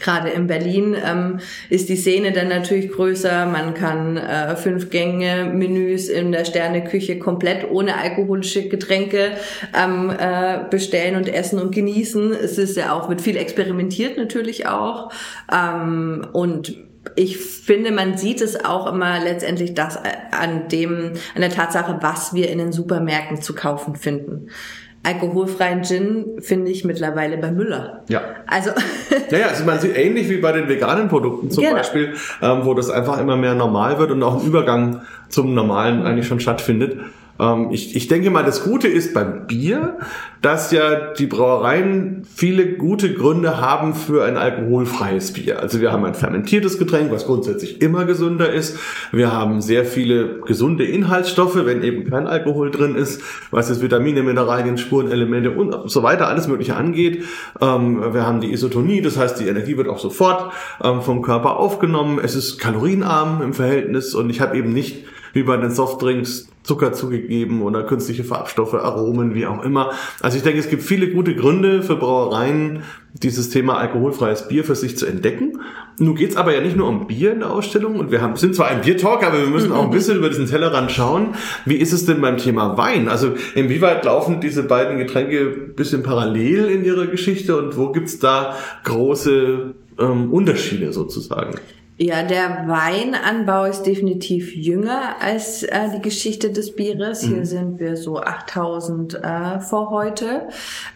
Gerade 0.01 0.29
in 0.29 0.47
Berlin 0.47 0.95
ähm, 1.05 1.39
ist 1.69 1.87
die 1.89 1.95
Szene 1.95 2.31
dann 2.31 2.47
natürlich 2.47 2.91
größer. 2.91 3.45
Man 3.45 3.73
kann 3.73 4.17
äh, 4.17 4.55
fünf 4.55 4.89
Gänge 4.89 5.45
Menüs 5.53 6.09
in 6.09 6.31
der 6.31 6.45
Sterneküche 6.45 7.19
komplett 7.19 7.69
ohne 7.69 7.97
alkoholische 7.97 8.67
Getränke 8.67 9.31
ähm, 9.77 10.09
äh, 10.09 10.59
bestellen 10.69 11.15
und 11.15 11.31
essen 11.31 11.59
und 11.59 11.73
genießen. 11.73 12.33
Es 12.33 12.57
ist 12.57 12.77
ja 12.77 12.93
auch 12.93 13.09
mit 13.09 13.21
viel 13.21 13.37
experimentiert 13.37 14.17
natürlich 14.17 14.67
auch 14.67 15.11
ähm, 15.51 16.27
und 16.33 16.75
ich 17.15 17.37
finde, 17.37 17.91
man 17.91 18.17
sieht 18.17 18.41
es 18.41 18.63
auch 18.63 18.91
immer 18.91 19.19
letztendlich 19.19 19.73
das 19.73 19.95
äh, 19.97 20.11
an 20.31 20.67
dem, 20.67 21.13
an 21.35 21.41
der 21.41 21.49
Tatsache, 21.49 21.97
was 22.01 22.33
wir 22.33 22.49
in 22.49 22.59
den 22.59 22.71
Supermärkten 22.71 23.41
zu 23.41 23.55
kaufen 23.55 23.95
finden. 23.95 24.49
Alkoholfreien 25.03 25.83
Gin 25.83 26.25
finde 26.39 26.69
ich 26.71 26.85
mittlerweile 26.85 27.37
bei 27.37 27.51
Müller. 27.51 28.03
Ja. 28.07 28.21
Also 28.47 28.71
Naja, 29.31 29.47
also 29.47 29.63
man 29.65 29.79
sieht 29.79 29.97
ähnlich 29.97 30.29
wie 30.29 30.37
bei 30.37 30.51
den 30.51 30.67
veganen 30.69 31.07
Produkten 31.09 31.49
zum 31.49 31.63
Genau. 31.63 31.75
Beispiel, 31.77 32.13
ähm, 32.41 32.59
wo 32.63 32.73
das 32.73 32.89
einfach 32.89 33.19
immer 33.19 33.35
mehr 33.35 33.55
normal 33.55 33.97
wird 33.97 34.11
und 34.11 34.21
auch 34.23 34.39
ein 34.41 34.45
Übergang 34.47 35.01
zum 35.29 35.53
Normalen 35.53 36.05
eigentlich 36.05 36.27
schon 36.27 36.39
stattfindet. 36.39 36.97
Ähm, 37.41 37.69
ich, 37.71 37.95
ich 37.95 38.07
denke 38.07 38.29
mal, 38.29 38.43
das 38.43 38.63
Gute 38.63 38.87
ist 38.87 39.13
beim 39.13 39.47
Bier, 39.47 39.97
dass 40.41 40.71
ja 40.71 41.13
die 41.13 41.25
Brauereien 41.25 42.21
viele 42.33 42.73
gute 42.73 43.13
Gründe 43.13 43.59
haben 43.59 43.95
für 43.95 44.23
ein 44.23 44.37
alkoholfreies 44.37 45.33
Bier. 45.33 45.59
Also 45.59 45.81
wir 45.81 45.91
haben 45.91 46.05
ein 46.05 46.13
fermentiertes 46.13 46.77
Getränk, 46.77 47.11
was 47.11 47.25
grundsätzlich 47.25 47.81
immer 47.81 48.05
gesünder 48.05 48.51
ist. 48.51 48.77
Wir 49.11 49.33
haben 49.33 49.61
sehr 49.61 49.85
viele 49.85 50.39
gesunde 50.41 50.85
Inhaltsstoffe, 50.85 51.65
wenn 51.65 51.83
eben 51.83 52.09
kein 52.09 52.27
Alkohol 52.27 52.69
drin 52.69 52.95
ist, 52.95 53.21
was 53.49 53.69
jetzt 53.69 53.81
Vitamine, 53.81 54.21
Mineralien, 54.23 54.77
Spurenelemente 54.77 55.51
und 55.51 55.89
so 55.89 56.03
weiter 56.03 56.27
alles 56.27 56.47
Mögliche 56.47 56.75
angeht. 56.75 57.23
Ähm, 57.59 58.13
wir 58.13 58.25
haben 58.25 58.39
die 58.39 58.51
Isotonie, 58.51 59.01
das 59.01 59.17
heißt, 59.17 59.39
die 59.39 59.47
Energie 59.47 59.77
wird 59.77 59.87
auch 59.87 59.99
sofort 59.99 60.53
ähm, 60.83 61.01
vom 61.01 61.23
Körper 61.23 61.57
aufgenommen. 61.57 62.19
Es 62.23 62.35
ist 62.35 62.59
kalorienarm 62.59 63.41
im 63.41 63.53
Verhältnis 63.53 64.13
und 64.13 64.29
ich 64.29 64.41
habe 64.41 64.55
eben 64.57 64.73
nicht 64.73 65.05
wie 65.33 65.43
bei 65.43 65.57
den 65.57 65.71
Softdrinks 65.71 66.51
Zucker 66.63 66.93
zugegeben 66.93 67.63
oder 67.63 67.83
künstliche 67.83 68.23
Farbstoffe, 68.23 68.75
Aromen, 68.75 69.33
wie 69.33 69.47
auch 69.47 69.63
immer. 69.63 69.91
Also 70.21 70.37
ich 70.37 70.43
denke, 70.43 70.59
es 70.59 70.69
gibt 70.69 70.83
viele 70.83 71.09
gute 71.09 71.35
Gründe 71.35 71.81
für 71.81 71.95
Brauereien, 71.95 72.83
dieses 73.13 73.49
Thema 73.49 73.77
alkoholfreies 73.77 74.47
Bier 74.47 74.63
für 74.63 74.75
sich 74.75 74.95
zu 74.95 75.07
entdecken. 75.07 75.59
Nun 75.97 76.15
geht's 76.15 76.37
aber 76.37 76.53
ja 76.53 76.61
nicht 76.61 76.77
nur 76.77 76.87
um 76.87 77.07
Bier 77.07 77.33
in 77.33 77.39
der 77.39 77.51
Ausstellung 77.51 77.99
und 77.99 78.11
wir 78.11 78.21
haben, 78.21 78.35
sind 78.35 78.55
zwar 78.55 78.67
ein 78.67 78.81
Biertalk, 78.81 79.23
aber 79.23 79.39
wir 79.39 79.47
müssen 79.47 79.71
auch 79.71 79.85
ein 79.85 79.89
bisschen 79.89 80.17
über 80.17 80.29
diesen 80.29 80.45
Tellerrand 80.45 80.91
schauen. 80.91 81.35
Wie 81.65 81.75
ist 81.75 81.93
es 81.93 82.05
denn 82.05 82.21
beim 82.21 82.37
Thema 82.37 82.77
Wein? 82.77 83.09
Also 83.09 83.33
inwieweit 83.55 84.05
laufen 84.05 84.39
diese 84.39 84.63
beiden 84.63 84.99
Getränke 84.99 85.69
ein 85.69 85.75
bisschen 85.75 86.03
parallel 86.03 86.65
in 86.65 86.85
ihrer 86.85 87.07
Geschichte 87.07 87.57
und 87.57 87.75
wo 87.75 87.91
gibt's 87.91 88.19
da 88.19 88.55
große 88.83 89.73
ähm, 89.99 90.31
Unterschiede 90.31 90.93
sozusagen? 90.93 91.55
Ja, 92.03 92.23
der 92.23 92.63
Weinanbau 92.65 93.65
ist 93.65 93.83
definitiv 93.83 94.55
jünger 94.55 95.17
als 95.21 95.61
äh, 95.61 95.81
die 95.95 96.01
Geschichte 96.01 96.49
des 96.49 96.75
Bieres. 96.75 97.21
Hier 97.21 97.37
mhm. 97.37 97.45
sind 97.45 97.79
wir 97.79 97.95
so 97.95 98.17
8000 98.17 99.23
äh, 99.23 99.59
vor 99.59 99.91
heute. 99.91 100.47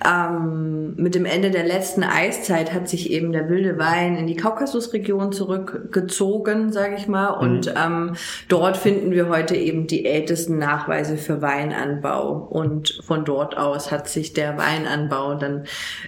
Ähm, 0.03 0.95
mit 0.95 1.13
dem 1.13 1.25
Ende 1.25 1.51
der 1.51 1.63
letzten 1.63 2.01
Eiszeit 2.01 2.73
hat 2.73 2.89
sich 2.89 3.11
eben 3.11 3.33
der 3.33 3.49
wilde 3.49 3.77
Wein 3.77 4.17
in 4.17 4.25
die 4.25 4.35
Kaukasusregion 4.35 5.31
zurückgezogen, 5.31 6.71
sage 6.71 6.95
ich 6.97 7.07
mal. 7.07 7.35
Mhm. 7.35 7.39
Und 7.39 7.73
ähm, 7.77 8.13
dort 8.47 8.75
finden 8.75 9.11
wir 9.11 9.29
heute 9.29 9.55
eben 9.55 9.85
die 9.85 10.07
ältesten 10.07 10.57
Nachweise 10.57 11.17
für 11.17 11.39
Weinanbau. 11.39 12.47
Und 12.49 12.99
von 13.05 13.25
dort 13.25 13.57
aus 13.59 13.91
hat 13.91 14.09
sich 14.09 14.33
der 14.33 14.57
Weinanbau 14.57 15.35
dann, 15.35 15.65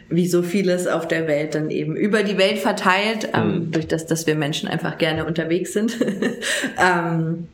wie 0.09 0.27
so 0.27 0.41
vieles 0.41 0.87
auf 0.87 1.07
der 1.07 1.27
Welt, 1.27 1.53
dann 1.53 1.69
eben 1.69 1.95
über 1.95 2.23
die 2.23 2.39
Welt 2.39 2.57
verteilt, 2.57 3.29
ähm, 3.35 3.49
mhm. 3.49 3.71
durch 3.71 3.87
das, 3.87 4.07
dass 4.07 4.25
wir 4.25 4.33
Menschen 4.33 4.67
einfach 4.67 4.86
einfach 4.87 4.97
gerne 4.97 5.25
unterwegs 5.25 5.73
sind. 5.73 5.97
ähm, 6.77 7.47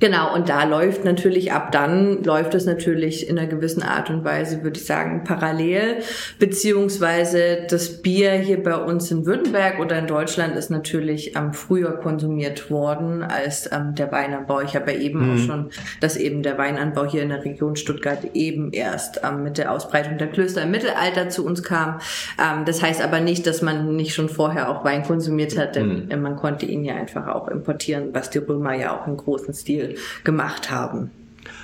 Genau, 0.00 0.34
und 0.34 0.48
da 0.48 0.64
läuft 0.64 1.04
natürlich 1.04 1.52
ab 1.52 1.72
dann, 1.72 2.24
läuft 2.24 2.54
es 2.54 2.64
natürlich 2.64 3.28
in 3.28 3.38
einer 3.38 3.46
gewissen 3.46 3.82
Art 3.82 4.08
und 4.08 4.24
Weise, 4.24 4.62
würde 4.62 4.80
ich 4.80 4.86
sagen, 4.86 5.24
parallel, 5.24 5.98
beziehungsweise 6.38 7.66
das 7.68 8.00
Bier 8.00 8.32
hier 8.32 8.62
bei 8.62 8.76
uns 8.76 9.10
in 9.10 9.26
Württemberg 9.26 9.78
oder 9.78 9.98
in 9.98 10.06
Deutschland 10.06 10.56
ist 10.56 10.70
natürlich 10.70 11.36
ähm, 11.36 11.52
früher 11.52 11.92
konsumiert 11.98 12.70
worden 12.70 13.22
als 13.22 13.70
ähm, 13.70 13.94
der 13.94 14.10
Weinanbau. 14.10 14.62
Ich 14.62 14.74
habe 14.74 14.92
ja 14.92 14.98
eben 14.98 15.20
mhm. 15.20 15.34
auch 15.34 15.38
schon, 15.38 15.70
dass 16.00 16.16
eben 16.16 16.42
der 16.42 16.56
Weinanbau 16.56 17.04
hier 17.04 17.22
in 17.22 17.28
der 17.28 17.44
Region 17.44 17.76
Stuttgart 17.76 18.20
eben 18.32 18.72
erst 18.72 19.20
ähm, 19.22 19.42
mit 19.42 19.58
der 19.58 19.70
Ausbreitung 19.70 20.16
der 20.16 20.28
Klöster 20.28 20.62
im 20.62 20.70
Mittelalter 20.70 21.28
zu 21.28 21.44
uns 21.44 21.62
kam. 21.62 22.00
Ähm, 22.38 22.64
das 22.64 22.82
heißt 22.82 23.02
aber 23.02 23.20
nicht, 23.20 23.46
dass 23.46 23.60
man 23.60 23.96
nicht 23.96 24.14
schon 24.14 24.30
vorher 24.30 24.70
auch 24.70 24.82
Wein 24.82 25.02
konsumiert 25.02 25.58
hat, 25.58 25.76
denn 25.76 26.06
mhm. 26.06 26.22
man 26.22 26.36
konnte 26.36 26.64
ihn 26.64 26.84
ja 26.86 26.94
einfach 26.94 27.28
auch 27.28 27.48
importieren, 27.48 28.14
was 28.14 28.30
die 28.30 28.38
Römer 28.38 28.74
ja 28.74 28.98
auch 28.98 29.06
im 29.06 29.18
großen 29.18 29.52
Stil 29.52 29.89
gemacht 30.24 30.70
haben. 30.70 31.10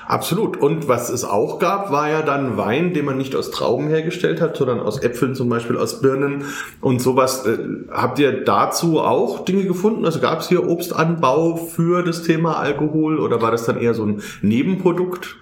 Absolut. 0.06 0.56
Und 0.56 0.86
was 0.86 1.10
es 1.10 1.24
auch 1.24 1.58
gab, 1.58 1.90
war 1.90 2.08
ja 2.08 2.22
dann 2.22 2.56
Wein, 2.56 2.94
den 2.94 3.04
man 3.04 3.18
nicht 3.18 3.34
aus 3.34 3.50
Trauben 3.50 3.88
hergestellt 3.88 4.40
hat, 4.40 4.56
sondern 4.56 4.78
aus 4.80 5.02
Äpfeln, 5.02 5.34
zum 5.34 5.48
Beispiel 5.48 5.76
aus 5.76 6.00
Birnen 6.00 6.44
und 6.80 7.02
sowas. 7.02 7.44
Äh, 7.44 7.58
habt 7.90 8.18
ihr 8.20 8.44
dazu 8.44 9.00
auch 9.00 9.44
Dinge 9.44 9.64
gefunden? 9.64 10.04
Also 10.04 10.20
gab 10.20 10.40
es 10.40 10.48
hier 10.48 10.68
Obstanbau 10.68 11.56
für 11.56 12.04
das 12.04 12.22
Thema 12.22 12.58
Alkohol 12.58 13.18
oder 13.18 13.42
war 13.42 13.50
das 13.50 13.64
dann 13.64 13.78
eher 13.78 13.94
so 13.94 14.04
ein 14.04 14.22
Nebenprodukt? 14.42 15.36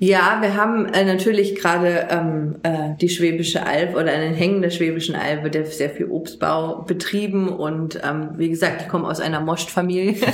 Ja, 0.00 0.38
wir 0.40 0.54
haben 0.54 0.86
äh, 0.86 1.04
natürlich 1.04 1.56
gerade 1.56 2.06
ähm, 2.08 2.56
äh, 2.62 2.96
die 3.00 3.08
Schwäbische 3.08 3.66
Alb 3.66 3.96
oder 3.96 4.12
einen 4.12 4.34
Hängen 4.34 4.62
der 4.62 4.70
Schwäbischen 4.70 5.16
Alb 5.16 5.42
wird 5.42 5.66
sehr 5.66 5.90
viel 5.90 6.06
Obstbau 6.06 6.82
betrieben 6.82 7.48
und 7.48 8.00
ähm, 8.08 8.30
wie 8.36 8.48
gesagt, 8.48 8.82
ich 8.82 8.88
komme 8.88 9.08
aus 9.08 9.20
einer 9.20 9.40
Moscht-Familie. 9.40 10.14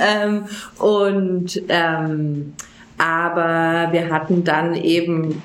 Ähm, 0.00 0.44
und 0.78 1.60
ähm, 1.68 2.54
aber 2.98 3.88
wir 3.92 4.10
hatten 4.10 4.44
dann 4.44 4.74
eben 4.74 5.42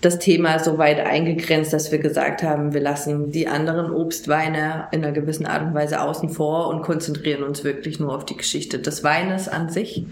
das 0.00 0.18
Thema 0.18 0.58
so 0.58 0.78
weit 0.78 0.98
eingegrenzt, 0.98 1.72
dass 1.74 1.92
wir 1.92 1.98
gesagt 1.98 2.42
haben, 2.42 2.72
wir 2.72 2.80
lassen 2.80 3.32
die 3.32 3.48
anderen 3.48 3.90
Obstweine 3.90 4.88
in 4.92 5.04
einer 5.04 5.12
gewissen 5.12 5.44
Art 5.44 5.62
und 5.62 5.74
Weise 5.74 6.00
außen 6.00 6.30
vor 6.30 6.68
und 6.68 6.82
konzentrieren 6.82 7.42
uns 7.42 7.64
wirklich 7.64 8.00
nur 8.00 8.14
auf 8.14 8.24
die 8.24 8.36
Geschichte 8.36 8.78
des 8.78 9.04
Weines 9.04 9.48
an 9.48 9.68
sich, 9.68 10.04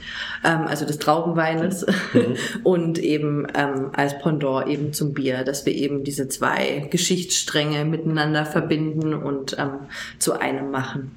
ähm, 0.44 0.66
also 0.66 0.84
des 0.84 0.98
Traubenweines 0.98 1.86
mhm. 2.12 2.36
und 2.64 2.98
eben 2.98 3.46
ähm, 3.56 3.90
als 3.94 4.18
Pendant 4.18 4.68
eben 4.68 4.92
zum 4.92 5.14
Bier, 5.14 5.42
dass 5.44 5.64
wir 5.64 5.74
eben 5.74 6.04
diese 6.04 6.28
zwei 6.28 6.86
Geschichtsstränge 6.90 7.86
miteinander 7.86 8.44
verbinden 8.44 9.14
und 9.14 9.56
ähm, 9.58 9.88
zu 10.18 10.38
einem 10.38 10.70
machen. 10.70 11.12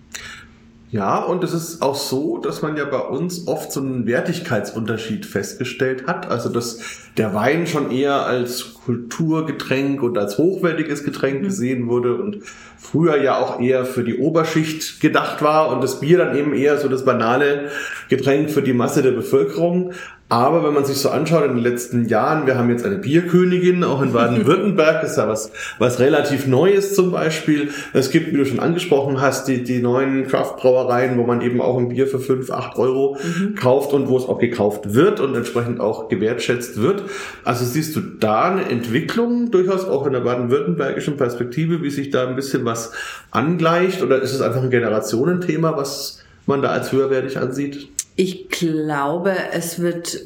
Ja, 0.92 1.24
und 1.24 1.42
es 1.42 1.54
ist 1.54 1.82
auch 1.82 1.96
so, 1.96 2.38
dass 2.38 2.62
man 2.62 2.76
ja 2.76 2.84
bei 2.84 3.00
uns 3.00 3.48
oft 3.48 3.72
so 3.72 3.80
einen 3.80 4.06
Wertigkeitsunterschied 4.06 5.26
festgestellt 5.26 6.06
hat. 6.06 6.30
Also 6.30 6.50
dass 6.50 6.80
der 7.16 7.34
Wein 7.34 7.66
schon 7.66 7.92
eher 7.92 8.26
als 8.26 8.74
Kulturgetränk 8.74 10.04
und 10.04 10.18
als 10.18 10.38
hochwertiges 10.38 11.06
Getränk 11.06 11.40
mhm. 11.40 11.46
gesehen 11.46 11.88
wurde 11.88 12.16
und 12.16 12.40
früher 12.78 13.22
ja 13.24 13.38
auch 13.38 13.62
eher 13.62 13.86
für 13.86 14.04
die 14.04 14.18
Oberschicht 14.18 15.00
gedacht 15.00 15.42
war 15.42 15.72
und 15.72 15.82
das 15.82 16.02
Bier 16.02 16.18
dann 16.18 16.36
eben 16.36 16.54
eher 16.54 16.78
so 16.78 16.90
das 16.90 17.06
banale 17.06 17.70
Getränk 18.10 18.50
für 18.50 18.62
die 18.62 18.74
Masse 18.74 19.02
der 19.02 19.12
Bevölkerung. 19.12 19.94
Aber 20.32 20.64
wenn 20.64 20.74
man 20.74 20.86
sich 20.86 20.96
so 20.96 21.10
anschaut 21.10 21.44
in 21.44 21.56
den 21.56 21.64
letzten 21.64 22.08
Jahren, 22.08 22.48
wir 22.48 22.58
haben 22.58 22.70
jetzt 22.70 22.86
eine 22.86 22.96
Bierkönigin, 22.96 23.84
auch 23.84 24.02
in 24.02 24.14
Baden-Württemberg, 24.14 25.04
ist 25.04 25.18
ja 25.18 25.28
was, 25.28 25.52
was 25.78 26.00
relativ 26.00 26.48
Neues 26.48 26.96
zum 26.96 27.12
Beispiel. 27.12 27.72
Es 27.92 28.12
gibt, 28.12 28.32
wie 28.32 28.38
du 28.38 28.46
schon 28.46 28.62
angesprochen 28.62 29.20
hast, 29.20 29.50
die, 29.50 29.62
die 29.62 29.82
neuen 29.82 30.26
Craft-Brauereien, 30.26 31.18
wo 31.18 31.26
man 31.26 31.42
eben 31.42 31.60
auch 31.60 31.78
ein 31.78 31.90
Bier 31.90 32.08
für 32.08 32.20
fünf, 32.20 32.50
acht 32.50 32.78
Euro 32.78 33.18
mhm. 33.22 33.56
kauft 33.56 33.92
und 33.92 34.08
wo 34.08 34.16
es 34.16 34.24
auch 34.24 34.40
gekauft 34.40 34.94
wird 34.94 35.20
und 35.20 35.36
entsprechend 35.36 35.82
auch 35.82 36.08
gewertschätzt 36.08 36.82
wird. 36.82 37.04
Also 37.44 37.66
siehst 37.66 37.94
du 37.98 38.00
da 38.00 38.52
eine 38.52 38.70
Entwicklung, 38.70 39.52
durchaus 39.52 39.84
auch 39.84 40.08
in 40.08 40.14
der 40.14 40.22
baden-württembergischen 40.22 41.18
Perspektive, 41.18 41.84
wie 41.84 41.90
sich 41.90 42.10
da 42.10 42.26
ein 42.26 42.38
bisschen 42.38 42.64
was 42.64 42.94
angleicht? 43.32 44.02
Oder 44.02 44.22
ist 44.22 44.34
es 44.34 44.40
einfach 44.40 44.64
ein 44.64 44.70
Generationenthema, 44.70 45.76
was 45.76 46.24
man 46.46 46.62
da 46.62 46.70
als 46.70 46.94
höherwertig 46.94 47.38
ansieht? 47.38 47.90
Ich 48.16 48.50
glaube, 48.50 49.36
es 49.54 49.80
wird 49.80 50.20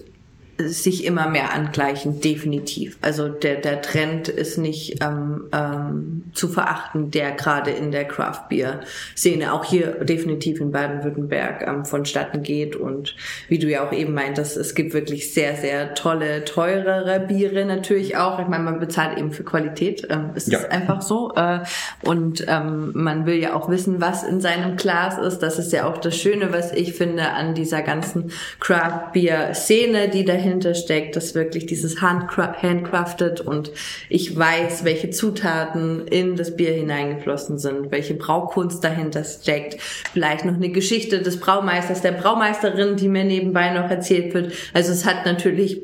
sich 0.58 1.04
immer 1.04 1.30
mehr 1.30 1.54
angleichen, 1.54 2.22
definitiv. 2.22 2.98
Also 3.02 3.28
der, 3.28 3.56
der 3.56 3.82
Trend 3.82 4.30
ist 4.30 4.58
nicht 4.58 5.04
ähm, 5.04 5.50
ähm, 5.52 6.24
zu 6.34 6.48
verachten, 6.48 7.12
der 7.12 7.32
gerade 7.34 7.72
in 7.72 7.92
der 7.92 8.06
Craft 8.06 8.48
Beer 8.50 8.80
Szene 9.18 9.52
auch 9.52 9.66
hier 9.66 10.06
definitiv 10.06 10.62
in 10.62 10.72
Baden-Württemberg 10.72 11.68
ähm, 11.68 11.84
vonstatten 11.84 12.42
geht. 12.42 12.78
Und 12.78 13.16
wie 13.50 13.60
du 13.60 13.68
ja 13.68 13.86
auch 13.86 13.92
eben 13.92 14.14
meintest, 14.14 14.56
es 14.56 14.76
gibt 14.76 14.94
wirklich 14.94 15.34
sehr, 15.34 15.58
sehr 15.58 15.94
tolle, 15.94 16.46
teurere 16.46 17.20
Biere 17.20 17.66
natürlich 17.66 18.16
auch. 18.16 18.40
Ich 18.40 18.48
meine, 18.48 18.64
man 18.64 18.80
bezahlt 18.80 19.18
eben 19.18 19.34
für 19.34 19.44
Qualität, 19.44 20.08
ähm, 20.10 20.32
ist 20.36 20.48
ja. 20.48 20.60
einfach 20.70 21.02
so. 21.02 21.34
Äh, 21.36 21.60
und 22.04 22.46
ähm, 22.48 22.92
man 22.94 23.26
will 23.26 23.42
ja 23.42 23.56
auch 23.56 23.70
wissen, 23.70 24.00
was 24.00 24.24
in 24.24 24.40
seinem 24.40 24.78
Glas 24.78 25.18
ist. 25.18 25.40
Das 25.40 25.60
ist 25.60 25.74
ja 25.74 25.86
auch 25.86 25.98
das 25.98 26.16
Schöne, 26.18 26.54
was 26.54 26.72
ich 26.72 26.94
finde 26.94 27.32
an 27.32 27.56
dieser 27.56 27.82
ganzen 27.82 28.32
Craft 28.62 29.12
Beer 29.12 29.54
Szene, 29.54 30.08
die 30.08 30.24
dahinter 30.24 30.45
dahinter 30.46 30.76
steckt, 30.76 31.16
dass 31.16 31.36
wirklich 31.36 31.66
dieses 31.66 32.02
handcrafted 32.02 33.42
und 33.42 33.72
ich 34.10 34.38
weiß, 34.38 34.86
welche 34.86 35.10
Zutaten 35.10 36.08
in 36.08 36.36
das 36.36 36.56
Bier 36.56 36.74
hineingeflossen 36.74 37.58
sind, 37.58 37.92
welche 37.92 38.14
Braukunst 38.14 38.84
dahinter 38.84 39.24
steckt, 39.24 39.82
vielleicht 40.14 40.46
noch 40.46 40.56
eine 40.56 40.70
Geschichte 40.70 41.22
des 41.22 41.40
Braumeisters, 41.40 42.02
der 42.02 42.12
Braumeisterin, 42.12 42.96
die 42.96 43.08
mir 43.08 43.24
nebenbei 43.24 43.72
noch 43.72 43.90
erzählt 43.90 44.34
wird. 44.34 44.54
Also 44.74 44.92
es 44.92 45.06
hat 45.06 45.26
natürlich 45.26 45.82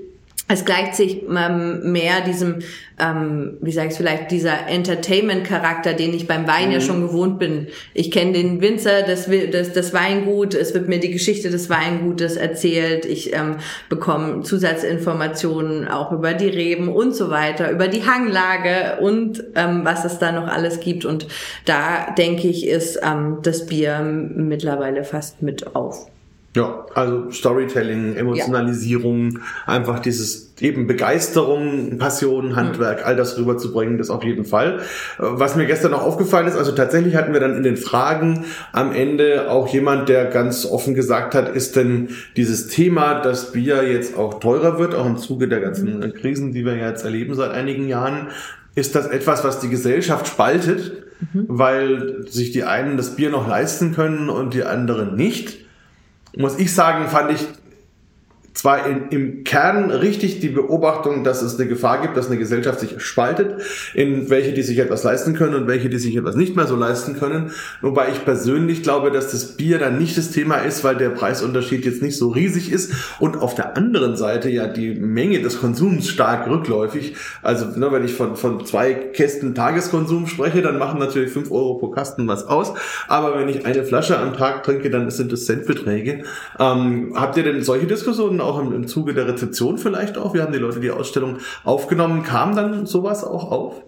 es 0.51 0.65
gleicht 0.65 0.95
sich 0.95 1.23
ähm, 1.23 1.91
mehr 1.91 2.21
diesem, 2.21 2.59
ähm, 2.99 3.57
wie 3.61 3.71
sage 3.71 3.89
ich 3.89 3.95
vielleicht, 3.95 4.31
dieser 4.31 4.67
Entertainment-Charakter, 4.67 5.93
den 5.93 6.13
ich 6.13 6.27
beim 6.27 6.47
Wein 6.47 6.67
mhm. 6.67 6.73
ja 6.73 6.81
schon 6.81 7.01
gewohnt 7.01 7.39
bin. 7.39 7.67
Ich 7.93 8.11
kenne 8.11 8.33
den 8.33 8.61
Winzer, 8.61 9.03
das, 9.03 9.29
das, 9.51 9.73
das 9.73 9.93
Weingut, 9.93 10.53
es 10.53 10.73
wird 10.73 10.87
mir 10.87 10.99
die 10.99 11.11
Geschichte 11.11 11.49
des 11.49 11.69
Weingutes 11.69 12.35
erzählt, 12.35 13.05
ich 13.05 13.33
ähm, 13.33 13.55
bekomme 13.89 14.43
Zusatzinformationen 14.43 15.87
auch 15.87 16.11
über 16.11 16.33
die 16.33 16.49
Reben 16.49 16.89
und 16.89 17.15
so 17.15 17.29
weiter, 17.29 17.71
über 17.71 17.87
die 17.87 18.05
Hanglage 18.05 18.99
und 19.01 19.43
ähm, 19.55 19.81
was 19.83 20.05
es 20.05 20.19
da 20.19 20.31
noch 20.31 20.47
alles 20.47 20.79
gibt. 20.79 21.05
Und 21.05 21.27
da 21.65 22.11
denke 22.17 22.47
ich, 22.47 22.67
ist 22.67 22.99
ähm, 23.03 23.37
das 23.43 23.65
Bier 23.65 23.99
mittlerweile 24.01 25.03
fast 25.03 25.41
mit 25.41 25.75
auf. 25.75 26.07
Ja, 26.53 26.85
also 26.95 27.31
Storytelling, 27.31 28.17
Emotionalisierung, 28.17 29.31
ja. 29.31 29.39
einfach 29.67 29.99
dieses 29.99 30.53
eben 30.59 30.85
Begeisterung, 30.85 31.97
Passion, 31.97 32.57
Handwerk, 32.57 32.99
mhm. 32.99 33.05
all 33.05 33.15
das 33.15 33.37
rüberzubringen, 33.37 33.97
das 33.97 34.09
auf 34.09 34.25
jeden 34.25 34.43
Fall. 34.43 34.81
Was 35.17 35.55
mir 35.55 35.65
gestern 35.65 35.91
noch 35.91 36.03
aufgefallen 36.03 36.47
ist, 36.47 36.57
also 36.57 36.73
tatsächlich 36.73 37.15
hatten 37.15 37.31
wir 37.31 37.39
dann 37.39 37.55
in 37.55 37.63
den 37.63 37.77
Fragen 37.77 38.43
am 38.73 38.91
Ende 38.91 39.49
auch 39.49 39.69
jemand, 39.69 40.09
der 40.09 40.25
ganz 40.25 40.65
offen 40.65 40.93
gesagt 40.93 41.35
hat, 41.35 41.55
ist 41.55 41.77
denn 41.77 42.09
dieses 42.35 42.67
Thema, 42.67 43.21
dass 43.21 43.53
Bier 43.53 43.89
jetzt 43.89 44.17
auch 44.17 44.41
teurer 44.41 44.77
wird, 44.77 44.93
auch 44.93 45.05
im 45.05 45.17
Zuge 45.17 45.47
der 45.47 45.61
ganzen 45.61 45.99
mhm. 45.99 46.13
Krisen, 46.13 46.51
die 46.51 46.65
wir 46.65 46.75
jetzt 46.75 47.05
erleben 47.05 47.33
seit 47.33 47.51
einigen 47.51 47.87
Jahren, 47.87 48.27
ist 48.75 48.95
das 48.95 49.07
etwas, 49.07 49.45
was 49.45 49.61
die 49.61 49.69
Gesellschaft 49.69 50.27
spaltet, 50.27 51.03
mhm. 51.33 51.45
weil 51.47 52.27
sich 52.27 52.51
die 52.51 52.65
einen 52.65 52.97
das 52.97 53.15
Bier 53.15 53.29
noch 53.29 53.47
leisten 53.47 53.93
können 53.93 54.29
und 54.29 54.53
die 54.53 54.63
anderen 54.63 55.15
nicht? 55.15 55.61
Muss 56.37 56.57
ich 56.57 56.73
sagen, 56.73 57.07
fand 57.07 57.31
ich 57.31 57.47
zwar 58.61 58.85
in, 58.85 59.07
im 59.09 59.43
Kern 59.43 59.89
richtig 59.89 60.39
die 60.39 60.49
Beobachtung, 60.49 61.23
dass 61.23 61.41
es 61.41 61.59
eine 61.59 61.67
Gefahr 61.67 61.99
gibt, 61.99 62.15
dass 62.15 62.27
eine 62.27 62.37
Gesellschaft 62.37 62.79
sich 62.79 63.01
spaltet, 63.01 63.59
in 63.95 64.29
welche, 64.29 64.53
die 64.53 64.61
sich 64.61 64.77
etwas 64.77 65.03
leisten 65.03 65.33
können 65.33 65.55
und 65.55 65.65
welche, 65.65 65.89
die 65.89 65.97
sich 65.97 66.15
etwas 66.15 66.35
nicht 66.35 66.55
mehr 66.55 66.67
so 66.67 66.75
leisten 66.75 67.17
können. 67.17 67.49
Wobei 67.81 68.09
ich 68.11 68.23
persönlich 68.23 68.83
glaube, 68.83 69.09
dass 69.09 69.31
das 69.31 69.57
Bier 69.57 69.79
dann 69.79 69.97
nicht 69.97 70.15
das 70.15 70.29
Thema 70.29 70.57
ist, 70.57 70.83
weil 70.83 70.95
der 70.95 71.09
Preisunterschied 71.09 71.85
jetzt 71.85 72.03
nicht 72.03 72.15
so 72.15 72.29
riesig 72.29 72.71
ist 72.71 72.93
und 73.17 73.35
auf 73.35 73.55
der 73.55 73.77
anderen 73.77 74.15
Seite 74.15 74.47
ja 74.51 74.67
die 74.67 74.93
Menge 74.93 75.41
des 75.41 75.59
Konsums 75.59 76.07
stark 76.07 76.47
rückläufig. 76.47 77.15
Also 77.41 77.65
ne, 77.65 77.91
wenn 77.91 78.05
ich 78.05 78.13
von, 78.13 78.35
von 78.35 78.63
zwei 78.63 78.93
Kästen 78.93 79.55
Tageskonsum 79.55 80.27
spreche, 80.27 80.61
dann 80.61 80.77
machen 80.77 80.99
natürlich 80.99 81.31
fünf 81.31 81.49
Euro 81.49 81.79
pro 81.79 81.89
Kasten 81.89 82.27
was 82.27 82.45
aus. 82.45 82.73
Aber 83.07 83.39
wenn 83.39 83.49
ich 83.49 83.65
eine 83.65 83.83
Flasche 83.83 84.19
am 84.19 84.37
Tag 84.37 84.61
trinke, 84.61 84.91
dann 84.91 85.09
sind 85.09 85.31
das 85.31 85.45
Centbeträge. 85.45 86.25
Ähm, 86.59 87.13
habt 87.15 87.37
ihr 87.37 87.43
denn 87.43 87.63
solche 87.63 87.87
Diskussionen 87.87 88.39
auch 88.39 88.50
im, 88.59 88.73
im 88.73 88.87
Zuge 88.87 89.13
der 89.13 89.27
Rezeption 89.27 89.77
vielleicht 89.77 90.17
auch? 90.17 90.33
Wir 90.33 90.43
haben 90.43 90.53
die 90.53 90.59
Leute 90.59 90.79
die 90.79 90.91
Ausstellung 90.91 91.37
aufgenommen. 91.63 92.23
Kam 92.23 92.55
dann 92.55 92.85
sowas 92.85 93.23
auch 93.23 93.51
auf? 93.51 93.83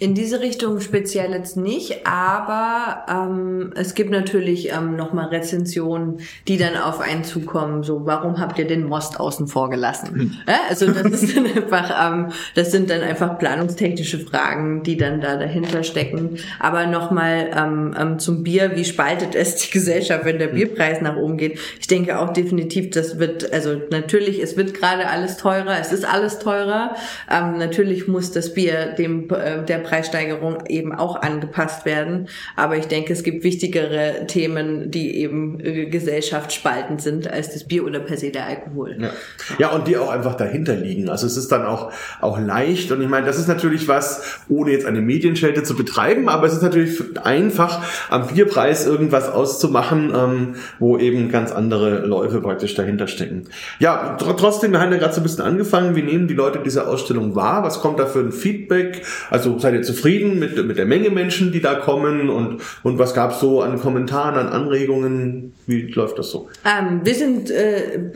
In 0.00 0.16
diese 0.16 0.40
Richtung 0.40 0.80
speziell 0.80 1.30
jetzt 1.30 1.56
nicht, 1.56 2.04
aber 2.04 3.06
ähm, 3.08 3.72
es 3.76 3.94
gibt 3.94 4.10
natürlich 4.10 4.72
ähm, 4.72 4.96
nochmal 4.96 5.26
Rezensionen, 5.26 6.18
die 6.48 6.56
dann 6.56 6.76
auf 6.76 7.00
einen 7.00 7.22
zukommen. 7.22 7.84
So, 7.84 8.04
warum 8.04 8.40
habt 8.40 8.58
ihr 8.58 8.66
den 8.66 8.88
Most 8.88 9.20
außen 9.20 9.46
vor 9.46 9.70
gelassen? 9.70 10.08
Hm. 10.12 10.32
Ja, 10.48 10.58
also 10.68 10.90
das 10.90 11.22
ist 11.22 11.36
dann 11.36 11.46
einfach, 11.46 12.12
ähm, 12.12 12.32
das 12.56 12.72
sind 12.72 12.90
dann 12.90 13.02
einfach 13.02 13.38
planungstechnische 13.38 14.18
Fragen, 14.18 14.82
die 14.82 14.96
dann 14.96 15.20
da 15.20 15.36
dahinter 15.36 15.84
stecken. 15.84 16.38
Aber 16.58 16.86
nochmal 16.86 17.52
ähm, 17.56 17.94
ähm, 17.96 18.18
zum 18.18 18.42
Bier, 18.42 18.72
wie 18.74 18.84
spaltet 18.84 19.36
es 19.36 19.54
die 19.56 19.70
Gesellschaft, 19.70 20.24
wenn 20.24 20.40
der 20.40 20.48
hm. 20.48 20.56
Bierpreis 20.56 21.02
nach 21.02 21.16
oben 21.16 21.36
geht? 21.36 21.60
Ich 21.78 21.86
denke 21.86 22.18
auch 22.18 22.32
definitiv, 22.32 22.90
das 22.90 23.20
wird, 23.20 23.52
also 23.52 23.80
natürlich, 23.92 24.42
es 24.42 24.56
wird 24.56 24.74
gerade 24.74 25.06
alles 25.06 25.36
teurer, 25.36 25.78
es 25.80 25.92
ist 25.92 26.04
alles 26.04 26.40
teurer. 26.40 26.96
Ähm, 27.30 27.58
natürlich 27.58 28.08
muss 28.08 28.32
das 28.32 28.54
Bier 28.54 28.86
dem 28.86 29.30
äh, 29.30 29.64
der 29.64 29.83
Preissteigerung 29.84 30.64
eben 30.68 30.92
auch 30.92 31.22
angepasst 31.22 31.84
werden. 31.84 32.28
Aber 32.56 32.76
ich 32.76 32.86
denke, 32.86 33.12
es 33.12 33.22
gibt 33.22 33.44
wichtigere 33.44 34.26
Themen, 34.26 34.90
die 34.90 35.16
eben 35.16 35.60
äh, 35.60 35.86
gesellschaftsspaltend 35.86 37.02
sind, 37.02 37.30
als 37.30 37.52
das 37.52 37.64
Bier 37.64 37.84
oder 37.84 38.00
per 38.00 38.16
se 38.16 38.30
der 38.30 38.46
Alkohol. 38.46 38.96
Ja. 38.98 39.10
ja, 39.58 39.70
und 39.70 39.86
die 39.86 39.96
auch 39.96 40.10
einfach 40.10 40.34
dahinter 40.34 40.74
liegen. 40.74 41.08
Also 41.08 41.26
es 41.26 41.36
ist 41.36 41.52
dann 41.52 41.64
auch, 41.64 41.92
auch 42.20 42.38
leicht. 42.38 42.90
Und 42.90 43.02
ich 43.02 43.08
meine, 43.08 43.26
das 43.26 43.38
ist 43.38 43.48
natürlich 43.48 43.88
was, 43.88 44.40
ohne 44.48 44.72
jetzt 44.72 44.86
eine 44.86 45.00
Medienschelte 45.00 45.62
zu 45.62 45.76
betreiben, 45.76 46.28
aber 46.28 46.46
es 46.46 46.54
ist 46.54 46.62
natürlich 46.62 47.00
einfach, 47.24 47.82
am 48.10 48.26
Bierpreis 48.26 48.86
irgendwas 48.86 49.28
auszumachen, 49.28 50.12
ähm, 50.14 50.54
wo 50.78 50.98
eben 50.98 51.30
ganz 51.30 51.52
andere 51.52 52.06
Läufe 52.06 52.40
praktisch 52.40 52.74
dahinter 52.74 53.06
stecken. 53.06 53.44
Ja, 53.78 54.16
tr 54.16 54.36
trotzdem, 54.36 54.72
wir 54.72 54.80
haben 54.80 54.92
ja 54.92 54.98
gerade 54.98 55.14
so 55.14 55.20
ein 55.20 55.24
bisschen 55.24 55.44
angefangen. 55.44 55.96
Wie 55.96 56.02
nehmen 56.02 56.28
die 56.28 56.34
Leute 56.34 56.60
diese 56.64 56.86
Ausstellung 56.86 57.34
wahr? 57.34 57.62
Was 57.62 57.80
kommt 57.80 57.98
da 57.98 58.06
für 58.06 58.20
ein 58.20 58.32
Feedback? 58.32 59.02
Also 59.30 59.58
seid 59.58 59.73
ihr 59.74 59.82
zufrieden 59.82 60.38
mit, 60.38 60.62
mit 60.64 60.78
der 60.78 60.86
Menge 60.86 61.10
Menschen, 61.10 61.52
die 61.52 61.60
da 61.60 61.74
kommen 61.74 62.30
und, 62.30 62.60
und 62.82 62.98
was 62.98 63.14
gab 63.14 63.32
es 63.32 63.40
so 63.40 63.62
an 63.62 63.78
Kommentaren, 63.78 64.36
an 64.36 64.48
Anregungen? 64.48 65.54
Wie 65.66 65.82
läuft 65.82 66.18
das 66.18 66.30
so? 66.30 66.48
Ähm, 66.64 67.00
wir 67.04 67.14
sind 67.14 67.50
äh, 67.50 68.12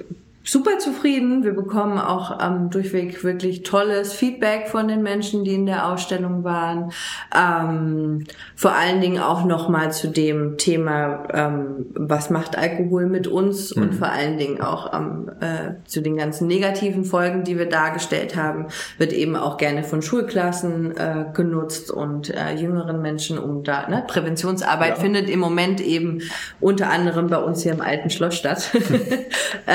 super 0.49 0.78
zufrieden. 0.78 1.44
Wir 1.44 1.53
bekommen 1.53 1.99
auch 1.99 2.38
ähm, 2.40 2.70
durchweg 2.70 3.22
wirklich 3.22 3.64
tolles 3.64 4.14
Feedback 4.14 4.68
von 4.68 4.88
den 4.88 5.03
Menschen, 5.03 5.44
die 5.44 5.53
in 5.53 5.66
der 5.66 5.86
Ausstellung 5.86 6.42
waren. 6.42 6.90
Ähm, 7.36 8.24
vor 8.57 8.72
allen 8.72 9.03
Dingen 9.03 9.20
auch 9.20 9.44
nochmal 9.44 9.92
zu 9.92 10.09
dem 10.09 10.57
Thema, 10.57 11.24
ähm, 11.34 11.86
was 11.92 12.30
macht 12.30 12.57
Alkohol 12.57 13.07
mit 13.07 13.26
uns 13.26 13.76
mhm. 13.76 13.82
und 13.82 13.94
vor 13.96 14.09
allen 14.09 14.38
Dingen 14.38 14.62
auch 14.62 14.94
ähm, 14.94 15.30
äh, 15.40 15.86
zu 15.86 16.01
den 16.01 16.16
ganzen 16.16 16.49
negativen 16.49 17.05
Folgen, 17.05 17.44
die 17.44 17.59
wir 17.59 17.66
dargestellt 17.66 18.34
haben, 18.34 18.68
wird 18.96 19.12
eben 19.12 19.36
auch 19.36 19.59
gerne 19.59 19.84
von 19.84 20.01
Schulklassen 20.01 20.96
äh, 20.96 21.26
genutzt 21.34 21.90
und 21.90 22.30
äh, 22.30 22.55
jüngeren 22.55 23.03
Menschen, 23.03 23.38
um 23.38 23.64
da, 23.64 23.86
ne, 23.86 24.03
Präventionsarbeit 24.07 24.96
ja. 24.96 25.03
findet 25.03 25.28
im 25.28 25.40
Moment 25.40 25.82
eben 25.82 26.22
unter 26.59 26.88
anderem 26.88 27.26
bei 27.26 27.38
uns 27.38 27.62
hier 27.62 27.72
im 27.72 27.82
Alten 27.82 28.09
Schloss 28.09 28.34
statt. 28.34 28.70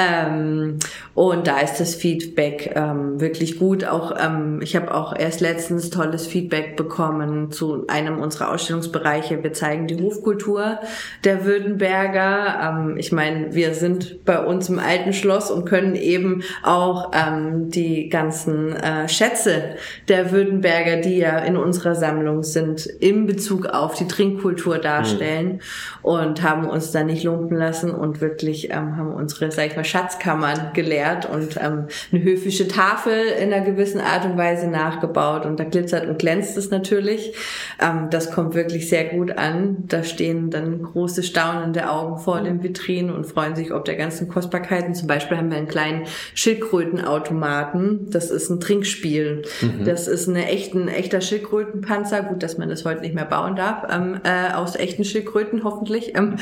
und 1.15 1.47
da 1.47 1.59
ist 1.59 1.79
das 1.79 1.95
Feedback 1.95 2.73
ähm, 2.75 3.19
wirklich 3.19 3.59
gut. 3.59 3.85
Auch 3.85 4.15
ähm, 4.19 4.59
ich 4.61 4.75
habe 4.75 4.93
auch 4.93 5.15
erst 5.17 5.41
letztens 5.41 5.89
tolles 5.89 6.27
Feedback 6.27 6.75
bekommen 6.75 7.51
zu 7.51 7.85
einem 7.87 8.19
unserer 8.19 8.51
Ausstellungsbereiche. 8.51 9.43
Wir 9.43 9.53
zeigen 9.53 9.87
die 9.87 10.01
Hofkultur 10.01 10.79
der 11.23 11.45
Württemberger. 11.45 12.59
Ähm, 12.61 12.97
ich 12.97 13.11
meine, 13.11 13.53
wir 13.53 13.73
sind 13.73 14.25
bei 14.25 14.43
uns 14.43 14.69
im 14.69 14.79
alten 14.79 15.13
Schloss 15.13 15.51
und 15.51 15.65
können 15.65 15.95
eben 15.95 16.43
auch 16.63 17.11
ähm, 17.13 17.69
die 17.69 18.09
ganzen 18.09 18.75
äh, 18.75 19.07
Schätze 19.07 19.75
der 20.07 20.31
Württemberger, 20.31 20.97
die 20.97 21.17
ja 21.17 21.39
in 21.39 21.57
unserer 21.57 21.95
Sammlung 21.95 22.43
sind, 22.43 22.85
in 22.85 23.25
Bezug 23.25 23.67
auf 23.67 23.95
die 23.95 24.07
Trinkkultur 24.07 24.77
darstellen 24.77 25.53
mhm. 25.53 25.59
und 26.01 26.43
haben 26.43 26.67
uns 26.67 26.91
da 26.91 27.03
nicht 27.03 27.23
lumpen 27.23 27.57
lassen 27.57 27.91
und 27.91 28.21
wirklich 28.21 28.71
ähm, 28.71 28.97
haben 28.97 29.13
unsere, 29.13 29.51
sag 29.51 29.67
ich 29.67 29.75
mal, 29.75 29.83
Schatzkammer 29.83 30.42
Jahren 30.43 30.73
gelehrt 30.73 31.27
und 31.29 31.57
ähm, 31.57 31.87
eine 32.11 32.23
höfische 32.23 32.67
Tafel 32.67 33.13
in 33.39 33.53
einer 33.53 33.65
gewissen 33.65 33.99
Art 33.99 34.25
und 34.25 34.37
Weise 34.37 34.67
nachgebaut 34.67 35.45
und 35.45 35.59
da 35.59 35.63
glitzert 35.63 36.07
und 36.07 36.19
glänzt 36.19 36.57
es 36.57 36.69
natürlich. 36.69 37.33
Ähm, 37.81 38.07
das 38.09 38.31
kommt 38.31 38.55
wirklich 38.55 38.89
sehr 38.89 39.05
gut 39.05 39.37
an. 39.37 39.83
Da 39.87 40.03
stehen 40.03 40.49
dann 40.49 40.81
große 40.81 41.23
staunende 41.23 41.89
Augen 41.89 42.17
vor 42.17 42.41
den 42.41 42.63
Vitrinen 42.63 43.13
und 43.13 43.25
freuen 43.25 43.55
sich 43.55 43.73
ob 43.73 43.85
der 43.85 43.95
ganzen 43.95 44.27
Kostbarkeiten. 44.27 44.93
Zum 44.95 45.07
Beispiel 45.07 45.37
haben 45.37 45.49
wir 45.49 45.57
einen 45.57 45.67
kleinen 45.67 46.03
Schildkrötenautomaten. 46.33 48.09
Das 48.11 48.31
ist 48.31 48.49
ein 48.49 48.59
Trinkspiel. 48.59 49.43
Mhm. 49.61 49.85
Das 49.85 50.07
ist 50.07 50.27
eine 50.27 50.47
echten, 50.47 50.83
ein 50.83 50.87
echter 50.89 51.21
Schildkrötenpanzer. 51.21 52.23
Gut, 52.23 52.43
dass 52.43 52.57
man 52.57 52.69
das 52.69 52.85
heute 52.85 53.01
nicht 53.01 53.15
mehr 53.15 53.25
bauen 53.25 53.55
darf. 53.55 53.87
Ähm, 53.91 54.19
äh, 54.23 54.53
aus 54.53 54.75
echten 54.75 55.03
Schildkröten 55.03 55.63
hoffentlich. 55.63 56.15
Ähm, 56.17 56.35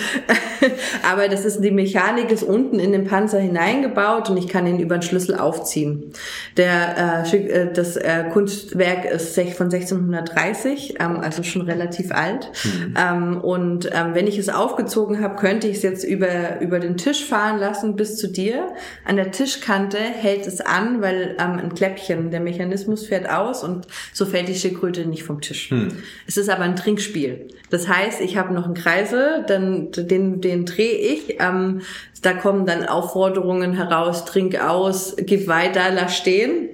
aber 1.11 1.27
das 1.27 1.45
ist 1.45 1.61
die 1.61 1.71
Mechanik 1.71 2.31
ist 2.31 2.43
unten 2.43 2.79
in 2.79 2.91
den 2.91 3.05
Panzer 3.05 3.39
hineingebaut 3.39 3.90
aufgebaut 3.91 4.29
und 4.29 4.37
ich 4.37 4.47
kann 4.47 4.67
ihn 4.67 4.79
über 4.79 4.97
den 4.97 5.01
Schlüssel 5.01 5.35
aufziehen. 5.35 6.11
Der, 6.57 7.23
äh, 7.31 7.37
äh 7.37 7.73
das 7.73 7.95
äh, 7.95 8.25
Kunstwerk 8.31 9.05
ist 9.05 9.35
von 9.55 9.71
1630, 9.71 10.95
ähm, 10.99 11.19
also 11.19 11.43
schon 11.43 11.61
relativ 11.63 12.11
alt. 12.11 12.51
Mhm. 12.63 12.93
Ähm, 12.97 13.37
und 13.41 13.89
ähm, 13.93 14.13
wenn 14.13 14.27
ich 14.27 14.37
es 14.37 14.49
aufgezogen 14.49 15.21
habe, 15.21 15.35
könnte 15.35 15.67
ich 15.67 15.77
es 15.77 15.83
jetzt 15.83 16.03
über, 16.03 16.59
über 16.61 16.79
den 16.79 16.97
Tisch 16.97 17.25
fahren 17.25 17.59
lassen 17.59 17.95
bis 17.95 18.17
zu 18.17 18.27
dir. 18.27 18.69
An 19.05 19.15
der 19.15 19.31
Tischkante 19.31 19.97
hält 19.97 20.47
es 20.47 20.61
an, 20.61 21.01
weil 21.01 21.35
ähm, 21.39 21.59
ein 21.59 21.73
Kläppchen, 21.73 22.31
der 22.31 22.39
Mechanismus 22.39 23.07
fährt 23.07 23.29
aus 23.29 23.63
und 23.63 23.87
so 24.13 24.25
fällt 24.25 24.47
die 24.47 24.55
Schildkröte 24.55 25.05
nicht 25.05 25.23
vom 25.23 25.41
Tisch. 25.41 25.71
Mhm. 25.71 25.89
Es 26.27 26.37
ist 26.37 26.49
aber 26.49 26.63
ein 26.63 26.75
Trinkspiel. 26.75 27.47
Das 27.69 27.87
heißt, 27.87 28.21
ich 28.21 28.37
habe 28.37 28.53
noch 28.53 28.65
einen 28.65 28.73
Kreisel, 28.73 29.45
dann 29.47 29.91
den, 29.91 30.41
den 30.41 30.65
drehe 30.65 30.97
ich. 30.97 31.37
Ähm, 31.39 31.81
da 32.21 32.33
kommen 32.33 32.65
dann 32.65 32.85
Aufforderungen 32.85 33.77
heraus, 33.83 34.25
trink 34.25 34.59
aus, 34.59 35.15
gib 35.17 35.47
weiter, 35.47 35.91
lass 35.93 36.17
stehen. 36.17 36.69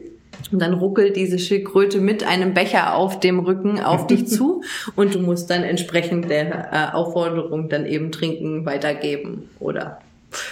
Und 0.52 0.62
dann 0.62 0.74
ruckelt 0.74 1.16
diese 1.16 1.40
Schildkröte 1.40 2.00
mit 2.00 2.26
einem 2.26 2.54
Becher 2.54 2.96
auf 2.96 3.20
dem 3.20 3.40
Rücken 3.40 3.82
auf 3.82 4.08
dich 4.08 4.28
zu 4.28 4.62
und 4.96 5.16
du 5.16 5.20
musst 5.20 5.50
dann 5.50 5.64
entsprechend 5.64 6.30
der 6.30 6.72
äh, 6.72 6.96
Aufforderung 6.96 7.70
dann 7.70 7.86
eben 7.86 8.12
trinken, 8.12 8.66
weitergeben 8.66 9.50
oder 9.60 10.00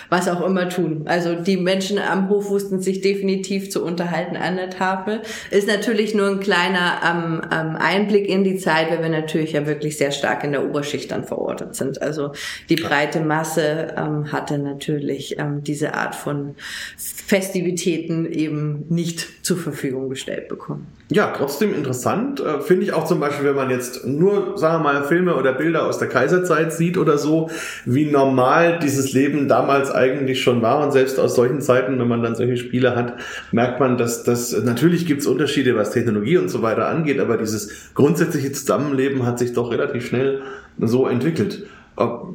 was 0.09 0.27
auch 0.27 0.45
immer 0.45 0.69
tun. 0.69 1.03
Also 1.05 1.35
die 1.35 1.57
Menschen 1.57 1.99
am 1.99 2.29
Hof 2.29 2.49
wussten 2.49 2.81
sich 2.81 3.01
definitiv 3.01 3.69
zu 3.69 3.83
unterhalten 3.83 4.35
an 4.35 4.55
der 4.55 4.69
Tafel. 4.69 5.21
Ist 5.51 5.67
natürlich 5.67 6.13
nur 6.13 6.27
ein 6.27 6.39
kleiner 6.39 7.01
ähm, 7.05 7.41
ähm, 7.51 7.75
Einblick 7.77 8.27
in 8.27 8.43
die 8.43 8.57
Zeit, 8.57 8.89
weil 8.91 9.01
wir 9.01 9.09
natürlich 9.09 9.53
ja 9.53 9.65
wirklich 9.67 9.97
sehr 9.97 10.11
stark 10.11 10.43
in 10.43 10.51
der 10.51 10.65
Oberschicht 10.65 11.11
dann 11.11 11.23
verortet 11.23 11.75
sind. 11.75 12.01
Also 12.01 12.31
die 12.69 12.75
breite 12.75 13.21
Masse 13.21 13.93
ähm, 13.97 14.31
hatte 14.31 14.57
natürlich 14.57 15.37
ähm, 15.39 15.63
diese 15.63 15.93
Art 15.93 16.15
von 16.15 16.55
Festivitäten 16.97 18.25
eben 18.31 18.85
nicht 18.89 19.45
zur 19.45 19.57
Verfügung 19.57 20.09
gestellt 20.09 20.47
bekommen. 20.47 20.87
Ja, 21.09 21.31
trotzdem 21.37 21.75
interessant. 21.75 22.39
Äh, 22.39 22.61
Finde 22.61 22.83
ich 22.83 22.93
auch 22.93 23.05
zum 23.05 23.19
Beispiel, 23.19 23.45
wenn 23.45 23.55
man 23.55 23.69
jetzt 23.69 24.05
nur, 24.05 24.57
sagen 24.57 24.83
wir 24.83 24.93
mal, 24.93 25.03
Filme 25.03 25.35
oder 25.35 25.53
Bilder 25.53 25.85
aus 25.85 25.99
der 25.99 26.07
Kaiserzeit 26.07 26.73
sieht 26.73 26.97
oder 26.97 27.19
so, 27.19 27.49
wie 27.85 28.05
normal 28.05 28.79
dieses 28.81 29.13
Leben 29.13 29.47
damals 29.47 29.74
eigentlich 29.91 30.41
schon 30.41 30.61
war. 30.61 30.83
Und 30.83 30.91
selbst 30.91 31.19
aus 31.19 31.35
solchen 31.35 31.61
Zeiten, 31.61 31.99
wenn 31.99 32.07
man 32.07 32.23
dann 32.23 32.35
solche 32.35 32.57
Spiele 32.57 32.95
hat, 32.95 33.13
merkt 33.51 33.79
man, 33.79 33.97
dass 33.97 34.23
das 34.23 34.51
natürlich 34.63 35.05
gibt 35.05 35.21
es 35.21 35.27
Unterschiede, 35.27 35.75
was 35.75 35.91
Technologie 35.91 36.37
und 36.37 36.49
so 36.49 36.61
weiter 36.61 36.87
angeht, 36.87 37.19
aber 37.19 37.37
dieses 37.37 37.93
grundsätzliche 37.93 38.51
Zusammenleben 38.51 39.25
hat 39.25 39.39
sich 39.39 39.53
doch 39.53 39.71
relativ 39.71 40.07
schnell 40.07 40.41
so 40.79 41.07
entwickelt. 41.07 41.65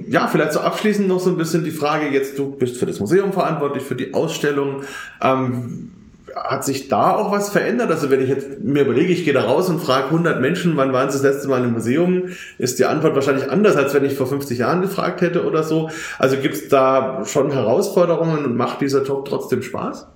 Ja, 0.08 0.26
vielleicht 0.26 0.52
so 0.52 0.60
abschließend 0.60 1.06
noch 1.06 1.20
so 1.20 1.30
ein 1.30 1.36
bisschen 1.36 1.64
die 1.64 1.70
Frage, 1.70 2.08
jetzt 2.08 2.38
du 2.38 2.50
bist 2.50 2.78
für 2.78 2.86
das 2.86 2.98
Museum 2.98 3.32
verantwortlich, 3.32 3.82
für 3.82 3.94
die 3.94 4.14
Ausstellung. 4.14 4.82
Ähm, 5.22 5.90
hat 6.34 6.64
sich 6.64 6.88
da 6.88 7.14
auch 7.14 7.32
was 7.32 7.50
verändert? 7.50 7.90
Also 7.90 8.10
wenn 8.10 8.20
ich 8.20 8.28
jetzt 8.28 8.60
mir 8.60 8.82
überlege, 8.82 9.12
ich 9.12 9.24
gehe 9.24 9.32
da 9.32 9.42
raus 9.42 9.68
und 9.68 9.80
frage 9.80 10.06
100 10.06 10.40
Menschen, 10.40 10.76
wann 10.76 10.92
waren 10.92 11.10
sie 11.10 11.18
das 11.18 11.34
letzte 11.34 11.48
Mal 11.48 11.64
im 11.64 11.72
Museum, 11.72 12.24
ist 12.58 12.78
die 12.78 12.84
Antwort 12.84 13.14
wahrscheinlich 13.14 13.50
anders, 13.50 13.76
als 13.76 13.94
wenn 13.94 14.04
ich 14.04 14.14
vor 14.14 14.26
50 14.26 14.58
Jahren 14.58 14.82
gefragt 14.82 15.20
hätte 15.20 15.44
oder 15.46 15.62
so. 15.62 15.90
Also 16.18 16.36
gibt 16.36 16.54
es 16.54 16.68
da 16.68 17.24
schon 17.24 17.50
Herausforderungen 17.50 18.44
und 18.44 18.56
macht 18.56 18.80
dieser 18.80 19.02
Job 19.02 19.28
trotzdem 19.28 19.62
Spaß? 19.62 20.06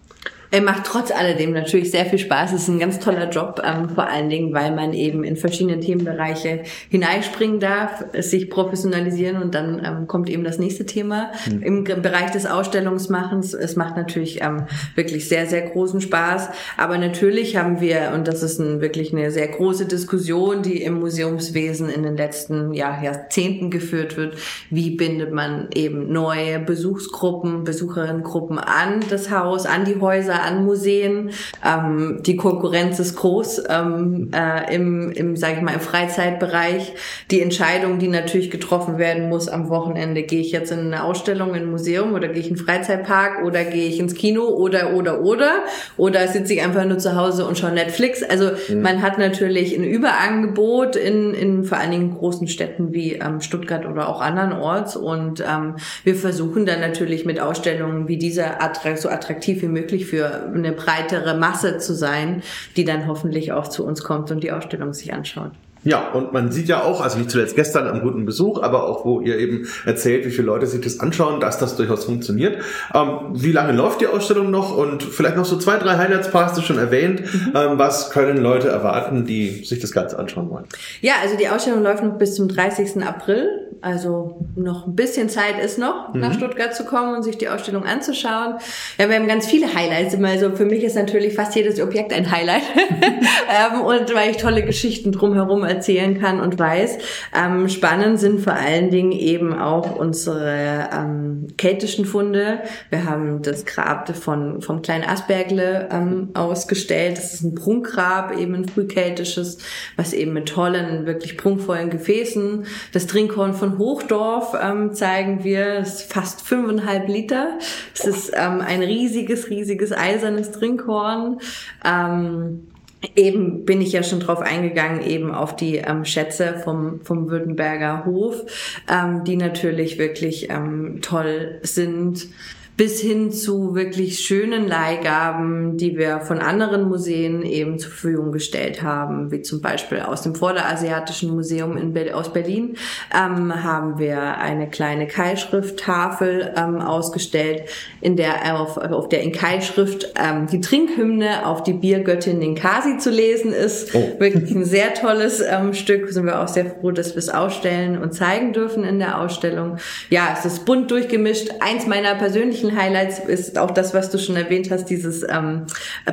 Er 0.54 0.62
macht 0.62 0.84
trotz 0.84 1.10
alledem 1.10 1.52
natürlich 1.52 1.90
sehr 1.90 2.06
viel 2.06 2.20
Spaß. 2.20 2.52
Es 2.52 2.62
ist 2.62 2.68
ein 2.68 2.78
ganz 2.78 3.00
toller 3.00 3.28
Job, 3.28 3.60
ähm, 3.64 3.88
vor 3.88 4.06
allen 4.06 4.30
Dingen, 4.30 4.54
weil 4.54 4.72
man 4.72 4.92
eben 4.92 5.24
in 5.24 5.34
verschiedene 5.34 5.80
Themenbereiche 5.80 6.62
hineinspringen 6.90 7.58
darf, 7.58 8.04
sich 8.16 8.48
professionalisieren 8.50 9.42
und 9.42 9.56
dann 9.56 9.84
ähm, 9.84 10.06
kommt 10.06 10.30
eben 10.30 10.44
das 10.44 10.60
nächste 10.60 10.86
Thema 10.86 11.32
mhm. 11.50 11.62
im 11.62 11.84
Bereich 11.84 12.30
des 12.30 12.46
Ausstellungsmachens. 12.46 13.52
Es 13.52 13.74
macht 13.74 13.96
natürlich 13.96 14.42
ähm, 14.42 14.66
wirklich 14.94 15.28
sehr, 15.28 15.46
sehr 15.46 15.62
großen 15.62 16.00
Spaß. 16.00 16.50
Aber 16.76 16.98
natürlich 16.98 17.56
haben 17.56 17.80
wir, 17.80 18.12
und 18.14 18.28
das 18.28 18.44
ist 18.44 18.60
ein, 18.60 18.80
wirklich 18.80 19.12
eine 19.12 19.32
sehr 19.32 19.48
große 19.48 19.86
Diskussion, 19.86 20.62
die 20.62 20.80
im 20.84 21.00
Museumswesen 21.00 21.88
in 21.88 22.04
den 22.04 22.16
letzten 22.16 22.72
ja, 22.74 23.02
Jahrzehnten 23.02 23.72
geführt 23.72 24.16
wird, 24.16 24.36
wie 24.70 24.90
bindet 24.90 25.32
man 25.32 25.66
eben 25.74 26.12
neue 26.12 26.60
Besuchsgruppen, 26.60 27.64
Besucherinnengruppen 27.64 28.60
an 28.60 29.00
das 29.10 29.32
Haus, 29.32 29.66
an 29.66 29.84
die 29.84 30.00
Häuser, 30.00 30.43
an 30.44 30.64
Museen. 30.64 31.30
Ähm, 31.64 32.20
die 32.24 32.36
Konkurrenz 32.36 32.98
ist 32.98 33.16
groß 33.16 33.64
ähm, 33.68 34.30
äh, 34.34 34.74
im, 34.74 35.10
im, 35.12 35.36
sag 35.36 35.56
ich 35.56 35.62
mal, 35.62 35.74
im 35.74 35.80
Freizeitbereich. 35.80 36.94
Die 37.30 37.40
Entscheidung, 37.40 37.98
die 37.98 38.08
natürlich 38.08 38.50
getroffen 38.50 38.98
werden 38.98 39.28
muss 39.28 39.48
am 39.48 39.68
Wochenende, 39.68 40.22
gehe 40.22 40.40
ich 40.40 40.52
jetzt 40.52 40.72
in 40.72 40.80
eine 40.80 41.04
Ausstellung, 41.04 41.54
in 41.54 41.62
ein 41.62 41.70
Museum 41.70 42.14
oder 42.14 42.28
gehe 42.28 42.40
ich 42.40 42.50
in 42.50 42.56
einen 42.56 42.64
Freizeitpark 42.64 43.44
oder 43.44 43.64
gehe 43.64 43.88
ich 43.88 43.98
ins 43.98 44.14
Kino 44.14 44.44
oder 44.44 44.94
oder 44.94 45.22
oder 45.22 45.64
oder 45.96 46.28
sitze 46.28 46.54
ich 46.54 46.62
einfach 46.62 46.84
nur 46.84 46.98
zu 46.98 47.16
Hause 47.16 47.46
und 47.46 47.58
schaue 47.58 47.72
Netflix. 47.72 48.22
Also 48.22 48.50
mhm. 48.68 48.82
man 48.82 49.02
hat 49.02 49.18
natürlich 49.18 49.76
ein 49.76 49.84
Überangebot 49.84 50.96
in, 50.96 51.34
in 51.34 51.64
vor 51.64 51.78
allen 51.78 51.90
Dingen 51.90 52.10
großen 52.14 52.48
Städten 52.48 52.92
wie 52.92 53.14
ähm, 53.14 53.40
Stuttgart 53.40 53.86
oder 53.86 54.08
auch 54.08 54.20
andernorts 54.20 54.96
und 54.96 55.40
ähm, 55.40 55.76
wir 56.04 56.14
versuchen 56.14 56.66
dann 56.66 56.80
natürlich 56.80 57.24
mit 57.24 57.40
Ausstellungen 57.40 58.08
wie 58.08 58.16
dieser 58.16 58.58
so 58.96 59.08
attraktiv 59.08 59.62
wie 59.62 59.68
möglich 59.68 60.06
für 60.06 60.23
eine 60.24 60.72
breitere 60.72 61.34
Masse 61.34 61.78
zu 61.78 61.94
sein, 61.94 62.42
die 62.76 62.84
dann 62.84 63.06
hoffentlich 63.06 63.52
auch 63.52 63.68
zu 63.68 63.84
uns 63.84 64.02
kommt 64.02 64.30
und 64.30 64.42
die 64.42 64.52
Ausstellung 64.52 64.92
sich 64.92 65.12
anschaut. 65.12 65.52
Ja, 65.84 66.10
und 66.12 66.32
man 66.32 66.50
sieht 66.50 66.68
ja 66.68 66.82
auch, 66.82 67.00
also 67.00 67.18
nicht 67.18 67.30
zuletzt 67.30 67.56
gestern 67.56 67.86
am 67.86 68.00
guten 68.00 68.24
Besuch, 68.24 68.62
aber 68.62 68.88
auch 68.88 69.04
wo 69.04 69.20
ihr 69.20 69.38
eben 69.38 69.68
erzählt, 69.84 70.24
wie 70.26 70.30
viele 70.30 70.46
Leute 70.46 70.66
sich 70.66 70.80
das 70.80 71.00
anschauen, 71.00 71.40
dass 71.40 71.58
das 71.58 71.76
durchaus 71.76 72.04
funktioniert. 72.04 72.58
Ähm, 72.94 73.08
wie 73.32 73.52
lange 73.52 73.72
läuft 73.72 74.00
die 74.00 74.06
Ausstellung 74.06 74.50
noch? 74.50 74.76
Und 74.76 75.02
vielleicht 75.02 75.36
noch 75.36 75.44
so 75.44 75.58
zwei, 75.58 75.76
drei 75.76 75.96
Highlights 75.96 76.32
hast 76.32 76.58
du 76.58 76.62
schon 76.62 76.78
erwähnt. 76.78 77.20
Mhm. 77.20 77.52
Ähm, 77.54 77.78
was 77.78 78.10
können 78.10 78.38
Leute 78.38 78.68
erwarten, 78.68 79.26
die 79.26 79.64
sich 79.64 79.80
das 79.80 79.92
Ganze 79.92 80.18
anschauen 80.18 80.50
wollen? 80.50 80.64
Ja, 81.00 81.14
also 81.22 81.36
die 81.36 81.48
Ausstellung 81.48 81.82
läuft 81.82 82.02
noch 82.02 82.18
bis 82.18 82.34
zum 82.34 82.48
30. 82.48 83.02
April. 83.02 83.48
Also 83.80 84.46
noch 84.56 84.86
ein 84.86 84.96
bisschen 84.96 85.28
Zeit 85.28 85.62
ist 85.62 85.78
noch, 85.78 86.14
mhm. 86.14 86.20
nach 86.20 86.32
Stuttgart 86.32 86.74
zu 86.74 86.84
kommen 86.86 87.14
und 87.14 87.22
sich 87.22 87.36
die 87.36 87.50
Ausstellung 87.50 87.84
anzuschauen. 87.84 88.54
Ja, 88.98 89.08
wir 89.10 89.16
haben 89.16 89.26
ganz 89.26 89.46
viele 89.46 89.74
Highlights 89.74 90.14
immer. 90.14 90.28
Also 90.28 90.52
für 90.56 90.64
mich 90.64 90.82
ist 90.82 90.96
natürlich 90.96 91.34
fast 91.34 91.54
jedes 91.54 91.78
Objekt 91.80 92.12
ein 92.12 92.30
Highlight. 92.30 92.62
ähm, 93.04 93.82
und 93.82 94.14
weil 94.14 94.30
ich 94.30 94.38
tolle 94.38 94.62
Geschichten 94.62 95.12
drumherum 95.12 95.64
erzählen 95.74 96.20
kann 96.20 96.40
und 96.40 96.58
weiß. 96.58 96.98
Ähm, 97.36 97.68
spannend 97.68 98.20
sind 98.20 98.40
vor 98.40 98.54
allen 98.54 98.90
Dingen 98.90 99.12
eben 99.12 99.58
auch 99.58 99.96
unsere 99.96 100.88
ähm, 100.92 101.48
keltischen 101.56 102.04
Funde. 102.04 102.60
Wir 102.90 103.04
haben 103.04 103.42
das 103.42 103.64
Grab 103.64 104.14
von, 104.16 104.62
vom 104.62 104.82
kleinen 104.82 105.04
Aspergle 105.04 105.88
ähm, 105.90 106.30
ausgestellt. 106.34 107.18
Das 107.18 107.34
ist 107.34 107.42
ein 107.42 107.54
Prunkgrab, 107.54 108.38
eben 108.38 108.54
ein 108.54 108.68
frühkeltisches, 108.68 109.58
was 109.96 110.12
eben 110.12 110.32
mit 110.32 110.48
tollen, 110.48 111.06
wirklich 111.06 111.36
prunkvollen 111.36 111.90
Gefäßen. 111.90 112.66
Das 112.92 113.06
Trinkhorn 113.06 113.54
von 113.54 113.78
Hochdorf 113.78 114.56
ähm, 114.60 114.92
zeigen 114.92 115.44
wir. 115.44 115.80
Das 115.80 116.00
ist 116.00 116.12
fast 116.12 116.42
fünfeinhalb 116.42 117.08
Liter. 117.08 117.58
Es 117.94 118.04
ist 118.04 118.32
ähm, 118.34 118.60
ein 118.60 118.82
riesiges, 118.82 119.50
riesiges 119.50 119.92
eisernes 119.92 120.52
Trinkhorn. 120.52 121.38
Ähm, 121.84 122.68
Eben 123.16 123.64
bin 123.64 123.80
ich 123.80 123.92
ja 123.92 124.02
schon 124.02 124.20
drauf 124.20 124.40
eingegangen, 124.40 125.02
eben 125.02 125.32
auf 125.34 125.56
die 125.56 125.76
ähm, 125.76 126.04
Schätze 126.04 126.60
vom, 126.62 127.00
vom 127.04 127.30
Württemberger 127.30 128.04
Hof, 128.04 128.44
ähm, 128.90 129.24
die 129.24 129.36
natürlich 129.36 129.98
wirklich 129.98 130.50
ähm, 130.50 131.00
toll 131.02 131.58
sind 131.62 132.28
bis 132.76 133.00
hin 133.00 133.30
zu 133.30 133.74
wirklich 133.76 134.20
schönen 134.20 134.66
Leihgaben, 134.66 135.76
die 135.76 135.96
wir 135.96 136.20
von 136.20 136.40
anderen 136.40 136.88
Museen 136.88 137.42
eben 137.42 137.78
zur 137.78 137.90
Verfügung 137.90 138.32
gestellt 138.32 138.82
haben, 138.82 139.30
wie 139.30 139.42
zum 139.42 139.60
Beispiel 139.60 140.00
aus 140.00 140.22
dem 140.22 140.34
Vorderasiatischen 140.34 141.30
Museum 141.30 141.76
in 141.76 141.92
Be 141.92 142.14
aus 142.14 142.32
Berlin 142.32 142.76
ähm, 143.14 143.62
haben 143.62 143.98
wir 143.98 144.38
eine 144.38 144.68
kleine 144.68 145.06
Kai-Schrifttafel 145.06 146.52
ähm, 146.56 146.80
ausgestellt, 146.80 147.62
in 148.00 148.16
der 148.16 148.60
auf, 148.60 148.76
auf 148.76 149.08
der 149.08 149.22
in 149.22 149.30
Kai-Schrift 149.30 150.12
ähm, 150.16 150.48
die 150.48 150.60
Trinkhymne 150.60 151.46
auf 151.46 151.62
die 151.62 151.72
Biergöttin 151.72 152.40
Ninkasi 152.40 152.98
zu 152.98 153.10
lesen 153.10 153.52
ist. 153.52 153.94
Oh. 153.94 154.18
Wirklich 154.18 154.50
ein 154.50 154.64
sehr 154.64 154.94
tolles 154.94 155.40
ähm, 155.40 155.74
Stück. 155.74 156.10
Sind 156.10 156.26
wir 156.26 156.42
auch 156.42 156.48
sehr 156.48 156.66
froh, 156.66 156.90
dass 156.90 157.14
wir 157.14 157.18
es 157.18 157.28
ausstellen 157.28 157.98
und 157.98 158.12
zeigen 158.14 158.52
dürfen 158.52 158.84
in 158.84 158.98
der 158.98 159.20
Ausstellung. 159.20 159.78
Ja, 160.10 160.36
es 160.36 160.44
ist 160.44 160.64
bunt 160.64 160.90
durchgemischt. 160.90 161.50
Eins 161.60 161.86
meiner 161.86 162.14
persönlichen 162.16 162.63
persönlichen 162.64 162.76
Highlights 162.76 163.18
ist 163.18 163.58
auch 163.58 163.70
das, 163.70 163.94
was 163.94 164.10
du 164.10 164.18
schon 164.18 164.36
erwähnt 164.36 164.70
hast, 164.70 164.86
dieses 164.86 165.22
ähm, 165.22 165.66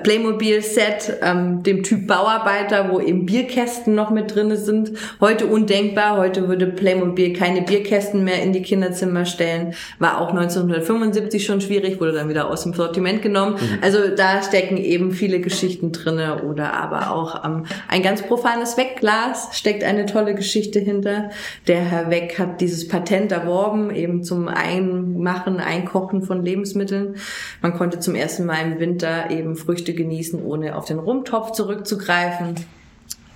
Playmobil-Set, 0.04 1.20
ähm, 1.22 1.64
dem 1.64 1.84
Typ 1.84 2.08
Bauarbeiter, 2.08 2.90
wo 2.92 3.00
eben 3.00 3.26
Bierkästen 3.26 3.96
noch 3.96 4.10
mit 4.10 4.34
drinne 4.34 4.58
sind. 4.58 4.92
Heute 5.20 5.48
undenkbar. 5.48 6.18
Heute 6.18 6.48
würde 6.48 6.68
Playmobil 6.68 7.34
keine 7.34 7.62
Bierkästen 7.62 8.24
mehr 8.24 8.42
in 8.44 8.54
die 8.54 8.62
Kinderzimmer 8.62 9.26
stellen. 9.26 9.74
War 10.00 10.20
auch 10.22 10.30
1975 10.30 11.46
schon 11.46 11.62
schwierig, 11.62 12.00
wurde 12.00 12.14
dann 12.14 12.30
wieder 12.30 12.50
aus 12.50 12.64
dem 12.64 12.74
Sortiment 12.74 13.22
genommen. 13.22 13.54
Mhm. 13.54 13.80
Also 13.82 14.00
da 14.16 14.42
stecken 14.44 14.78
eben 14.78 15.12
viele 15.12 15.40
Geschichten 15.40 15.92
drinne 15.92 16.44
oder 16.44 16.74
aber 16.74 17.12
auch 17.12 17.46
ähm, 17.46 17.66
ein 17.88 18.02
ganz 18.02 18.22
profanes 18.22 18.78
Wegglas 18.78 19.50
steckt 19.54 19.84
eine 19.84 20.06
tolle 20.06 20.36
Geschichte 20.36 20.80
hinter. 20.80 21.30
Der 21.68 21.80
Herr 21.80 22.10
Weck 22.10 22.40
hat 22.40 22.62
dieses 22.62 22.88
Patent 22.88 23.32
erworben, 23.32 23.94
eben 23.94 24.24
zum 24.24 24.48
Einmachen, 24.48 25.60
Einkochen 25.60 26.22
von 26.22 26.41
Lebensmitteln. 26.44 27.16
Man 27.62 27.74
konnte 27.74 28.00
zum 28.00 28.16
ersten 28.16 28.46
Mal 28.46 28.72
im 28.72 28.80
Winter 28.80 29.30
eben 29.30 29.56
Früchte 29.56 29.94
genießen, 29.94 30.42
ohne 30.44 30.76
auf 30.76 30.86
den 30.86 31.00
Rumtopf 31.00 31.52
zurückzugreifen. 31.52 32.56